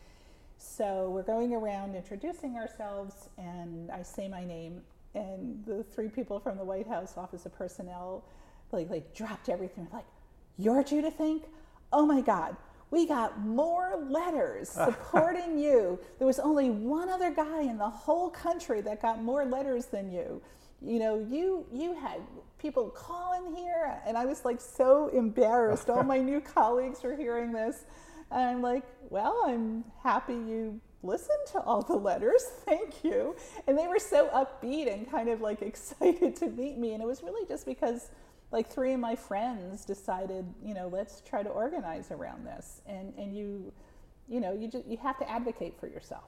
So 0.59 1.09
we're 1.09 1.23
going 1.23 1.55
around 1.55 1.95
introducing 1.97 2.57
ourselves, 2.57 3.31
and 3.39 3.91
I 3.91 4.03
say 4.03 4.29
my 4.29 4.45
name, 4.45 4.83
and 5.15 5.65
the 5.65 5.85
three 5.85 6.09
people 6.11 6.39
from 6.39 6.59
the 6.59 6.65
White 6.65 6.87
House 6.87 7.15
Office 7.17 7.47
of 7.47 7.55
Personnel 7.57 8.23
like, 8.73 8.91
like 8.91 9.15
dropped 9.15 9.49
everything. 9.49 9.89
Like, 9.91 10.05
you're 10.59 10.85
Judith 10.85 11.19
Enck? 11.19 11.45
Oh 11.95 12.05
my 12.05 12.21
God, 12.21 12.57
we 12.91 13.07
got 13.07 13.41
more 13.41 14.05
letters 14.09 14.69
supporting 14.85 15.59
you. 15.59 15.99
There 16.19 16.27
was 16.27 16.39
only 16.39 16.71
one 16.71 17.09
other 17.09 17.31
guy 17.31 17.63
in 17.63 17.79
the 17.79 17.89
whole 17.89 18.31
country 18.31 18.81
that 18.83 19.03
got 19.03 19.23
more 19.23 19.45
letters 19.45 19.87
than 19.87 20.11
you. 20.11 20.43
You 20.83 20.99
know, 20.99 21.27
you 21.31 21.67
you 21.73 21.95
had 21.95 22.21
people 22.59 22.91
calling 22.91 23.57
here, 23.57 23.99
and 24.07 24.17
I 24.17 24.27
was 24.27 24.45
like 24.45 24.61
so 24.61 25.09
embarrassed. 25.09 25.89
All 25.89 26.03
my 26.03 26.19
new 26.31 26.41
colleagues 26.41 27.03
were 27.03 27.17
hearing 27.17 27.53
this, 27.53 27.85
and 28.31 28.41
I'm 28.41 28.63
like, 28.63 28.85
well, 29.09 29.43
I'm 29.47 29.85
happy 30.03 30.35
you 30.35 30.81
listened 31.03 31.47
to 31.53 31.61
all 31.61 31.83
the 31.83 31.97
letters. 31.97 32.43
Thank 32.65 33.05
you. 33.05 33.37
And 33.67 33.79
they 33.79 33.87
were 33.87 33.99
so 33.99 34.29
upbeat 34.29 34.93
and 34.93 35.11
kind 35.11 35.29
of 35.29 35.41
like 35.41 35.63
excited 35.63 36.37
to 36.37 36.49
meet 36.49 36.79
me, 36.79 36.93
and 36.93 37.03
it 37.03 37.07
was 37.07 37.23
really 37.23 37.47
just 37.47 37.67
because 37.67 38.11
like 38.53 38.69
three 38.69 38.93
of 38.93 39.01
my 39.01 39.17
friends 39.17 39.85
decided, 39.85 40.47
you 40.65 40.75
know, 40.75 40.89
let's 40.89 41.21
try 41.21 41.43
to 41.43 41.49
organize 41.49 42.11
around 42.11 42.47
this. 42.47 42.81
And, 42.87 43.13
and 43.19 43.37
you, 43.37 43.73
you 44.29 44.41
know, 44.41 44.53
you, 44.53 44.69
just, 44.69 44.87
you 44.87 44.97
have 44.99 45.19
to 45.19 45.31
advocate 45.31 45.79
for 45.79 45.89
yourself. 45.89 46.25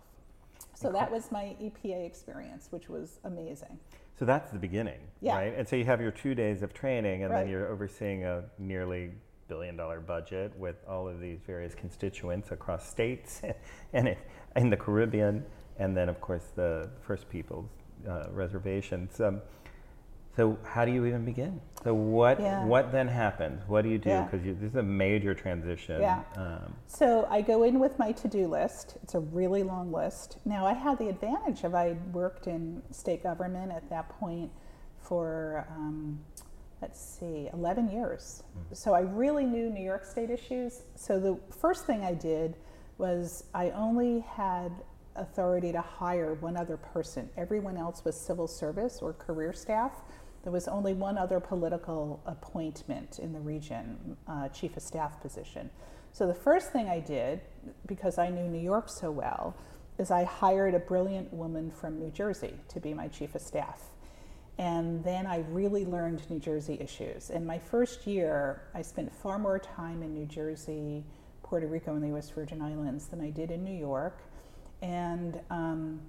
So 0.75 0.93
that 0.93 1.11
was 1.11 1.33
my 1.33 1.57
EPA 1.61 2.07
experience, 2.07 2.69
which 2.71 2.89
was 2.89 3.19
amazing. 3.25 3.79
So 4.17 4.25
that's 4.25 4.51
the 4.53 4.59
beginning, 4.59 5.01
Yeah. 5.21 5.37
right? 5.37 5.55
And 5.57 5.69
so 5.69 5.77
you 5.77 5.85
have 5.85 6.01
your 6.01 6.11
two 6.13 6.35
days 6.35 6.63
of 6.63 6.73
training, 6.73 7.23
and 7.25 7.33
Right. 7.33 7.43
then 7.43 7.51
you're 7.51 7.69
overseeing 7.69 8.25
a 8.25 8.45
nearly 8.59 9.13
billion 9.49 9.77
dollar 9.77 10.01
budget 10.01 10.53
with 10.59 10.77
all 10.87 11.09
of 11.09 11.21
these 11.21 11.41
various 11.43 11.75
constituents 11.75 12.53
across 12.53 12.89
states 12.89 13.43
and 13.93 14.17
in 14.57 14.71
the 14.71 14.77
Caribbean, 14.77 15.45
and 15.79 15.97
then, 15.97 16.09
of 16.09 16.21
course, 16.21 16.53
the 16.55 16.91
First 17.01 17.29
Peoples 17.29 17.71
uh, 18.09 18.27
reservations. 18.31 19.21
Um, 19.21 19.41
so 20.39 20.57
how 20.63 20.85
do 20.85 20.93
you 20.93 21.05
even 21.05 21.25
begin? 21.25 21.61
So 21.83 21.93
what 21.93 22.41
Yeah. 22.41 22.65
what 22.65 22.93
then 22.93 23.09
happens? 23.09 23.61
What 23.67 23.83
do 23.83 23.89
you 23.89 23.99
do? 23.99 24.11
Yeah. 24.11 24.23
Because 24.23 24.45
this 24.45 24.71
is 24.71 24.77
a 24.77 24.83
major 24.85 25.35
transition. 25.35 26.01
Yeah. 26.01 26.23
Um, 26.37 26.77
So 26.87 27.27
I 27.29 27.43
go 27.43 27.65
in 27.65 27.81
with 27.81 27.99
my 27.99 28.13
to 28.13 28.29
do 28.29 28.47
list. 28.47 28.99
It's 29.03 29.17
a 29.17 29.21
really 29.21 29.65
long 29.65 29.91
list. 29.91 30.39
Now, 30.45 30.65
I 30.65 30.75
had 30.75 30.97
the 30.99 31.09
advantage 31.09 31.65
of 31.65 31.75
I 31.75 31.97
worked 32.13 32.47
in 32.47 32.83
state 32.93 33.25
government 33.25 33.73
at 33.73 33.91
that 33.91 34.09
point 34.11 34.53
for, 35.01 35.67
um, 35.77 36.21
let's 36.81 37.01
see, 37.01 37.49
11 37.53 37.91
years. 37.91 38.45
So 38.73 38.95
I 38.95 39.01
really 39.01 39.45
knew 39.45 39.71
New 39.71 39.83
York 39.85 40.05
State 40.05 40.31
issues. 40.31 40.85
So 40.95 41.19
the 41.19 41.37
first 41.51 41.85
thing 41.85 42.05
I 42.05 42.15
did 42.15 42.55
was 42.97 43.43
I 43.55 43.71
only 43.71 44.21
had 44.21 44.71
authority 45.19 45.73
to 45.73 45.81
hire 45.81 46.35
one 46.35 46.57
other 46.57 46.77
person. 46.77 47.29
Everyone 47.37 47.77
else 47.77 48.05
was 48.05 48.19
civil 48.19 48.47
service 48.47 49.01
or 49.03 49.13
career 49.13 49.53
staff. 49.53 49.93
There 50.43 50.53
was 50.53 50.69
only 50.69 50.95
one 50.95 51.19
other 51.19 51.41
political 51.41 52.21
appointment 52.27 53.19
in 53.19 53.33
the 53.33 53.41
region, 53.41 54.17
uh, 54.27 54.49
chief 54.49 54.77
of 54.77 54.83
staff 54.83 55.21
position. 55.21 55.71
So 56.13 56.27
the 56.27 56.35
first 56.35 56.73
thing 56.73 56.89
I 56.89 57.01
did, 57.01 57.41
because 57.87 58.19
I 58.19 58.31
knew 58.31 58.49
New 58.49 58.61
York 58.61 58.89
so 58.89 59.11
well, 59.11 59.55
is 59.99 60.11
I 60.11 60.25
hired 60.25 60.75
a 60.75 60.79
brilliant 60.79 61.33
woman 61.33 61.71
from 61.71 61.99
New 61.99 62.11
Jersey 62.11 62.55
to 62.69 62.81
be 62.81 62.95
my 62.95 63.09
chief 63.09 63.35
of 63.35 63.43
staff. 63.43 63.83
And 64.59 65.05
then 65.05 65.27
I 65.27 65.45
really 65.51 65.85
learned 65.85 66.29
New 66.31 66.39
Jersey 66.41 66.79
issues. 66.81 67.31
In 67.31 67.47
my 67.47 67.59
first 67.59 68.07
year, 68.07 68.63
I 68.75 68.83
spent 68.83 69.15
far 69.15 69.39
more 69.39 69.59
time 69.59 70.03
in 70.03 70.15
New 70.15 70.27
Jersey, 70.27 71.05
Puerto 71.43 71.67
Rico, 71.67 71.95
and 71.95 72.03
the 72.03 72.17
US 72.17 72.31
Virgin 72.31 72.61
Islands 72.61 73.07
than 73.07 73.21
I 73.21 73.31
did 73.31 73.51
in 73.51 73.65
New 73.65 73.77
York. 73.77 74.21
And 74.83 75.41
um, 75.51 76.01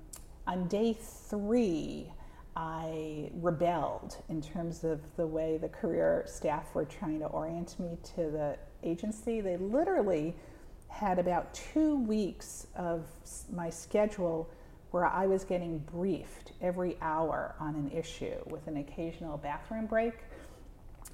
on 0.48 0.68
day 0.68 0.98
three, 1.00 2.12
I 2.60 3.32
rebelled 3.36 4.18
in 4.28 4.42
terms 4.42 4.84
of 4.84 5.00
the 5.16 5.26
way 5.26 5.58
the 5.58 5.70
career 5.70 6.26
staff 6.28 6.76
were 6.76 6.84
trying 6.84 7.20
to 7.20 7.28
orient 7.28 7.80
me 7.80 7.98
to 8.16 8.30
the 8.30 8.58
agency. 8.84 9.40
They 9.40 9.56
literally 9.56 10.36
had 10.90 11.20
about 11.20 11.54
two 11.54 11.96
weeks 12.00 12.68
of 12.76 13.06
my 13.50 13.70
schedule 13.70 14.50
where 14.92 15.06
I 15.06 15.26
was 15.26 15.46
getting 15.46 15.80
briefed 15.80 16.52
every 16.62 16.98
hour 17.02 17.56
on 17.62 17.76
an 17.76 17.92
issue 17.92 18.36
with 18.48 18.68
an 18.68 18.76
occasional 18.76 19.38
bathroom 19.38 19.86
break. 19.86 20.16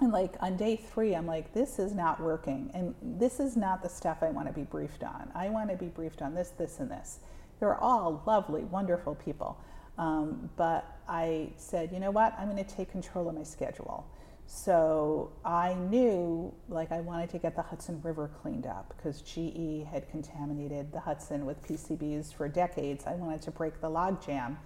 And 0.02 0.12
like 0.12 0.34
on 0.40 0.58
day 0.58 0.76
three, 0.78 1.16
I'm 1.16 1.28
like, 1.28 1.54
this 1.54 1.78
is 1.78 1.94
not 1.94 2.20
working. 2.20 2.72
And 2.74 2.96
this 3.20 3.40
is 3.40 3.56
not 3.56 3.84
the 3.84 3.90
stuff 3.90 4.24
I 4.24 4.32
want 4.32 4.48
to 4.48 4.54
be 4.54 4.64
briefed 4.64 5.04
on. 5.04 5.30
I 5.36 5.50
want 5.50 5.70
to 5.70 5.76
be 5.76 5.90
briefed 5.90 6.24
on 6.24 6.34
this, 6.34 6.50
this, 6.58 6.80
and 6.80 6.90
this. 6.90 7.20
They're 7.60 7.78
all 7.80 8.24
lovely, 8.26 8.64
wonderful 8.64 9.14
people. 9.14 9.60
Um, 9.98 10.50
but 10.56 11.00
I 11.08 11.50
said, 11.58 11.92
you 11.92 12.00
know 12.00 12.12
what? 12.12 12.36
I'm 12.38 12.50
going 12.50 12.64
to 12.64 12.76
take 12.76 12.92
control 12.92 13.30
of 13.30 13.36
my 13.36 13.44
schedule. 13.44 14.06
So 14.48 15.32
I 15.44 15.74
knew 15.74 16.54
like 16.70 16.92
I 16.92 17.02
wanted 17.02 17.30
to 17.32 17.40
get 17.40 17.56
the 17.56 17.64
Hudson 17.64 18.00
River 18.04 18.30
cleaned 18.42 18.68
up 18.68 18.94
because 18.96 19.22
GE 19.22 19.88
had 19.92 20.10
contaminated 20.10 20.92
the 20.92 21.00
Hudson 21.00 21.46
with 21.46 21.62
PCBs 21.64 22.34
for 22.34 22.48
decades. 22.48 23.06
I 23.08 23.14
wanted 23.14 23.42
to 23.44 23.52
break 23.52 23.82
the 23.82 23.90
logjam. 23.90 24.58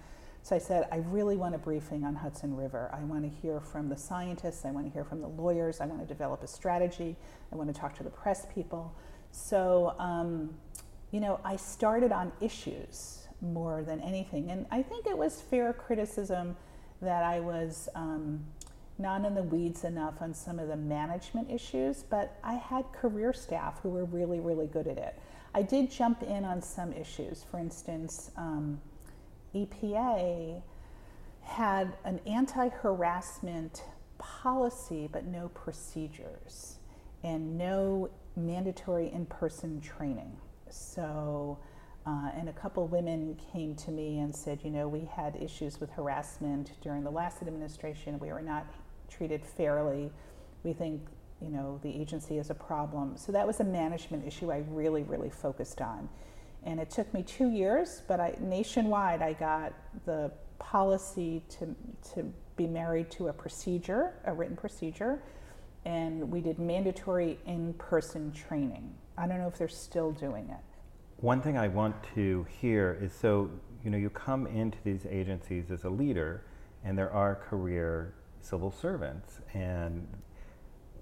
So 0.42 0.56
I 0.56 0.58
said, 0.58 0.88
I 0.90 0.96
really 0.96 1.36
want 1.36 1.54
a 1.54 1.58
briefing 1.58 2.04
on 2.04 2.14
Hudson 2.14 2.56
River. 2.56 2.90
I 2.92 3.04
want 3.04 3.24
to 3.24 3.28
hear 3.28 3.60
from 3.60 3.88
the 3.88 3.96
scientists. 3.96 4.64
I 4.64 4.70
want 4.70 4.86
to 4.86 4.92
hear 4.92 5.04
from 5.04 5.20
the 5.20 5.28
lawyers. 5.28 5.80
I 5.80 5.86
want 5.86 6.00
to 6.00 6.06
develop 6.06 6.42
a 6.42 6.46
strategy. 6.46 7.16
I 7.52 7.56
want 7.56 7.72
to 7.74 7.78
talk 7.78 7.94
to 7.98 8.02
the 8.02 8.10
press 8.10 8.46
people. 8.54 8.94
So, 9.32 9.94
um, 9.98 10.54
you 11.10 11.20
know, 11.20 11.40
I 11.44 11.56
started 11.56 12.10
on 12.10 12.32
issues 12.40 13.19
more 13.40 13.82
than 13.82 14.00
anything. 14.00 14.50
And 14.50 14.66
I 14.70 14.82
think 14.82 15.06
it 15.06 15.16
was 15.16 15.40
fair 15.40 15.72
criticism 15.72 16.56
that 17.02 17.22
I 17.24 17.40
was 17.40 17.88
um, 17.94 18.44
not 18.98 19.24
in 19.24 19.34
the 19.34 19.42
weeds 19.42 19.84
enough 19.84 20.14
on 20.20 20.34
some 20.34 20.58
of 20.58 20.68
the 20.68 20.76
management 20.76 21.50
issues, 21.50 22.02
but 22.02 22.38
I 22.44 22.54
had 22.54 22.84
career 22.92 23.32
staff 23.32 23.80
who 23.82 23.90
were 23.90 24.04
really, 24.04 24.40
really 24.40 24.66
good 24.66 24.86
at 24.86 24.98
it. 24.98 25.18
I 25.54 25.62
did 25.62 25.90
jump 25.90 26.22
in 26.22 26.44
on 26.44 26.62
some 26.62 26.92
issues. 26.92 27.44
For 27.50 27.58
instance, 27.58 28.30
um, 28.36 28.80
EPA 29.54 30.62
had 31.42 31.96
an 32.04 32.20
anti 32.26 32.68
harassment 32.68 33.82
policy, 34.18 35.08
but 35.10 35.26
no 35.26 35.48
procedures 35.48 36.76
and 37.24 37.58
no 37.58 38.10
mandatory 38.36 39.10
in 39.12 39.26
person 39.26 39.80
training. 39.80 40.36
So, 40.68 41.58
uh, 42.06 42.30
and 42.36 42.48
a 42.48 42.52
couple 42.52 42.86
women 42.86 43.38
came 43.52 43.74
to 43.74 43.90
me 43.90 44.20
and 44.20 44.34
said, 44.34 44.60
you 44.64 44.70
know, 44.70 44.88
we 44.88 45.04
had 45.14 45.36
issues 45.36 45.80
with 45.80 45.90
harassment 45.90 46.72
during 46.80 47.04
the 47.04 47.10
last 47.10 47.42
administration. 47.42 48.18
We 48.18 48.32
were 48.32 48.40
not 48.40 48.66
treated 49.08 49.44
fairly. 49.44 50.10
We 50.62 50.72
think, 50.72 51.02
you 51.42 51.50
know, 51.50 51.78
the 51.82 51.90
agency 51.90 52.38
is 52.38 52.48
a 52.50 52.54
problem. 52.54 53.16
So 53.16 53.32
that 53.32 53.46
was 53.46 53.60
a 53.60 53.64
management 53.64 54.26
issue 54.26 54.50
I 54.50 54.64
really, 54.70 55.02
really 55.02 55.30
focused 55.30 55.80
on. 55.80 56.08
And 56.64 56.80
it 56.80 56.90
took 56.90 57.12
me 57.12 57.22
two 57.22 57.50
years, 57.50 58.02
but 58.06 58.20
I, 58.20 58.34
nationwide, 58.40 59.22
I 59.22 59.34
got 59.34 59.72
the 60.04 60.30
policy 60.58 61.42
to, 61.50 61.74
to 62.14 62.32
be 62.56 62.66
married 62.66 63.10
to 63.12 63.28
a 63.28 63.32
procedure, 63.32 64.14
a 64.24 64.32
written 64.32 64.56
procedure, 64.56 65.22
and 65.84 66.30
we 66.30 66.40
did 66.40 66.58
mandatory 66.58 67.38
in 67.46 67.72
person 67.74 68.32
training. 68.32 68.92
I 69.16 69.26
don't 69.26 69.38
know 69.38 69.48
if 69.48 69.56
they're 69.56 69.68
still 69.68 70.12
doing 70.12 70.48
it. 70.50 70.69
One 71.20 71.42
thing 71.42 71.58
I 71.58 71.68
want 71.68 71.96
to 72.14 72.46
hear 72.60 72.98
is 73.00 73.12
so, 73.12 73.50
you 73.84 73.90
know, 73.90 73.98
you 73.98 74.08
come 74.08 74.46
into 74.46 74.78
these 74.84 75.04
agencies 75.08 75.70
as 75.70 75.84
a 75.84 75.90
leader, 75.90 76.44
and 76.82 76.96
there 76.96 77.10
are 77.12 77.34
career 77.34 78.14
civil 78.40 78.70
servants. 78.70 79.40
And 79.52 80.08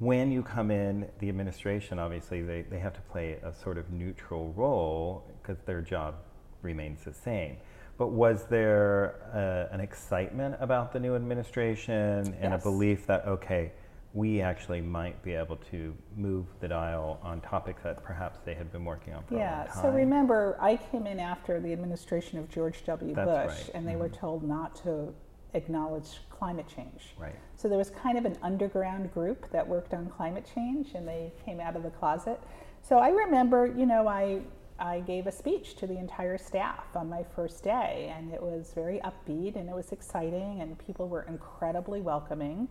when 0.01 0.33
you 0.33 0.43
come 0.43 0.73
in, 0.73 1.09
the 1.21 1.29
administration, 1.29 2.01
obviously, 2.01 2.43
they, 2.43 2.63
they 2.63 2.81
have 2.81 2.95
to 2.95 3.01
play 3.03 3.39
a 3.45 3.55
sort 3.55 3.79
of 3.79 3.93
neutral 3.93 4.53
role 4.55 5.25
because 5.41 5.63
their 5.65 5.81
job 5.81 6.17
remains 6.63 7.05
the 7.05 7.13
same. 7.13 7.57
But 7.97 8.09
was 8.09 8.45
there 8.47 9.21
uh, 9.33 9.73
an 9.73 9.81
excitement 9.81 10.57
about 10.59 10.93
the 10.93 10.99
new 10.99 11.15
administration 11.15 12.35
and 12.41 12.53
Yes. 12.53 12.61
a 12.61 12.69
belief 12.69 13.07
that, 13.07 13.25
okay, 13.27 13.73
we 14.15 14.41
actually 14.41 14.81
might 14.81 15.23
be 15.23 15.35
able 15.35 15.57
to 15.71 15.95
move 16.17 16.47
the 16.61 16.69
dial 16.69 17.21
on 17.23 17.41
topics 17.41 17.83
that 17.83 18.03
perhaps 18.03 18.39
they 18.45 18.55
had 18.55 18.73
been 18.73 18.85
working 18.85 19.13
on 19.13 19.23
for 19.25 19.35
a 19.35 19.37
long 19.37 19.47
Yeah, 19.47 19.73
so 19.73 19.91
remember, 19.91 20.57
I 20.61 20.77
came 20.77 21.07
in 21.07 21.21
after 21.21 21.61
the 21.61 21.73
administration 21.73 22.39
of 22.39 22.49
George 22.49 22.85
W. 22.87 23.15
That's 23.15 23.27
Bush, 23.27 23.67
right. 23.67 23.71
and 23.75 23.87
they 23.87 23.97
were 23.97 24.09
mm-hmm. 24.09 24.21
told 24.21 24.43
not 24.45 24.75
to 24.83 25.13
acknowledge 25.55 26.21
climate 26.31 26.67
change. 26.75 27.15
Right. 27.19 27.35
So 27.57 27.69
there 27.69 27.79
was 27.79 27.91
kind 27.91 28.17
of 28.17 28.25
an 28.25 28.37
underground 28.43 29.13
group 29.13 29.51
that 29.51 29.67
worked 29.67 29.93
on 29.93 30.09
climate 30.09 30.49
change, 30.55 30.95
and 30.95 31.07
they 31.07 31.33
came 31.45 31.61
out 31.61 31.77
of 31.77 31.83
the 31.83 31.91
closet. 31.91 32.41
So 32.83 32.99
I 32.99 33.11
remember, 33.11 33.67
you 33.67 33.87
know, 33.87 34.09
I 34.09 34.41
I 34.81 35.01
gave 35.01 35.27
a 35.27 35.33
speech 35.33 35.75
to 35.77 35.89
the 35.89 35.99
entire 35.99 36.39
staff 36.39 36.85
on 36.95 37.09
my 37.09 37.25
first 37.35 37.65
day, 37.65 38.15
and 38.17 38.33
it 38.33 38.41
was 38.41 38.73
very 38.75 39.01
upbeat 39.01 39.57
and 39.57 39.69
it 39.69 39.75
was 39.75 39.91
exciting, 39.91 40.61
and 40.61 40.79
people 40.79 41.09
were 41.09 41.23
incredibly 41.23 42.01
welcoming. 42.01 42.69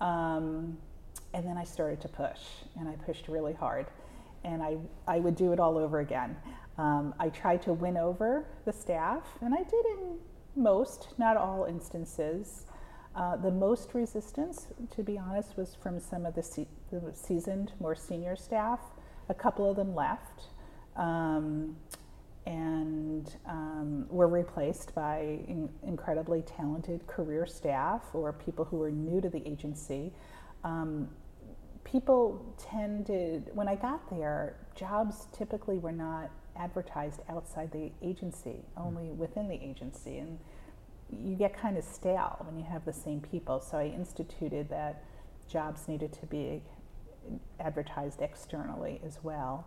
Um, 0.00 0.78
and 1.34 1.46
then 1.46 1.58
I 1.58 1.64
started 1.64 2.00
to 2.02 2.08
push, 2.08 2.40
and 2.78 2.88
I 2.88 2.92
pushed 3.04 3.28
really 3.28 3.52
hard, 3.52 3.86
and 4.44 4.62
I 4.62 4.78
I 5.06 5.18
would 5.18 5.36
do 5.36 5.52
it 5.52 5.60
all 5.60 5.76
over 5.76 6.00
again. 6.00 6.36
Um, 6.78 7.14
I 7.18 7.28
tried 7.28 7.62
to 7.62 7.72
win 7.72 7.96
over 7.96 8.46
the 8.64 8.72
staff, 8.72 9.24
and 9.40 9.52
I 9.52 9.62
did 9.64 9.84
in 9.86 10.18
most, 10.56 11.08
not 11.18 11.36
all 11.36 11.64
instances. 11.64 12.66
Uh, 13.14 13.36
the 13.36 13.50
most 13.50 13.94
resistance, 13.94 14.68
to 14.94 15.02
be 15.02 15.18
honest, 15.18 15.56
was 15.56 15.74
from 15.74 15.98
some 15.98 16.24
of 16.24 16.34
the, 16.34 16.42
se- 16.42 16.68
the 16.92 17.02
seasoned, 17.14 17.72
more 17.80 17.96
senior 17.96 18.36
staff. 18.36 18.80
A 19.28 19.34
couple 19.34 19.68
of 19.68 19.76
them 19.76 19.94
left 19.94 20.44
um, 20.94 21.76
and 22.48 23.36
um, 23.46 24.06
were 24.08 24.26
replaced 24.26 24.94
by 24.94 25.38
in- 25.46 25.68
incredibly 25.86 26.40
talented 26.40 27.06
career 27.06 27.46
staff 27.46 28.02
or 28.14 28.32
people 28.32 28.64
who 28.64 28.78
were 28.78 28.90
new 28.90 29.20
to 29.20 29.28
the 29.28 29.46
agency. 29.46 30.10
Um, 30.64 31.08
people 31.84 32.42
tended, 32.58 33.50
when 33.52 33.68
I 33.68 33.74
got 33.74 34.08
there, 34.08 34.56
jobs 34.74 35.26
typically 35.30 35.76
were 35.76 35.92
not 35.92 36.30
advertised 36.56 37.20
outside 37.28 37.70
the 37.70 37.92
agency, 38.02 38.64
only 38.78 39.10
within 39.10 39.46
the 39.46 39.62
agency. 39.62 40.16
And 40.16 40.38
you 41.22 41.36
get 41.36 41.54
kind 41.54 41.76
of 41.76 41.84
stale 41.84 42.42
when 42.46 42.58
you 42.58 42.64
have 42.64 42.84
the 42.86 42.94
same 42.94 43.20
people. 43.20 43.60
So 43.60 43.76
I 43.76 43.88
instituted 43.88 44.70
that 44.70 45.04
jobs 45.50 45.86
needed 45.86 46.14
to 46.14 46.26
be 46.26 46.62
advertised 47.60 48.22
externally 48.22 49.02
as 49.04 49.18
well. 49.22 49.66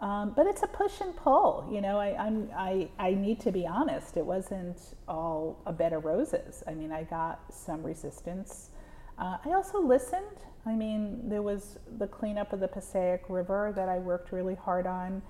Um, 0.00 0.32
but 0.34 0.46
it's 0.46 0.62
a 0.62 0.66
push 0.66 1.00
and 1.00 1.14
pull. 1.14 1.68
You 1.70 1.82
know, 1.82 1.98
I, 1.98 2.16
I'm, 2.16 2.50
I, 2.56 2.88
I 2.98 3.12
need 3.12 3.38
to 3.40 3.52
be 3.52 3.66
honest. 3.66 4.16
It 4.16 4.24
wasn't 4.24 4.78
all 5.06 5.60
a 5.66 5.72
bed 5.72 5.92
of 5.92 6.04
roses. 6.04 6.62
I 6.66 6.72
mean, 6.72 6.90
I 6.90 7.02
got 7.02 7.40
some 7.52 7.82
resistance. 7.82 8.70
Uh, 9.18 9.36
I 9.44 9.50
also 9.50 9.80
listened. 9.80 10.38
I 10.64 10.74
mean, 10.74 11.28
there 11.28 11.42
was 11.42 11.78
the 11.98 12.06
cleanup 12.06 12.52
of 12.52 12.60
the 12.60 12.68
Passaic 12.68 13.24
River 13.28 13.72
that 13.76 13.88
I 13.88 13.98
worked 13.98 14.32
really 14.32 14.54
hard 14.54 14.86
on. 14.86 15.22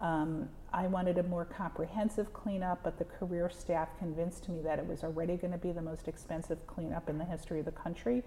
Um, 0.00 0.48
I 0.72 0.86
wanted 0.86 1.18
a 1.18 1.22
more 1.22 1.44
comprehensive 1.44 2.32
cleanup, 2.32 2.82
but 2.82 2.98
the 2.98 3.04
career 3.04 3.48
staff 3.50 3.88
convinced 3.98 4.48
me 4.48 4.60
that 4.62 4.78
it 4.78 4.86
was 4.86 5.04
already 5.04 5.36
going 5.36 5.52
to 5.52 5.58
be 5.58 5.72
the 5.72 5.82
most 5.82 6.08
expensive 6.08 6.66
cleanup 6.66 7.08
in 7.08 7.18
the 7.18 7.24
history 7.24 7.60
of 7.60 7.64
the 7.64 7.72
country. 7.72 8.22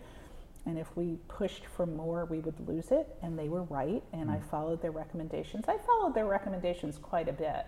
And 0.68 0.78
if 0.78 0.98
we 0.98 1.18
pushed 1.30 1.66
for 1.66 1.86
more, 1.86 2.26
we 2.26 2.40
would 2.40 2.68
lose 2.68 2.92
it. 2.92 3.08
And 3.24 3.40
they 3.40 3.48
were 3.48 3.64
right. 3.64 4.04
And 4.12 4.30
mm. 4.30 4.36
I 4.36 4.40
followed 4.52 4.82
their 4.82 4.92
recommendations. 4.92 5.64
I 5.70 5.78
followed 5.78 6.14
their 6.14 6.26
recommendations 6.26 6.98
quite 6.98 7.30
a 7.30 7.34
bit. 7.34 7.66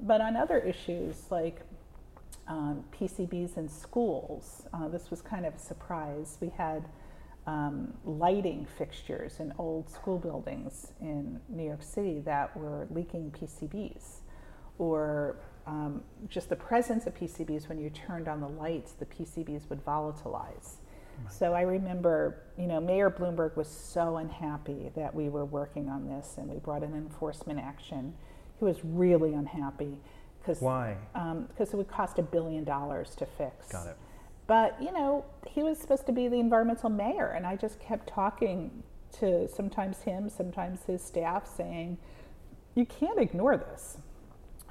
But 0.00 0.20
on 0.20 0.36
other 0.36 0.58
issues 0.58 1.16
like 1.30 1.62
um, 2.46 2.84
PCBs 2.92 3.56
in 3.56 3.70
schools, 3.70 4.66
uh, 4.74 4.86
this 4.88 5.10
was 5.10 5.22
kind 5.22 5.46
of 5.46 5.54
a 5.54 5.58
surprise. 5.58 6.36
We 6.38 6.50
had 6.50 6.84
um, 7.46 7.94
lighting 8.04 8.66
fixtures 8.76 9.40
in 9.40 9.54
old 9.56 9.88
school 9.88 10.18
buildings 10.18 10.92
in 11.00 11.40
New 11.48 11.64
York 11.64 11.82
City 11.82 12.20
that 12.26 12.54
were 12.54 12.86
leaking 12.90 13.30
PCBs. 13.30 14.18
Or 14.76 15.38
um, 15.66 16.02
just 16.28 16.50
the 16.50 16.56
presence 16.56 17.06
of 17.06 17.14
PCBs, 17.14 17.66
when 17.70 17.78
you 17.78 17.88
turned 17.88 18.28
on 18.28 18.42
the 18.42 18.48
lights, 18.48 18.92
the 18.92 19.06
PCBs 19.06 19.70
would 19.70 19.82
volatilize 19.86 20.74
so 21.30 21.54
I 21.54 21.62
remember, 21.62 22.42
you 22.58 22.66
know, 22.66 22.80
Mayor 22.80 23.10
Bloomberg 23.10 23.56
was 23.56 23.68
so 23.68 24.16
unhappy 24.16 24.90
that 24.94 25.14
we 25.14 25.28
were 25.28 25.44
working 25.44 25.88
on 25.88 26.06
this 26.08 26.34
and 26.38 26.48
we 26.48 26.58
brought 26.58 26.82
an 26.82 26.94
enforcement 26.94 27.58
action. 27.58 28.14
He 28.58 28.64
was 28.64 28.84
really 28.84 29.34
unhappy. 29.34 29.98
Cause, 30.44 30.60
Why? 30.60 30.96
Because 31.12 31.34
um, 31.34 31.48
it 31.58 31.74
would 31.74 31.88
cost 31.88 32.18
a 32.18 32.22
billion 32.22 32.64
dollars 32.64 33.14
to 33.16 33.26
fix. 33.26 33.68
Got 33.68 33.88
it. 33.88 33.96
But, 34.46 34.80
you 34.80 34.92
know, 34.92 35.24
he 35.46 35.62
was 35.62 35.78
supposed 35.78 36.06
to 36.06 36.12
be 36.12 36.28
the 36.28 36.38
environmental 36.38 36.88
mayor, 36.88 37.32
and 37.34 37.44
I 37.44 37.56
just 37.56 37.80
kept 37.80 38.08
talking 38.08 38.84
to 39.18 39.48
sometimes 39.48 40.02
him, 40.02 40.28
sometimes 40.28 40.84
his 40.86 41.02
staff, 41.02 41.48
saying, 41.56 41.98
you 42.76 42.86
can't 42.86 43.18
ignore 43.18 43.56
this. 43.56 43.98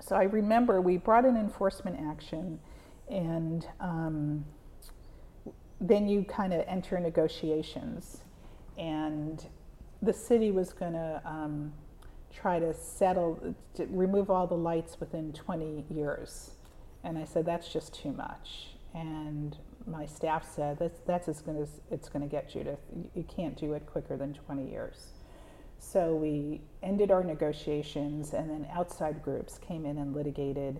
So 0.01 0.15
I 0.15 0.23
remember 0.23 0.79
we 0.79 0.97
brought 0.97 1.25
an 1.25 1.36
enforcement 1.36 1.99
action, 1.99 2.60
and 3.10 3.67
um, 3.81 4.45
then 5.81 6.07
you 6.07 6.23
kind 6.23 6.53
of 6.53 6.63
enter 6.67 6.99
negotiations, 6.99 8.21
and 8.77 9.45
the 10.01 10.13
city 10.13 10.51
was 10.51 10.73
going 10.73 10.93
to 10.93 11.21
um, 11.25 11.73
try 12.33 12.59
to 12.59 12.73
settle, 12.73 13.55
to 13.75 13.85
remove 13.88 14.29
all 14.29 14.47
the 14.47 14.55
lights 14.55 14.99
within 14.99 15.33
20 15.33 15.85
years. 15.89 16.51
And 17.03 17.17
I 17.17 17.25
said, 17.25 17.45
that's 17.45 17.71
just 17.71 17.93
too 17.93 18.11
much. 18.11 18.75
And 18.93 19.57
my 19.85 20.05
staff 20.05 20.47
said, 20.55 20.79
that's, 20.79 20.99
that's 21.05 21.27
as 21.27 21.41
good 21.41 21.57
as 21.57 21.81
it's 21.91 22.09
going 22.09 22.23
to 22.23 22.29
get, 22.29 22.49
Judith. 22.49 22.79
You 23.13 23.23
can't 23.23 23.55
do 23.57 23.73
it 23.73 23.85
quicker 23.85 24.17
than 24.17 24.33
20 24.33 24.69
years. 24.69 25.11
So 25.77 26.15
we 26.15 26.61
ended 26.81 27.11
our 27.11 27.23
negotiations, 27.23 28.33
and 28.33 28.49
then 28.49 28.67
outside 28.73 29.21
groups 29.21 29.57
came 29.59 29.85
in 29.85 29.97
and 29.97 30.15
litigated. 30.15 30.79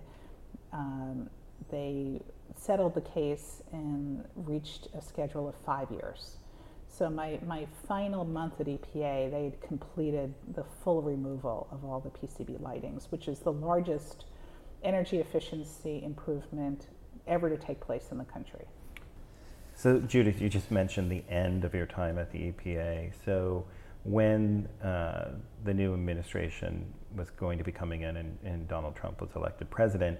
Um, 0.73 1.29
they 1.71 2.21
settled 2.55 2.93
the 2.93 3.01
case 3.01 3.61
and 3.71 4.23
reached 4.35 4.87
a 4.93 5.01
schedule 5.01 5.47
of 5.47 5.55
five 5.65 5.89
years. 5.91 6.37
So 6.87 7.09
my, 7.09 7.39
my 7.45 7.67
final 7.87 8.23
month 8.23 8.61
at 8.61 8.67
EPA, 8.67 9.31
they'd 9.31 9.59
completed 9.61 10.33
the 10.53 10.63
full 10.83 11.01
removal 11.01 11.67
of 11.71 11.83
all 11.83 11.99
the 11.99 12.09
PCB 12.09 12.61
lightings, 12.61 13.11
which 13.11 13.27
is 13.27 13.39
the 13.39 13.51
largest 13.51 14.25
energy 14.83 15.19
efficiency 15.19 16.01
improvement 16.03 16.87
ever 17.27 17.49
to 17.49 17.57
take 17.57 17.81
place 17.81 18.09
in 18.11 18.17
the 18.17 18.23
country. 18.23 18.65
So 19.73 19.99
Judith, 19.99 20.41
you 20.41 20.47
just 20.47 20.71
mentioned 20.71 21.11
the 21.11 21.23
end 21.29 21.65
of 21.65 21.73
your 21.73 21.85
time 21.85 22.17
at 22.17 22.31
the 22.31 22.51
EPA. 22.51 23.11
So 23.25 23.65
when 24.05 24.69
uh, 24.81 25.31
the 25.65 25.73
new 25.73 25.93
administration 25.93 26.85
was 27.15 27.29
going 27.31 27.57
to 27.57 27.63
be 27.63 27.71
coming 27.73 28.03
in 28.03 28.17
and, 28.17 28.37
and 28.45 28.67
Donald 28.69 28.95
Trump 28.95 29.19
was 29.19 29.31
elected 29.35 29.69
president, 29.69 30.17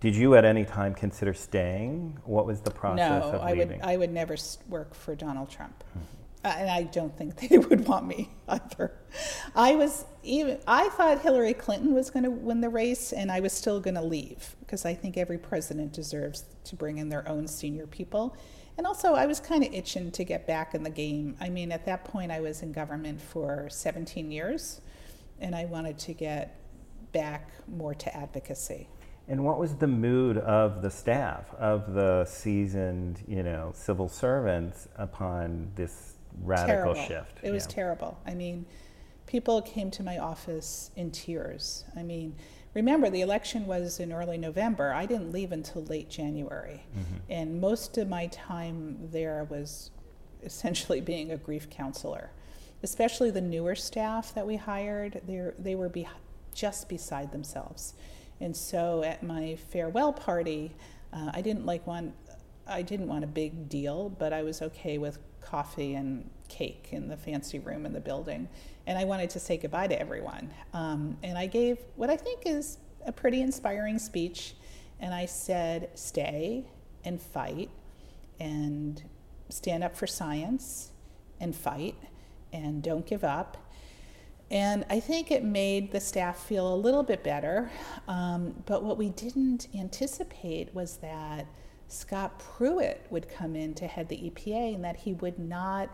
did 0.00 0.16
you 0.16 0.34
at 0.34 0.46
any 0.46 0.64
time 0.64 0.94
consider 0.94 1.34
staying? 1.34 2.18
What 2.24 2.46
was 2.46 2.62
the 2.62 2.70
process 2.70 3.22
no, 3.22 3.32
of 3.32 3.42
I 3.42 3.52
leaving? 3.52 3.68
would. 3.68 3.80
I 3.82 3.96
would 3.98 4.10
never 4.10 4.36
work 4.68 4.94
for 4.94 5.14
Donald 5.14 5.50
Trump, 5.50 5.84
mm-hmm. 5.90 6.46
uh, 6.46 6.54
and 6.56 6.70
I 6.70 6.84
don't 6.84 7.16
think 7.16 7.36
they 7.36 7.58
would 7.68 7.86
want 7.86 8.06
me 8.06 8.30
either. 8.48 8.92
I 9.54 9.74
was 9.74 10.06
even. 10.22 10.58
I 10.66 10.88
thought 10.90 11.20
Hillary 11.20 11.52
Clinton 11.52 11.92
was 11.92 12.08
going 12.08 12.24
to 12.24 12.30
win 12.30 12.62
the 12.62 12.70
race, 12.70 13.12
and 13.12 13.30
I 13.30 13.40
was 13.40 13.52
still 13.52 13.78
going 13.78 13.96
to 13.96 14.02
leave 14.02 14.56
because 14.60 14.86
I 14.86 14.94
think 14.94 15.18
every 15.18 15.38
president 15.38 15.92
deserves 15.92 16.44
to 16.64 16.76
bring 16.76 16.96
in 16.96 17.10
their 17.10 17.28
own 17.28 17.46
senior 17.46 17.86
people. 17.86 18.34
And 18.78 18.86
also, 18.86 19.12
I 19.12 19.26
was 19.26 19.40
kind 19.40 19.62
of 19.62 19.74
itching 19.74 20.10
to 20.12 20.24
get 20.24 20.46
back 20.46 20.74
in 20.74 20.82
the 20.82 20.90
game. 20.90 21.36
I 21.38 21.50
mean, 21.50 21.70
at 21.70 21.84
that 21.84 22.06
point, 22.06 22.32
I 22.32 22.40
was 22.40 22.62
in 22.62 22.72
government 22.72 23.20
for 23.20 23.68
17 23.68 24.30
years, 24.30 24.80
and 25.38 25.54
I 25.54 25.66
wanted 25.66 25.98
to 25.98 26.14
get 26.14 26.56
back 27.12 27.50
more 27.68 27.92
to 27.92 28.16
advocacy. 28.16 28.88
And 29.30 29.44
what 29.44 29.60
was 29.60 29.76
the 29.76 29.86
mood 29.86 30.38
of 30.38 30.82
the 30.82 30.90
staff, 30.90 31.54
of 31.54 31.94
the 31.94 32.24
seasoned, 32.24 33.22
you 33.28 33.44
know, 33.44 33.70
civil 33.76 34.08
servants 34.08 34.88
upon 34.96 35.70
this 35.76 36.14
radical 36.42 36.94
terrible. 36.94 37.06
shift? 37.06 37.38
It 37.40 37.52
was 37.52 37.64
yeah. 37.66 37.74
terrible. 37.74 38.18
I 38.26 38.34
mean, 38.34 38.66
people 39.26 39.62
came 39.62 39.88
to 39.92 40.02
my 40.02 40.18
office 40.18 40.90
in 40.96 41.12
tears. 41.12 41.84
I 41.96 42.02
mean, 42.02 42.34
remember 42.74 43.08
the 43.08 43.20
election 43.20 43.68
was 43.68 44.00
in 44.00 44.12
early 44.12 44.36
November. 44.36 44.92
I 44.92 45.06
didn't 45.06 45.30
leave 45.30 45.52
until 45.52 45.84
late 45.84 46.10
January. 46.10 46.84
Mm-hmm. 46.92 47.32
And 47.32 47.60
most 47.60 47.98
of 47.98 48.08
my 48.08 48.26
time 48.26 48.98
there 49.12 49.46
was 49.48 49.92
essentially 50.42 51.00
being 51.12 51.30
a 51.30 51.36
grief 51.36 51.70
counselor. 51.70 52.32
Especially 52.82 53.30
the 53.30 53.40
newer 53.40 53.76
staff 53.76 54.34
that 54.34 54.44
we 54.44 54.56
hired, 54.56 55.22
they 55.24 55.76
were 55.76 55.88
be, 55.88 56.08
just 56.52 56.88
beside 56.88 57.30
themselves 57.30 57.94
and 58.40 58.56
so 58.56 59.02
at 59.02 59.22
my 59.22 59.56
farewell 59.70 60.12
party, 60.12 60.74
uh, 61.12 61.30
I 61.32 61.40
didn't 61.40 61.66
like 61.66 61.86
one. 61.86 62.12
I 62.66 62.82
didn't 62.82 63.08
want 63.08 63.24
a 63.24 63.26
big 63.26 63.68
deal, 63.68 64.10
but 64.10 64.32
I 64.32 64.42
was 64.42 64.62
okay 64.62 64.98
with 64.98 65.18
coffee 65.40 65.94
and 65.94 66.28
cake 66.48 66.88
in 66.92 67.08
the 67.08 67.16
fancy 67.16 67.58
room 67.58 67.84
in 67.84 67.92
the 67.92 68.00
building. 68.00 68.48
And 68.86 68.98
I 68.98 69.04
wanted 69.04 69.30
to 69.30 69.40
say 69.40 69.56
goodbye 69.56 69.88
to 69.88 70.00
everyone. 70.00 70.50
Um, 70.72 71.16
and 71.22 71.36
I 71.36 71.46
gave 71.46 71.78
what 71.96 72.10
I 72.10 72.16
think 72.16 72.42
is 72.46 72.78
a 73.06 73.12
pretty 73.12 73.40
inspiring 73.40 73.98
speech. 73.98 74.54
And 75.00 75.14
I 75.14 75.26
said, 75.26 75.90
stay 75.94 76.64
and 77.04 77.20
fight 77.20 77.70
and 78.38 79.02
stand 79.48 79.82
up 79.82 79.96
for 79.96 80.06
science 80.06 80.90
and 81.40 81.54
fight 81.54 81.96
and 82.52 82.82
don't 82.82 83.06
give 83.06 83.24
up 83.24 83.56
and 84.50 84.84
I 84.90 84.98
think 84.98 85.30
it 85.30 85.44
made 85.44 85.92
the 85.92 86.00
staff 86.00 86.40
feel 86.40 86.74
a 86.74 86.76
little 86.76 87.04
bit 87.04 87.22
better. 87.22 87.70
Um, 88.08 88.62
but 88.66 88.82
what 88.82 88.98
we 88.98 89.10
didn't 89.10 89.68
anticipate 89.74 90.74
was 90.74 90.96
that 90.96 91.46
Scott 91.86 92.38
Pruitt 92.38 93.06
would 93.10 93.28
come 93.28 93.54
in 93.54 93.74
to 93.74 93.86
head 93.86 94.08
the 94.08 94.16
EPA 94.16 94.74
and 94.74 94.84
that 94.84 94.96
he 94.96 95.14
would 95.14 95.38
not 95.38 95.90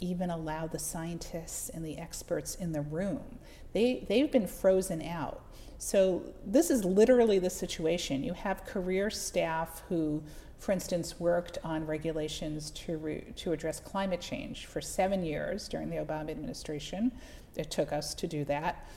even 0.00 0.30
allow 0.30 0.66
the 0.66 0.78
scientists 0.78 1.68
and 1.68 1.84
the 1.84 1.98
experts 1.98 2.54
in 2.54 2.72
the 2.72 2.82
room. 2.82 3.38
They, 3.72 4.06
they've 4.08 4.30
been 4.30 4.46
frozen 4.46 5.02
out. 5.02 5.42
So, 5.78 6.22
this 6.44 6.70
is 6.70 6.84
literally 6.84 7.38
the 7.38 7.50
situation. 7.50 8.24
You 8.24 8.32
have 8.32 8.64
career 8.64 9.10
staff 9.10 9.84
who, 9.88 10.22
for 10.58 10.72
instance, 10.72 11.20
worked 11.20 11.58
on 11.62 11.86
regulations 11.86 12.70
to, 12.72 12.96
re, 12.96 13.24
to 13.36 13.52
address 13.52 13.78
climate 13.78 14.20
change 14.20 14.66
for 14.66 14.80
seven 14.80 15.22
years 15.22 15.68
during 15.68 15.88
the 15.88 15.96
Obama 15.96 16.30
administration 16.30 17.12
it 17.58 17.70
took 17.70 17.92
us 17.92 18.14
to 18.14 18.26
do 18.26 18.44
that, 18.46 18.88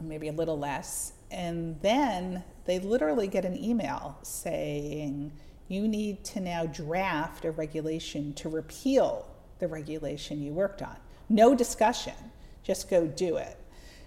maybe 0.00 0.28
a 0.28 0.32
little 0.32 0.58
less. 0.58 1.12
And 1.30 1.80
then 1.82 2.42
they 2.64 2.78
literally 2.78 3.28
get 3.28 3.44
an 3.44 3.62
email 3.62 4.18
saying, 4.22 5.32
you 5.68 5.86
need 5.86 6.24
to 6.24 6.40
now 6.40 6.64
draft 6.66 7.44
a 7.44 7.50
regulation 7.50 8.32
to 8.34 8.48
repeal 8.48 9.28
the 9.58 9.68
regulation 9.68 10.42
you 10.42 10.52
worked 10.52 10.82
on. 10.82 10.96
No 11.28 11.54
discussion, 11.54 12.14
just 12.62 12.88
go 12.88 13.06
do 13.06 13.36
it. 13.36 13.58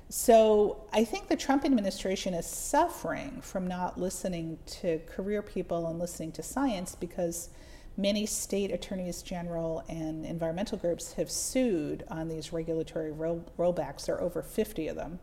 So 0.10 0.84
I 0.92 1.06
think 1.06 1.30
the 1.30 1.38
Trump 1.38 1.64
administration 1.64 2.34
is 2.34 2.46
suffering 2.46 3.40
from 3.42 3.68
not 3.68 4.00
listening 4.00 4.58
to 4.82 5.00
career 5.08 5.42
people 5.42 5.88
and 5.88 6.00
listening 6.00 6.32
to 6.34 6.44
science 6.44 6.96
because 6.96 7.50
Many 7.98 8.26
state 8.26 8.72
attorneys 8.72 9.22
general 9.22 9.84
and 9.90 10.26
environmental 10.26 10.78
groups 10.78 11.14
have 11.14 11.30
sued 11.30 12.04
on 12.08 12.30
these 12.30 12.54
regulatory 12.54 13.12
roll- 13.12 13.46
rollbacks. 13.58 14.06
There 14.06 14.16
are 14.16 14.22
over 14.22 14.42
50 14.42 14.88
of 14.88 14.96
them. 14.96 15.20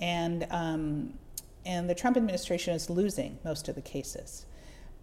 And, 0.00 0.46
um, 0.50 1.14
and 1.64 1.90
the 1.90 1.94
Trump 1.94 2.16
administration 2.16 2.74
is 2.74 2.88
losing 2.88 3.38
most 3.44 3.68
of 3.68 3.74
the 3.74 3.82
cases. 3.82 4.46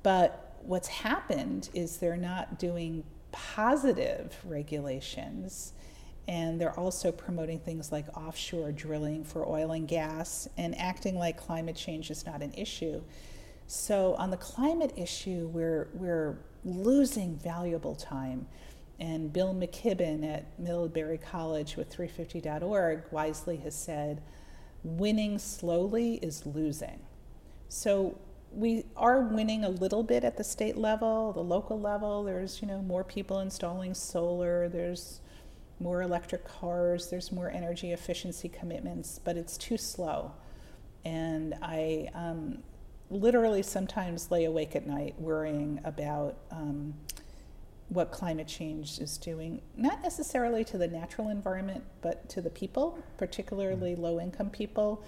But 0.02 0.56
what's 0.62 0.88
happened 0.88 1.70
is 1.74 1.98
they're 1.98 2.16
not 2.16 2.58
doing 2.58 3.04
positive 3.34 4.38
regulations. 4.46 5.74
And 6.28 6.62
they're 6.62 6.78
also 6.80 7.12
promoting 7.12 7.60
things 7.60 7.92
like 7.92 8.06
offshore 8.16 8.72
drilling 8.72 9.26
for 9.26 9.46
oil 9.46 9.72
and 9.72 9.88
gas 9.88 10.48
and 10.58 10.78
acting 10.80 11.18
like 11.18 11.36
climate 11.36 11.76
change 11.76 12.10
is 12.10 12.26
not 12.26 12.42
an 12.42 12.54
issue. 12.54 13.02
So, 13.68 14.16
on 14.16 14.30
the 14.30 14.38
climate 14.38 14.94
issue, 14.96 15.50
we're, 15.52 15.90
we're 15.94 16.38
losing 16.66 17.36
valuable 17.38 17.96
time. 17.96 18.48
And 19.00 19.34
Bill 19.34 19.54
McKibben 19.54 20.24
at 20.24 20.58
Middlebury 20.60 21.18
College 21.18 21.76
with 21.76 21.96
350.org 21.96 23.04
wisely 23.12 23.58
has 23.58 23.76
said, 23.76 24.22
winning 24.84 25.40
slowly 25.40 26.16
is 26.16 26.46
losing. 26.46 27.00
So 27.70 28.18
we 28.52 28.86
are 28.96 29.22
winning 29.22 29.66
a 29.66 29.70
little 29.70 30.04
bit 30.04 30.24
at 30.24 30.38
the 30.38 30.44
state 30.44 30.78
level, 30.78 31.34
the 31.34 31.42
local 31.42 31.80
level. 31.80 32.24
There's, 32.24 32.62
you 32.62 32.68
know, 32.68 32.82
more 32.82 33.04
people 33.04 33.40
installing 33.40 33.94
solar, 33.94 34.70
there's 34.70 35.22
more 35.80 36.02
electric 36.02 36.48
cars, 36.48 37.10
there's 37.10 37.32
more 37.32 37.50
energy 37.50 37.92
efficiency 37.92 38.48
commitments, 38.48 39.20
but 39.24 39.38
it's 39.38 39.58
too 39.58 39.78
slow. 39.78 40.34
And 41.04 41.56
I 41.62 42.10
um, 42.14 42.64
literally 43.10 43.62
sometimes 43.62 44.32
lay 44.32 44.46
awake 44.46 44.76
at 44.76 44.88
night 44.88 45.16
worrying 45.20 45.80
about 45.84 46.38
um, 46.52 46.94
what 47.90 48.12
climate 48.12 48.48
change 48.48 49.00
is 49.00 49.18
doing, 49.18 49.62
not 49.76 50.02
necessarily 50.02 50.64
to 50.64 50.78
the 50.78 50.88
natural 50.88 51.30
environment, 51.30 51.84
but 52.02 52.28
to 52.30 52.42
the 52.42 52.50
people, 52.50 52.98
particularly 53.18 53.96
low 53.96 54.20
income 54.20 54.50
people 54.50 55.04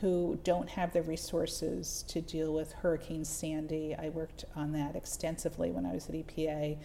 who 0.00 0.38
don't 0.44 0.68
have 0.70 0.92
the 0.92 1.02
resources 1.02 2.04
to 2.08 2.20
deal 2.22 2.54
with 2.54 2.72
Hurricane 2.72 3.24
Sandy. 3.24 3.94
I 3.94 4.08
worked 4.08 4.44
on 4.56 4.72
that 4.72 4.96
extensively 4.96 5.70
when 5.70 5.84
I 5.84 5.92
was 5.92 6.08
at 6.08 6.14
EPA. 6.14 6.78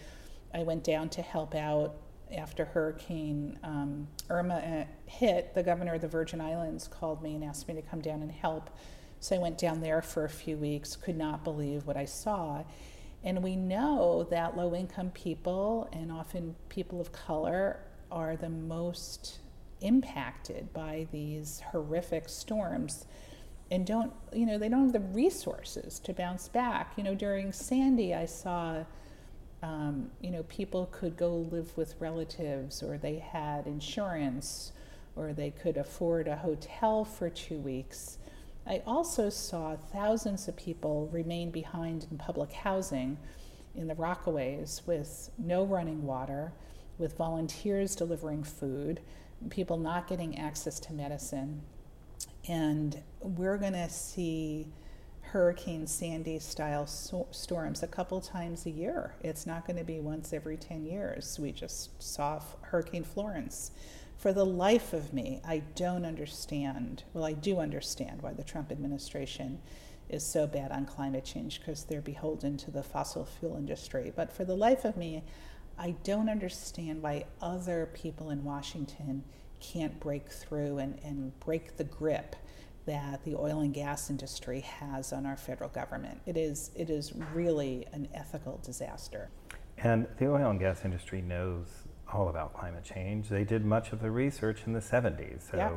I 0.52 0.62
went 0.62 0.84
down 0.84 1.08
to 1.10 1.22
help 1.22 1.54
out 1.54 1.94
after 2.36 2.64
Hurricane 2.64 3.58
um, 3.62 4.08
Irma 4.28 4.56
uh, 4.56 4.84
hit. 5.06 5.54
The 5.54 5.62
governor 5.62 5.94
of 5.94 6.02
the 6.02 6.08
Virgin 6.08 6.40
Islands 6.40 6.88
called 6.88 7.22
me 7.22 7.34
and 7.34 7.44
asked 7.44 7.68
me 7.68 7.74
to 7.74 7.82
come 7.82 8.00
down 8.00 8.20
and 8.20 8.30
help. 8.30 8.68
So 9.26 9.34
I 9.34 9.40
went 9.40 9.58
down 9.58 9.80
there 9.80 10.02
for 10.02 10.24
a 10.24 10.28
few 10.28 10.56
weeks, 10.56 10.94
could 10.94 11.16
not 11.16 11.42
believe 11.42 11.84
what 11.84 11.96
I 11.96 12.04
saw. 12.04 12.62
And 13.24 13.42
we 13.42 13.56
know 13.56 14.24
that 14.30 14.56
low 14.56 14.72
income 14.72 15.10
people 15.10 15.88
and 15.92 16.12
often 16.12 16.54
people 16.68 17.00
of 17.00 17.10
color 17.10 17.80
are 18.12 18.36
the 18.36 18.48
most 18.48 19.40
impacted 19.80 20.72
by 20.72 21.08
these 21.10 21.60
horrific 21.72 22.28
storms 22.28 23.04
and 23.68 23.84
don't, 23.84 24.12
you 24.32 24.46
know, 24.46 24.58
they 24.58 24.68
don't 24.68 24.84
have 24.84 24.92
the 24.92 25.00
resources 25.00 25.98
to 25.98 26.12
bounce 26.12 26.46
back. 26.46 26.92
You 26.96 27.02
know, 27.02 27.16
during 27.16 27.50
Sandy, 27.50 28.14
I 28.14 28.26
saw, 28.26 28.84
um, 29.60 30.08
you 30.20 30.30
know, 30.30 30.44
people 30.44 30.86
could 30.92 31.16
go 31.16 31.34
live 31.50 31.76
with 31.76 31.96
relatives 31.98 32.80
or 32.80 32.96
they 32.96 33.18
had 33.18 33.66
insurance 33.66 34.70
or 35.16 35.32
they 35.32 35.50
could 35.50 35.76
afford 35.76 36.28
a 36.28 36.36
hotel 36.36 37.04
for 37.04 37.28
two 37.28 37.58
weeks 37.58 38.18
I 38.68 38.82
also 38.84 39.30
saw 39.30 39.76
thousands 39.76 40.48
of 40.48 40.56
people 40.56 41.08
remain 41.12 41.50
behind 41.50 42.06
in 42.10 42.18
public 42.18 42.52
housing 42.52 43.16
in 43.76 43.86
the 43.86 43.94
Rockaways 43.94 44.84
with 44.86 45.30
no 45.38 45.64
running 45.64 46.04
water, 46.04 46.52
with 46.98 47.16
volunteers 47.16 47.94
delivering 47.94 48.42
food, 48.42 49.00
people 49.50 49.76
not 49.76 50.08
getting 50.08 50.38
access 50.38 50.80
to 50.80 50.92
medicine. 50.92 51.62
And 52.48 53.02
we're 53.20 53.58
going 53.58 53.74
to 53.74 53.88
see 53.88 54.66
Hurricane 55.20 55.86
Sandy 55.86 56.38
style 56.38 56.86
so- 56.86 57.28
storms 57.30 57.82
a 57.82 57.86
couple 57.86 58.20
times 58.20 58.66
a 58.66 58.70
year. 58.70 59.14
It's 59.22 59.46
not 59.46 59.66
going 59.66 59.76
to 59.76 59.84
be 59.84 60.00
once 60.00 60.32
every 60.32 60.56
10 60.56 60.86
years. 60.86 61.38
We 61.38 61.52
just 61.52 62.02
saw 62.02 62.40
Hurricane 62.62 63.04
Florence 63.04 63.70
for 64.16 64.32
the 64.32 64.46
life 64.46 64.92
of 64.92 65.12
me, 65.12 65.40
I 65.46 65.58
don't 65.74 66.04
understand. 66.04 67.04
Well, 67.12 67.24
I 67.24 67.32
do 67.32 67.60
understand 67.60 68.22
why 68.22 68.32
the 68.32 68.44
Trump 68.44 68.72
administration 68.72 69.60
is 70.08 70.24
so 70.24 70.46
bad 70.46 70.70
on 70.72 70.86
climate 70.86 71.24
change 71.24 71.60
because 71.60 71.84
they're 71.84 72.00
beholden 72.00 72.56
to 72.56 72.70
the 72.70 72.82
fossil 72.82 73.24
fuel 73.24 73.56
industry. 73.56 74.12
But 74.14 74.32
for 74.32 74.44
the 74.44 74.56
life 74.56 74.84
of 74.84 74.96
me, 74.96 75.22
I 75.78 75.96
don't 76.04 76.28
understand 76.28 77.02
why 77.02 77.26
other 77.42 77.90
people 77.92 78.30
in 78.30 78.44
Washington 78.44 79.24
can't 79.60 79.98
break 80.00 80.30
through 80.30 80.78
and, 80.78 80.98
and 81.04 81.38
break 81.40 81.76
the 81.76 81.84
grip 81.84 82.36
that 82.86 83.24
the 83.24 83.34
oil 83.34 83.60
and 83.60 83.74
gas 83.74 84.10
industry 84.10 84.60
has 84.60 85.12
on 85.12 85.26
our 85.26 85.36
federal 85.36 85.68
government. 85.70 86.20
It 86.24 86.36
is, 86.36 86.70
it 86.76 86.88
is 86.88 87.12
really 87.34 87.86
an 87.92 88.08
ethical 88.14 88.60
disaster. 88.64 89.28
And 89.78 90.06
the 90.18 90.30
oil 90.30 90.50
and 90.50 90.60
gas 90.60 90.84
industry 90.84 91.20
knows 91.20 91.66
all 92.12 92.28
about 92.28 92.54
climate 92.54 92.84
change. 92.84 93.28
They 93.28 93.44
did 93.44 93.64
much 93.64 93.92
of 93.92 94.00
the 94.00 94.10
research 94.10 94.62
in 94.66 94.72
the 94.72 94.80
70s. 94.80 95.50
So, 95.50 95.56
yeah. 95.56 95.72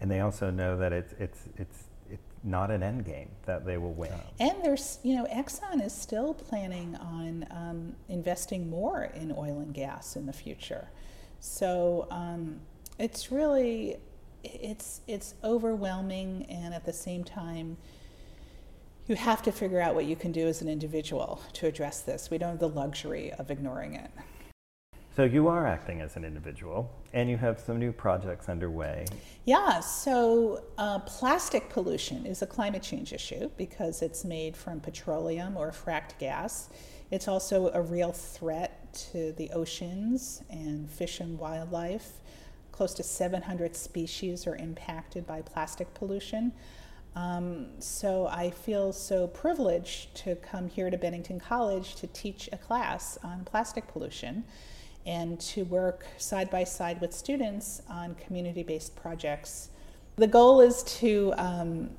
and 0.00 0.10
they 0.10 0.20
also 0.20 0.50
know 0.50 0.76
that 0.76 0.92
it's 0.92 1.14
it's 1.18 1.38
it's 1.56 1.84
it's 2.10 2.34
not 2.42 2.70
an 2.70 2.82
end 2.82 3.04
game 3.04 3.30
that 3.46 3.64
they 3.64 3.78
will 3.78 3.92
win. 3.92 4.12
And 4.38 4.62
there's 4.62 4.98
you 5.02 5.16
know 5.16 5.26
Exxon 5.26 5.84
is 5.84 5.94
still 5.94 6.34
planning 6.34 6.96
on 6.96 7.46
um, 7.50 7.96
investing 8.08 8.68
more 8.68 9.04
in 9.14 9.32
oil 9.32 9.58
and 9.58 9.72
gas 9.72 10.16
in 10.16 10.26
the 10.26 10.32
future. 10.32 10.88
So 11.40 12.06
um, 12.10 12.60
it's 12.98 13.32
really 13.32 13.96
it's 14.44 15.00
it's 15.06 15.34
overwhelming 15.44 16.46
and 16.48 16.72
at 16.72 16.84
the 16.86 16.92
same 16.92 17.24
time 17.24 17.76
you 19.06 19.16
have 19.16 19.42
to 19.42 19.50
figure 19.50 19.80
out 19.80 19.94
what 19.94 20.04
you 20.04 20.14
can 20.14 20.30
do 20.30 20.46
as 20.46 20.62
an 20.62 20.68
individual 20.68 21.40
to 21.54 21.66
address 21.66 22.00
this. 22.00 22.30
We 22.30 22.38
don't 22.38 22.50
have 22.50 22.58
the 22.60 22.68
luxury 22.68 23.32
of 23.32 23.50
ignoring 23.50 23.94
it. 23.94 24.10
So 25.20 25.24
you 25.24 25.48
are 25.48 25.66
acting 25.66 26.00
as 26.00 26.16
an 26.16 26.24
individual, 26.24 26.90
and 27.12 27.28
you 27.28 27.36
have 27.36 27.60
some 27.60 27.78
new 27.78 27.92
projects 27.92 28.48
underway. 28.48 29.04
Yeah, 29.44 29.80
so 29.80 30.64
uh, 30.78 31.00
plastic 31.00 31.68
pollution 31.68 32.24
is 32.24 32.40
a 32.40 32.46
climate 32.46 32.82
change 32.82 33.12
issue 33.12 33.50
because 33.58 34.00
it's 34.00 34.24
made 34.24 34.56
from 34.56 34.80
petroleum 34.80 35.58
or 35.58 35.72
fracked 35.72 36.18
gas. 36.18 36.70
It's 37.10 37.28
also 37.28 37.70
a 37.74 37.82
real 37.82 38.12
threat 38.12 38.94
to 39.12 39.32
the 39.32 39.50
oceans 39.50 40.42
and 40.48 40.88
fish 40.88 41.20
and 41.20 41.38
wildlife. 41.38 42.12
Close 42.72 42.94
to 42.94 43.02
700 43.02 43.76
species 43.76 44.46
are 44.46 44.56
impacted 44.56 45.26
by 45.26 45.42
plastic 45.42 45.92
pollution. 45.92 46.50
Um, 47.14 47.66
so 47.78 48.26
I 48.28 48.48
feel 48.48 48.90
so 48.94 49.26
privileged 49.26 50.14
to 50.14 50.36
come 50.36 50.66
here 50.66 50.88
to 50.88 50.96
Bennington 50.96 51.40
College 51.40 51.96
to 51.96 52.06
teach 52.06 52.48
a 52.52 52.56
class 52.56 53.18
on 53.22 53.44
plastic 53.44 53.86
pollution 53.86 54.44
and 55.06 55.40
to 55.40 55.64
work 55.64 56.06
side 56.18 56.50
by 56.50 56.64
side 56.64 57.00
with 57.00 57.12
students 57.12 57.82
on 57.88 58.14
community 58.16 58.62
based 58.62 58.94
projects. 58.96 59.70
The 60.16 60.26
goal 60.26 60.60
is 60.60 60.82
to 60.98 61.32
um, 61.36 61.90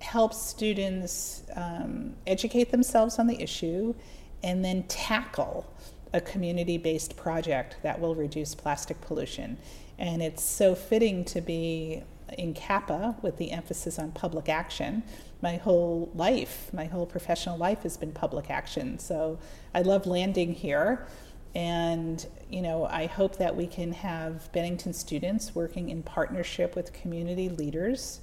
help 0.00 0.34
students 0.34 1.44
um, 1.56 2.14
educate 2.26 2.70
themselves 2.70 3.18
on 3.18 3.26
the 3.26 3.40
issue 3.40 3.94
and 4.42 4.64
then 4.64 4.82
tackle 4.84 5.66
a 6.12 6.20
community 6.20 6.78
based 6.78 7.16
project 7.16 7.76
that 7.82 7.98
will 7.98 8.14
reduce 8.14 8.54
plastic 8.54 9.00
pollution. 9.00 9.56
And 9.98 10.22
it's 10.22 10.42
so 10.42 10.74
fitting 10.74 11.24
to 11.26 11.40
be 11.40 12.02
in 12.38 12.54
CAPA 12.54 13.16
with 13.22 13.36
the 13.36 13.50
emphasis 13.50 13.98
on 13.98 14.12
public 14.12 14.48
action. 14.48 15.02
My 15.42 15.56
whole 15.56 16.10
life, 16.14 16.70
my 16.72 16.86
whole 16.86 17.06
professional 17.06 17.56
life 17.56 17.82
has 17.82 17.96
been 17.96 18.12
public 18.12 18.50
action. 18.50 18.98
So 18.98 19.38
I 19.74 19.82
love 19.82 20.06
landing 20.06 20.54
here 20.54 21.06
and 21.54 22.26
you 22.50 22.62
know, 22.62 22.86
I 22.86 23.06
hope 23.06 23.36
that 23.38 23.54
we 23.56 23.66
can 23.66 23.92
have 23.92 24.50
Bennington 24.52 24.92
students 24.92 25.54
working 25.54 25.90
in 25.90 26.02
partnership 26.02 26.76
with 26.76 26.92
community 26.92 27.48
leaders 27.48 28.20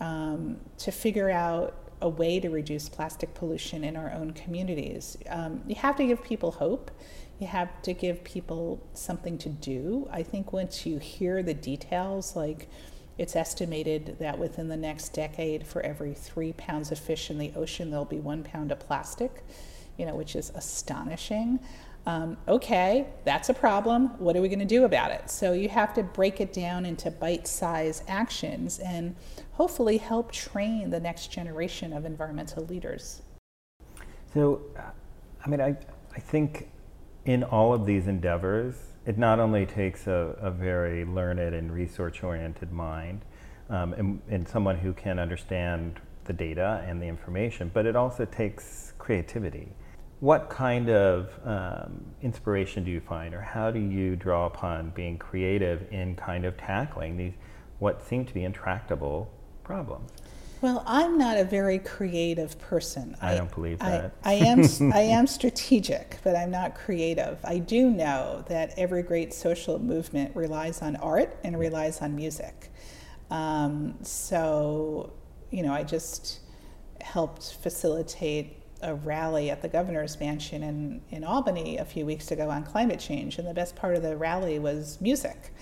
um, 0.00 0.56
to 0.78 0.90
figure 0.90 1.30
out 1.30 1.74
a 2.02 2.08
way 2.08 2.40
to 2.40 2.48
reduce 2.48 2.88
plastic 2.88 3.34
pollution 3.34 3.84
in 3.84 3.96
our 3.96 4.10
own 4.12 4.32
communities. 4.32 5.18
Um, 5.28 5.62
you 5.66 5.74
have 5.74 5.96
to 5.96 6.06
give 6.06 6.24
people 6.24 6.52
hope. 6.52 6.90
You 7.38 7.46
have 7.46 7.82
to 7.82 7.92
give 7.92 8.24
people 8.24 8.82
something 8.94 9.36
to 9.38 9.48
do. 9.48 10.08
I 10.10 10.22
think 10.22 10.52
once 10.52 10.86
you 10.86 10.98
hear 10.98 11.42
the 11.42 11.54
details, 11.54 12.36
like 12.36 12.68
it's 13.18 13.36
estimated 13.36 14.16
that 14.18 14.38
within 14.38 14.68
the 14.68 14.76
next 14.76 15.10
decade, 15.10 15.66
for 15.66 15.82
every 15.82 16.14
three 16.14 16.54
pounds 16.54 16.90
of 16.90 16.98
fish 16.98 17.30
in 17.30 17.38
the 17.38 17.52
ocean, 17.54 17.90
there'll 17.90 18.06
be 18.06 18.20
one 18.20 18.42
pound 18.42 18.72
of 18.72 18.78
plastic, 18.78 19.44
you 19.98 20.06
know, 20.06 20.14
which 20.14 20.34
is 20.34 20.50
astonishing 20.54 21.60
um, 22.06 22.36
okay, 22.48 23.06
that's 23.24 23.50
a 23.50 23.54
problem. 23.54 24.08
What 24.18 24.36
are 24.36 24.40
we 24.40 24.48
going 24.48 24.60
to 24.60 24.64
do 24.64 24.84
about 24.84 25.10
it? 25.10 25.30
So 25.30 25.52
you 25.52 25.68
have 25.68 25.92
to 25.94 26.02
break 26.02 26.40
it 26.40 26.52
down 26.52 26.86
into 26.86 27.10
bite 27.10 27.46
sized 27.46 28.04
actions 28.08 28.78
and 28.78 29.14
hopefully 29.52 29.98
help 29.98 30.32
train 30.32 30.90
the 30.90 31.00
next 31.00 31.30
generation 31.30 31.92
of 31.92 32.04
environmental 32.04 32.64
leaders. 32.64 33.22
So, 34.32 34.62
I 35.44 35.48
mean, 35.48 35.60
I, 35.60 35.76
I 36.14 36.20
think 36.20 36.70
in 37.26 37.44
all 37.44 37.74
of 37.74 37.84
these 37.84 38.06
endeavors, 38.06 38.76
it 39.04 39.18
not 39.18 39.38
only 39.38 39.66
takes 39.66 40.06
a, 40.06 40.36
a 40.40 40.50
very 40.50 41.04
learned 41.04 41.54
and 41.54 41.72
research 41.72 42.22
oriented 42.22 42.72
mind 42.72 43.22
um, 43.68 43.92
and, 43.94 44.20
and 44.30 44.48
someone 44.48 44.78
who 44.78 44.92
can 44.92 45.18
understand 45.18 46.00
the 46.24 46.32
data 46.32 46.82
and 46.86 47.00
the 47.00 47.06
information, 47.06 47.70
but 47.74 47.86
it 47.86 47.96
also 47.96 48.24
takes 48.24 48.94
creativity 48.98 49.72
what 50.20 50.50
kind 50.50 50.90
of 50.90 51.30
um, 51.44 52.04
inspiration 52.22 52.84
do 52.84 52.90
you 52.90 53.00
find, 53.00 53.34
or 53.34 53.40
how 53.40 53.70
do 53.70 53.80
you 53.80 54.16
draw 54.16 54.46
upon 54.46 54.90
being 54.90 55.18
creative 55.18 55.86
in 55.90 56.14
kind 56.14 56.44
of 56.44 56.56
tackling 56.56 57.16
these 57.16 57.32
what 57.78 58.06
seem 58.06 58.26
to 58.26 58.34
be 58.34 58.44
intractable 58.44 59.30
problems? 59.64 60.10
Well, 60.60 60.84
I'm 60.86 61.16
not 61.16 61.38
a 61.38 61.44
very 61.44 61.78
creative 61.78 62.58
person. 62.58 63.16
I, 63.22 63.32
I 63.32 63.36
don't 63.38 63.50
believe 63.54 63.78
that. 63.78 64.12
I, 64.22 64.32
I 64.32 64.34
am 64.34 64.62
I 64.92 65.00
am 65.00 65.26
strategic, 65.26 66.18
but 66.22 66.36
I'm 66.36 66.50
not 66.50 66.74
creative. 66.74 67.38
I 67.44 67.58
do 67.58 67.88
know 67.88 68.44
that 68.48 68.74
every 68.76 69.02
great 69.02 69.32
social 69.32 69.78
movement 69.78 70.36
relies 70.36 70.82
on 70.82 70.96
art 70.96 71.34
and 71.44 71.58
relies 71.58 72.02
on 72.02 72.14
music. 72.14 72.70
Um, 73.30 73.94
so, 74.02 75.14
you 75.50 75.62
know, 75.62 75.72
I 75.72 75.82
just 75.82 76.40
helped 77.00 77.54
facilitate 77.62 78.59
a 78.82 78.94
rally 78.94 79.50
at 79.50 79.62
the 79.62 79.68
governor's 79.68 80.18
mansion 80.18 80.62
in, 80.62 81.00
in 81.10 81.24
Albany 81.24 81.78
a 81.78 81.84
few 81.84 82.06
weeks 82.06 82.30
ago 82.30 82.50
on 82.50 82.64
climate 82.64 83.00
change, 83.00 83.38
and 83.38 83.46
the 83.46 83.54
best 83.54 83.76
part 83.76 83.96
of 83.96 84.02
the 84.02 84.16
rally 84.16 84.58
was 84.58 85.00
music. 85.00 85.52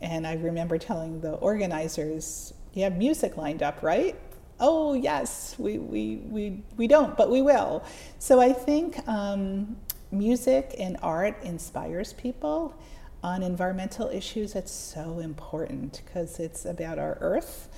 And 0.00 0.26
I 0.26 0.34
remember 0.34 0.78
telling 0.78 1.20
the 1.20 1.32
organizers, 1.34 2.54
You 2.72 2.84
have 2.84 2.96
music 2.96 3.36
lined 3.36 3.62
up, 3.62 3.82
right? 3.82 4.16
Oh, 4.58 4.94
yes, 4.94 5.56
we, 5.58 5.78
we, 5.78 6.16
we, 6.28 6.62
we 6.76 6.86
don't, 6.86 7.16
but 7.16 7.30
we 7.30 7.42
will. 7.42 7.82
So 8.18 8.40
I 8.40 8.52
think 8.52 9.06
um, 9.08 9.76
music 10.12 10.74
and 10.78 10.98
art 11.02 11.42
inspires 11.42 12.12
people 12.12 12.74
on 13.22 13.42
environmental 13.42 14.08
issues. 14.08 14.54
It's 14.54 14.72
so 14.72 15.18
important 15.18 16.02
because 16.04 16.38
it's 16.38 16.64
about 16.64 16.98
our 16.98 17.18
earth 17.20 17.68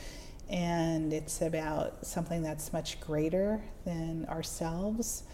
and 0.53 1.15
it's 1.15 1.41
about 1.41 2.07
something 2.07 2.43
that's 2.43 2.73
much 2.75 3.01
greater 3.01 3.63
than 3.87 4.27
ourselves. 4.29 5.25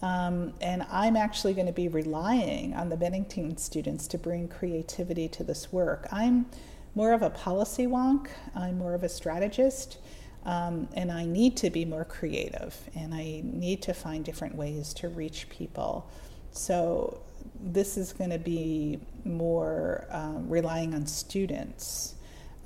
Um, 0.00 0.54
and 0.60 0.86
I'm 0.90 1.16
actually 1.16 1.52
going 1.54 1.66
to 1.66 1.72
be 1.72 1.88
relying 1.88 2.72
on 2.74 2.88
the 2.88 2.96
Bennington 2.96 3.56
students 3.58 4.06
to 4.08 4.18
bring 4.18 4.48
creativity 4.48 5.28
to 5.28 5.44
this 5.44 5.72
work. 5.72 6.06
I'm 6.10 6.46
more 6.94 7.12
of 7.12 7.22
a 7.22 7.30
policy 7.30 7.86
wonk, 7.86 8.28
I'm 8.54 8.78
more 8.78 8.94
of 8.94 9.02
a 9.02 9.08
strategist, 9.08 9.98
um, 10.46 10.88
and 10.94 11.10
I 11.12 11.24
need 11.26 11.56
to 11.58 11.68
be 11.68 11.84
more 11.84 12.04
creative 12.04 12.74
and 12.94 13.12
I 13.12 13.42
need 13.44 13.82
to 13.82 13.92
find 13.92 14.24
different 14.24 14.54
ways 14.54 14.94
to 14.94 15.08
reach 15.08 15.48
people. 15.50 16.08
So, 16.52 17.20
this 17.62 17.96
is 17.96 18.12
going 18.12 18.30
to 18.30 18.38
be 18.38 19.00
more 19.24 20.06
um, 20.10 20.48
relying 20.48 20.94
on 20.94 21.06
students 21.06 22.14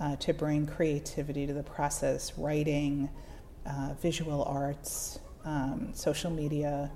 uh, 0.00 0.16
to 0.16 0.32
bring 0.32 0.66
creativity 0.66 1.46
to 1.46 1.52
the 1.52 1.62
process 1.62 2.32
writing, 2.36 3.08
uh, 3.66 3.94
visual 4.00 4.44
arts, 4.44 5.18
um, 5.44 5.90
social 5.94 6.30
media, 6.30 6.90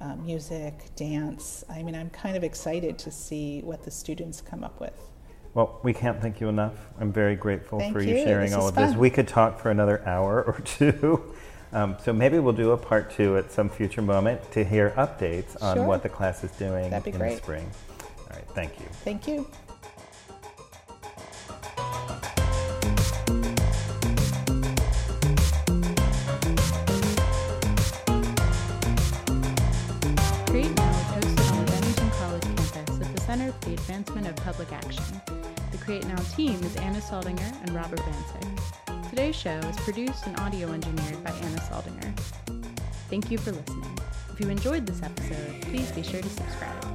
uh, 0.00 0.14
music, 0.16 0.94
dance. 0.96 1.64
I 1.68 1.82
mean, 1.82 1.94
I'm 1.94 2.10
kind 2.10 2.36
of 2.36 2.44
excited 2.44 2.98
to 3.00 3.10
see 3.10 3.60
what 3.62 3.82
the 3.82 3.90
students 3.90 4.40
come 4.40 4.64
up 4.64 4.80
with. 4.80 5.08
Well, 5.54 5.80
we 5.82 5.92
can't 5.92 6.20
thank 6.20 6.40
you 6.40 6.48
enough. 6.48 6.74
I'm 7.00 7.12
very 7.12 7.34
grateful 7.34 7.78
thank 7.78 7.92
for 7.92 8.00
you, 8.00 8.16
you 8.16 8.22
sharing 8.22 8.50
this 8.50 8.54
all 8.54 8.68
of 8.68 8.74
fun. 8.74 8.88
this. 8.88 8.96
We 8.96 9.10
could 9.10 9.26
talk 9.26 9.58
for 9.58 9.70
another 9.70 10.06
hour 10.06 10.42
or 10.46 10.60
two. 10.60 11.34
Um, 11.72 11.96
so 12.02 12.12
maybe 12.12 12.38
we'll 12.38 12.54
do 12.54 12.70
a 12.70 12.78
part 12.78 13.10
two 13.10 13.36
at 13.36 13.50
some 13.50 13.68
future 13.68 14.00
moment 14.00 14.50
to 14.52 14.64
hear 14.64 14.90
updates 14.96 15.60
on 15.62 15.76
sure. 15.76 15.86
what 15.86 16.02
the 16.02 16.08
class 16.08 16.42
is 16.44 16.50
doing 16.52 16.92
in 16.92 17.02
great. 17.02 17.12
the 17.14 17.36
spring. 17.36 17.70
All 18.30 18.36
right, 18.36 18.48
thank 18.54 18.78
you. 18.78 18.86
Thank 19.04 19.28
you. 19.28 19.46
Advancement 34.08 34.38
of 34.38 34.44
Public 34.44 34.72
Action. 34.72 35.20
The 35.70 35.76
Create 35.78 36.06
Now 36.06 36.16
team 36.34 36.58
is 36.62 36.74
Anna 36.76 36.98
Saldinger 36.98 37.52
and 37.60 37.74
Robert 37.74 38.00
Bancek. 38.00 39.10
Today's 39.10 39.36
show 39.36 39.58
is 39.58 39.76
produced 39.80 40.26
and 40.26 40.38
audio 40.40 40.72
engineered 40.72 41.22
by 41.22 41.30
Anna 41.30 41.60
Saldinger. 41.60 42.18
Thank 43.10 43.30
you 43.30 43.36
for 43.36 43.52
listening. 43.52 43.98
If 44.32 44.40
you 44.40 44.48
enjoyed 44.48 44.86
this 44.86 45.02
episode, 45.02 45.60
please 45.62 45.92
be 45.92 46.02
sure 46.02 46.22
to 46.22 46.28
subscribe. 46.28 46.87